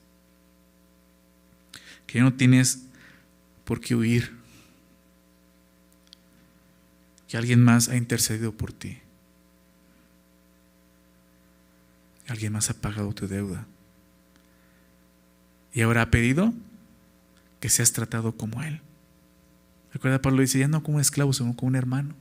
Que 2.07 2.21
no 2.21 2.33
tienes 2.33 2.85
por 3.65 3.81
qué 3.81 3.97
huir. 3.97 4.37
Que 7.27 7.37
alguien 7.37 7.65
más 7.65 7.89
ha 7.89 7.97
intercedido 7.97 8.53
por 8.53 8.73
ti. 8.73 8.99
Alguien 12.29 12.53
más 12.53 12.71
ha 12.71 12.75
pagado 12.75 13.13
tu 13.13 13.27
deuda. 13.27 13.67
Y 15.73 15.83
ahora 15.83 16.03
ha 16.03 16.11
pedido 16.13 16.55
que 17.59 17.69
seas 17.69 17.93
tratado 17.93 18.37
como 18.37 18.63
Él. 18.63 18.81
Recuerda, 19.93 20.23
Pablo 20.23 20.43
dice, 20.43 20.61
ya 20.61 20.69
no 20.69 20.85
como 20.85 20.99
un 20.99 21.01
esclavo, 21.01 21.33
sino 21.33 21.57
como 21.57 21.71
un 21.71 21.75
hermano. 21.75 22.15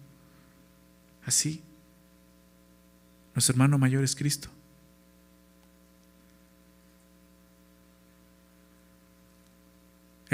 Así. 1.23 1.61
Nuestro 3.35 3.53
hermano 3.53 3.77
mayor 3.77 4.03
es 4.03 4.15
Cristo. 4.15 4.49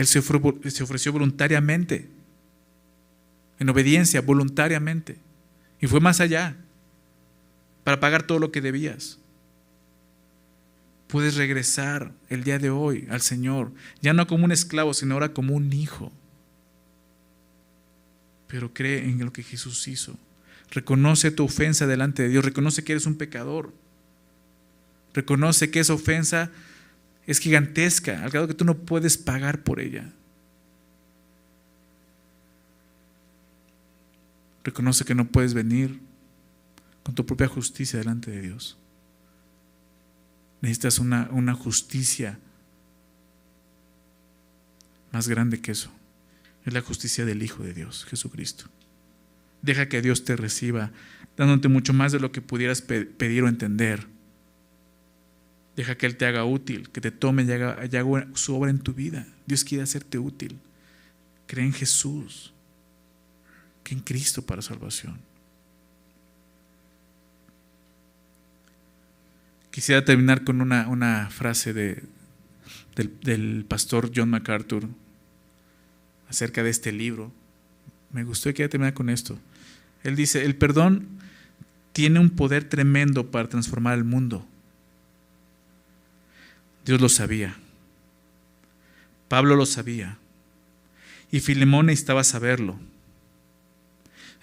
Él 0.02 0.08
se 0.08 0.84
ofreció 0.84 1.14
voluntariamente, 1.14 2.10
en 3.60 3.70
obediencia, 3.70 4.22
voluntariamente. 4.22 5.18
Y 5.80 5.86
fue 5.86 6.00
más 6.00 6.20
allá, 6.20 6.58
para 7.84 8.00
pagar 8.00 8.24
todo 8.24 8.40
lo 8.40 8.52
que 8.52 8.62
debías. 8.62 9.20
Puedes 11.08 11.36
regresar 11.36 12.14
el 12.30 12.44
día 12.44 12.58
de 12.58 12.72
hoy 12.72 13.08
al 13.12 13.22
Señor, 13.22 13.72
ya 14.02 14.14
no 14.14 14.26
como 14.26 14.46
un 14.46 14.52
esclavo, 14.52 14.94
sino 14.94 15.14
ahora 15.14 15.34
como 15.34 15.54
un 15.54 15.72
hijo. 15.72 16.12
Pero 18.48 18.74
cree 18.74 19.04
en 19.04 19.24
lo 19.24 19.32
que 19.32 19.44
Jesús 19.44 19.88
hizo. 19.88 20.18
Reconoce 20.72 21.30
tu 21.32 21.44
ofensa 21.44 21.86
delante 21.86 22.24
de 22.24 22.30
Dios, 22.30 22.44
reconoce 22.44 22.84
que 22.84 22.94
eres 22.94 23.06
un 23.06 23.18
pecador. 23.18 23.72
Reconoce 25.14 25.70
que 25.70 25.82
esa 25.82 25.94
ofensa 25.94 26.50
es 27.32 27.40
gigantesca, 27.40 28.24
al 28.24 28.30
grado 28.30 28.48
que 28.48 28.54
tú 28.54 28.66
no 28.66 28.78
puedes 28.78 29.18
pagar 29.18 29.64
por 29.64 29.80
ella. 29.80 30.12
Reconoce 34.64 35.06
que 35.06 35.16
no 35.16 35.28
puedes 35.28 35.54
venir 35.54 36.00
con 37.04 37.16
tu 37.16 37.26
propia 37.26 37.48
justicia 37.48 37.98
delante 37.98 38.32
de 38.32 38.42
Dios. 38.42 38.78
Necesitas 40.62 41.00
una, 41.00 41.30
una 41.32 41.56
justicia 41.56 42.38
más 45.12 45.28
grande 45.28 45.62
que 45.62 45.72
eso. 45.72 45.90
Es 46.66 46.74
la 46.74 46.82
justicia 46.82 47.26
del 47.26 47.42
Hijo 47.42 47.64
de 47.64 47.74
Dios, 47.74 48.06
Jesucristo. 48.06 48.66
Deja 49.62 49.88
que 49.88 50.02
Dios 50.02 50.26
te 50.26 50.36
reciba, 50.36 50.92
dándote 51.38 51.70
mucho 51.70 51.94
más 51.94 52.12
de 52.12 52.20
lo 52.20 52.32
que 52.32 52.42
pudieras 52.42 52.82
pedir 52.82 53.44
o 53.44 53.48
entender. 53.48 54.08
Deja 55.76 55.96
que 55.96 56.06
Él 56.06 56.18
te 56.18 56.26
haga 56.26 56.44
útil, 56.46 56.90
que 56.90 57.02
te 57.02 57.12
tome 57.12 57.44
y 57.44 57.52
haga, 57.52 58.28
su 58.34 58.56
obra 58.56 58.70
en 58.70 58.80
tu 58.80 58.94
vida. 58.94 59.28
Dios 59.46 59.64
quiere 59.64 59.84
hacerte 59.84 60.18
útil. 60.18 60.60
Cree 61.48 61.66
en 61.66 61.74
Jesús, 61.74 62.54
que 63.84 63.94
en 63.94 64.02
Cristo 64.02 64.42
para 64.42 64.62
salvación. 64.62 65.20
Quisiera 69.72 70.04
terminar 70.04 70.44
con 70.44 70.60
una, 70.60 71.30
frase 71.30 71.74
de, 71.74 72.04
del, 72.96 73.18
del, 73.22 73.66
pastor 73.66 74.12
John 74.14 74.30
MacArthur 74.30 74.88
acerca 76.30 76.62
de 76.64 76.70
este 76.70 76.92
libro. 76.92 77.32
Me 78.12 78.26
gustó 78.26 78.50
y 78.50 78.54
quería 78.54 78.70
terminar 78.70 78.94
con 78.94 79.10
esto. 79.10 79.40
Él 80.04 80.18
dice, 80.18 80.44
el 80.44 80.56
perdón 80.56 81.08
tiene 81.94 82.20
un 82.20 82.30
poder 82.30 82.66
tremendo 82.66 83.32
para 83.32 83.48
transformar 83.48 83.98
el 83.98 84.04
mundo. 84.04 84.46
Dios 86.86 87.00
lo 87.00 87.10
sabía. 87.10 87.56
Pablo 89.28 89.56
lo 89.56 89.66
sabía. 89.66 90.18
Y 91.32 91.40
Filemón 91.40 91.86
necesitaba 91.86 92.24
saberlo. 92.24 92.80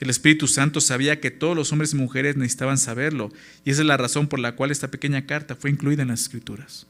El 0.00 0.10
Espíritu 0.10 0.46
Santo 0.46 0.80
sabía 0.80 1.20
que 1.20 1.30
todos 1.30 1.56
los 1.56 1.72
hombres 1.72 1.92
y 1.92 1.96
mujeres 1.96 2.36
necesitaban 2.36 2.78
saberlo. 2.78 3.30
Y 3.64 3.70
esa 3.70 3.82
es 3.82 3.86
la 3.86 3.96
razón 3.96 4.28
por 4.28 4.38
la 4.38 4.54
cual 4.54 4.70
esta 4.70 4.90
pequeña 4.90 5.26
carta 5.26 5.56
fue 5.56 5.70
incluida 5.70 6.02
en 6.02 6.08
las 6.08 6.22
Escrituras. 6.22 6.86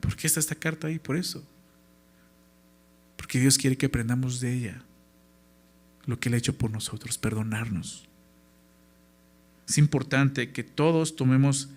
¿Por 0.00 0.16
qué 0.16 0.26
está 0.26 0.40
esta 0.40 0.54
carta 0.54 0.86
ahí? 0.86 0.98
Por 0.98 1.16
eso. 1.16 1.44
Porque 3.16 3.40
Dios 3.40 3.58
quiere 3.58 3.76
que 3.76 3.86
aprendamos 3.86 4.40
de 4.40 4.54
ella 4.54 4.82
lo 6.06 6.18
que 6.18 6.28
Él 6.28 6.34
ha 6.34 6.38
hecho 6.38 6.56
por 6.56 6.70
nosotros, 6.70 7.18
perdonarnos. 7.18 8.08
Es 9.68 9.78
importante 9.78 10.52
que 10.52 10.64
todos 10.64 11.14
tomemos 11.16 11.68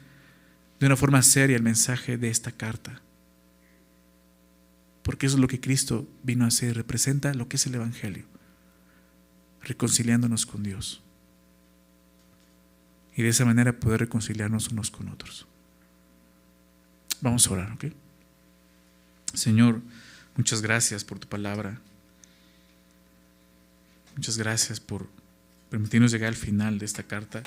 de 0.80 0.86
una 0.86 0.96
forma 0.96 1.22
seria 1.22 1.56
el 1.56 1.64
mensaje 1.64 2.18
de 2.18 2.30
esta 2.30 2.52
carta. 2.52 3.02
Porque 5.04 5.28
eso 5.28 5.36
es 5.36 5.42
lo 5.42 5.48
que 5.48 5.60
Cristo 5.60 6.08
vino 6.24 6.46
a 6.46 6.48
hacer, 6.48 6.76
representa 6.76 7.34
lo 7.34 7.48
que 7.48 7.58
es 7.58 7.66
el 7.68 7.76
Evangelio, 7.76 8.26
reconciliándonos 9.62 10.46
con 10.46 10.64
Dios. 10.64 11.02
Y 13.16 13.22
de 13.22 13.30
esa 13.30 13.46
manera 13.46 13.80
poder 13.80 14.02
reconciliarnos 14.02 14.70
unos 14.70 14.92
con 14.92 15.08
otros. 15.08 15.48
Vamos 17.22 17.48
a 17.48 17.54
orar, 17.54 17.72
¿ok? 17.72 17.86
Señor, 19.34 19.82
muchas 20.36 20.62
gracias 20.62 21.04
por 21.04 21.20
tu 21.20 21.28
palabra. 21.28 21.80
Muchas 24.16 24.38
gracias 24.38 24.80
por 24.80 25.08
permitirnos 25.70 26.12
llegar 26.12 26.30
al 26.30 26.36
final 26.36 26.80
de 26.80 26.86
esta 26.86 27.04
carta. 27.04 27.44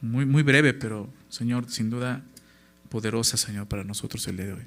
Muy, 0.00 0.26
muy 0.26 0.42
breve, 0.42 0.74
pero 0.74 1.08
Señor, 1.28 1.70
sin 1.70 1.90
duda 1.90 2.22
poderosa, 2.88 3.36
Señor, 3.36 3.66
para 3.66 3.84
nosotros 3.84 4.26
el 4.28 4.36
día 4.36 4.46
de 4.46 4.52
hoy. 4.54 4.66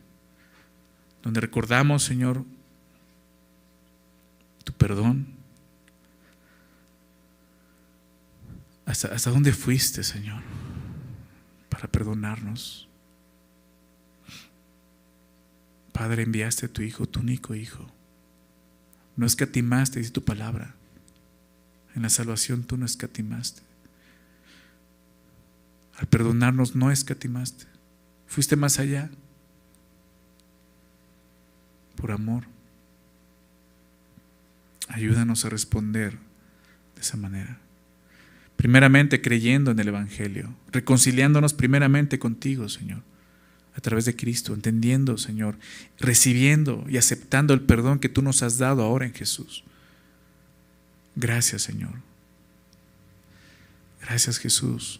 Donde 1.23 1.41
recordamos, 1.41 2.03
Señor, 2.03 2.43
tu 4.63 4.73
perdón. 4.73 5.27
¿Hasta, 8.85 9.09
hasta 9.09 9.29
dónde 9.29 9.53
fuiste, 9.53 10.03
Señor, 10.03 10.41
para 11.69 11.87
perdonarnos? 11.87 12.87
Padre, 15.91 16.23
enviaste 16.23 16.67
tu 16.67 16.81
Hijo, 16.81 17.05
tu 17.05 17.19
único 17.19 17.53
Hijo 17.55 17.91
no 19.19 19.25
escatimaste, 19.25 19.99
dice 19.99 20.11
tu 20.11 20.23
palabra. 20.23 20.73
En 21.93 22.03
la 22.03 22.09
salvación 22.09 22.63
tú 22.63 22.77
no 22.77 22.85
escatimaste. 22.85 23.61
Al 25.99 26.07
perdonarnos 26.07 26.75
no 26.75 26.91
escatimaste. 26.91 27.65
Fuiste 28.27 28.55
más 28.55 28.79
allá. 28.79 29.11
Por 31.95 32.11
amor. 32.11 32.45
Ayúdanos 34.87 35.45
a 35.45 35.49
responder 35.49 36.17
de 36.95 37.01
esa 37.01 37.17
manera. 37.17 37.59
Primeramente 38.55 39.21
creyendo 39.21 39.71
en 39.71 39.79
el 39.79 39.89
Evangelio, 39.89 40.53
reconciliándonos 40.71 41.53
primeramente 41.53 42.17
contigo, 42.19 42.67
Señor 42.67 43.03
a 43.79 43.81
través 43.81 44.03
de 44.03 44.13
Cristo, 44.13 44.53
entendiendo, 44.53 45.17
Señor, 45.17 45.57
recibiendo 45.99 46.85
y 46.89 46.97
aceptando 46.97 47.53
el 47.53 47.61
perdón 47.61 47.99
que 47.99 48.09
tú 48.09 48.21
nos 48.21 48.43
has 48.43 48.57
dado 48.57 48.83
ahora 48.83 49.05
en 49.05 49.13
Jesús. 49.13 49.63
Gracias, 51.15 51.61
Señor. 51.61 51.93
Gracias, 54.01 54.37
Jesús, 54.37 54.99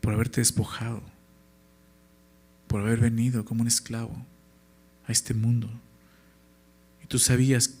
por 0.00 0.12
haberte 0.12 0.40
despojado, 0.40 1.02
por 2.66 2.80
haber 2.80 3.00
venido 3.00 3.44
como 3.44 3.62
un 3.62 3.68
esclavo 3.68 4.14
a 5.06 5.12
este 5.12 5.34
mundo. 5.34 5.68
Y 7.02 7.06
tú 7.06 7.18
sabías 7.18 7.76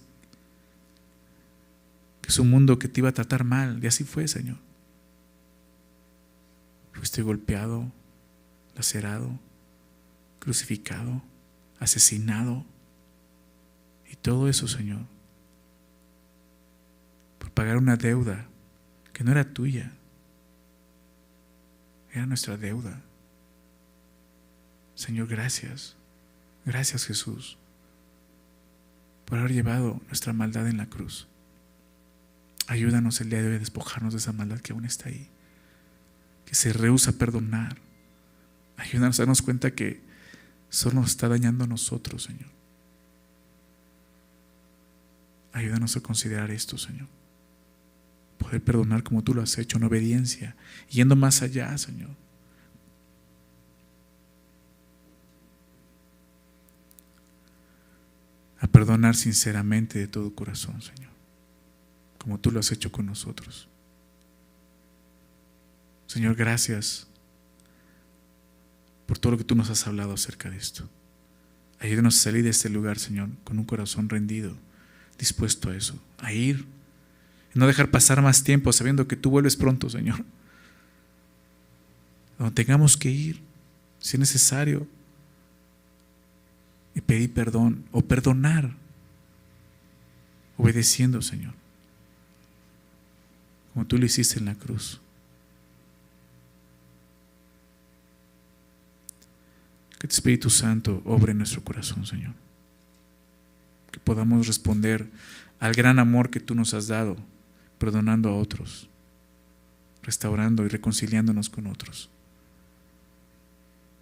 que 2.20 2.28
es 2.28 2.38
un 2.38 2.50
mundo 2.50 2.78
que 2.78 2.88
te 2.88 3.00
iba 3.00 3.08
a 3.08 3.14
tratar 3.14 3.44
mal, 3.44 3.82
y 3.82 3.86
así 3.86 4.04
fue, 4.04 4.28
Señor. 4.28 4.58
Fuiste 6.92 7.22
golpeado, 7.22 7.90
lacerado, 8.76 9.38
crucificado, 10.38 11.22
asesinado. 11.78 12.64
Y 14.10 14.16
todo 14.16 14.48
eso, 14.48 14.68
Señor, 14.68 15.06
por 17.38 17.50
pagar 17.52 17.76
una 17.76 17.96
deuda 17.96 18.46
que 19.12 19.24
no 19.24 19.30
era 19.30 19.52
tuya, 19.52 19.92
era 22.12 22.26
nuestra 22.26 22.56
deuda. 22.56 23.00
Señor, 24.94 25.28
gracias. 25.28 25.96
Gracias 26.64 27.06
Jesús 27.06 27.56
por 29.24 29.38
haber 29.38 29.52
llevado 29.52 30.00
nuestra 30.08 30.32
maldad 30.32 30.66
en 30.66 30.76
la 30.76 30.86
cruz. 30.86 31.28
Ayúdanos 32.66 33.20
el 33.20 33.30
día 33.30 33.40
de 33.40 33.48
hoy 33.48 33.54
a 33.54 33.58
despojarnos 33.60 34.12
de 34.12 34.18
esa 34.18 34.32
maldad 34.32 34.58
que 34.58 34.72
aún 34.72 34.84
está 34.84 35.08
ahí, 35.08 35.28
que 36.44 36.56
se 36.56 36.72
rehúsa 36.72 37.12
a 37.12 37.14
perdonar, 37.14 37.76
Ayúdanos 38.80 39.20
a 39.20 39.22
darnos 39.24 39.42
cuenta 39.42 39.72
que 39.72 40.00
solo 40.70 41.02
nos 41.02 41.10
está 41.10 41.28
dañando 41.28 41.64
a 41.64 41.66
nosotros, 41.66 42.24
Señor. 42.24 42.48
Ayúdanos 45.52 45.96
a 45.96 46.00
considerar 46.00 46.50
esto, 46.50 46.78
Señor. 46.78 47.06
Poder 48.40 48.64
perdonar 48.64 49.02
como 49.02 49.22
tú 49.22 49.34
lo 49.34 49.42
has 49.42 49.56
hecho 49.58 49.76
en 49.76 49.84
obediencia, 49.84 50.56
yendo 50.88 51.14
más 51.14 51.42
allá, 51.42 51.76
Señor. 51.76 52.10
A 58.58 58.66
perdonar 58.66 59.14
sinceramente 59.14 59.98
de 59.98 60.08
todo 60.08 60.34
corazón, 60.34 60.80
Señor. 60.80 61.10
Como 62.18 62.40
tú 62.40 62.50
lo 62.50 62.60
has 62.60 62.72
hecho 62.72 62.90
con 62.90 63.06
nosotros. 63.06 63.68
Señor, 66.06 66.34
gracias 66.34 67.06
por 69.06 69.18
todo 69.18 69.32
lo 69.32 69.38
que 69.38 69.44
tú 69.44 69.54
nos 69.54 69.70
has 69.70 69.86
hablado 69.86 70.14
acerca 70.14 70.48
de 70.48 70.56
esto. 70.56 70.88
Ayúdanos 71.78 72.16
a 72.18 72.22
salir 72.22 72.42
de 72.42 72.50
este 72.50 72.70
lugar, 72.70 72.98
Señor, 72.98 73.28
con 73.44 73.58
un 73.58 73.64
corazón 73.64 74.08
rendido, 74.08 74.56
dispuesto 75.18 75.70
a 75.70 75.76
eso, 75.76 76.02
a 76.18 76.32
ir. 76.32 76.66
No 77.54 77.66
dejar 77.66 77.90
pasar 77.90 78.22
más 78.22 78.44
tiempo 78.44 78.72
sabiendo 78.72 79.08
que 79.08 79.16
tú 79.16 79.30
vuelves 79.30 79.56
pronto, 79.56 79.90
Señor. 79.90 80.24
Donde 82.38 82.54
tengamos 82.54 82.96
que 82.96 83.10
ir, 83.10 83.42
si 83.98 84.16
es 84.16 84.20
necesario, 84.20 84.86
y 86.94 87.00
pedir 87.00 87.32
perdón 87.32 87.84
o 87.92 88.02
perdonar, 88.02 88.74
obedeciendo, 90.56 91.22
Señor, 91.22 91.54
como 93.72 93.86
tú 93.86 93.98
lo 93.98 94.06
hiciste 94.06 94.38
en 94.38 94.46
la 94.46 94.54
cruz. 94.54 95.00
Que 99.98 100.06
el 100.06 100.12
Espíritu 100.12 100.50
Santo 100.50 101.02
obre 101.04 101.32
en 101.32 101.38
nuestro 101.38 101.62
corazón, 101.62 102.06
Señor. 102.06 102.32
Que 103.90 104.00
podamos 104.00 104.46
responder 104.46 105.08
al 105.58 105.74
gran 105.74 105.98
amor 105.98 106.30
que 106.30 106.40
tú 106.40 106.54
nos 106.54 106.72
has 106.72 106.88
dado, 106.88 107.16
perdonando 107.80 108.28
a 108.28 108.36
otros, 108.36 108.90
restaurando 110.02 110.64
y 110.66 110.68
reconciliándonos 110.68 111.48
con 111.48 111.66
otros. 111.66 112.10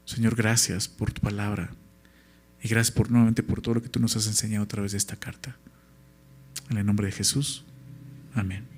Señor, 0.04 0.34
gracias 0.34 0.88
por 0.88 1.12
tu 1.12 1.20
palabra 1.20 1.70
y 2.60 2.68
gracias 2.68 2.94
por, 2.94 3.10
nuevamente 3.10 3.44
por 3.44 3.62
todo 3.62 3.76
lo 3.76 3.82
que 3.82 3.88
tú 3.88 4.00
nos 4.00 4.16
has 4.16 4.26
enseñado 4.26 4.64
a 4.64 4.68
través 4.68 4.92
de 4.92 4.98
esta 4.98 5.14
carta. 5.14 5.56
En 6.70 6.76
el 6.76 6.84
nombre 6.84 7.06
de 7.06 7.12
Jesús. 7.12 7.64
Amén. 8.34 8.77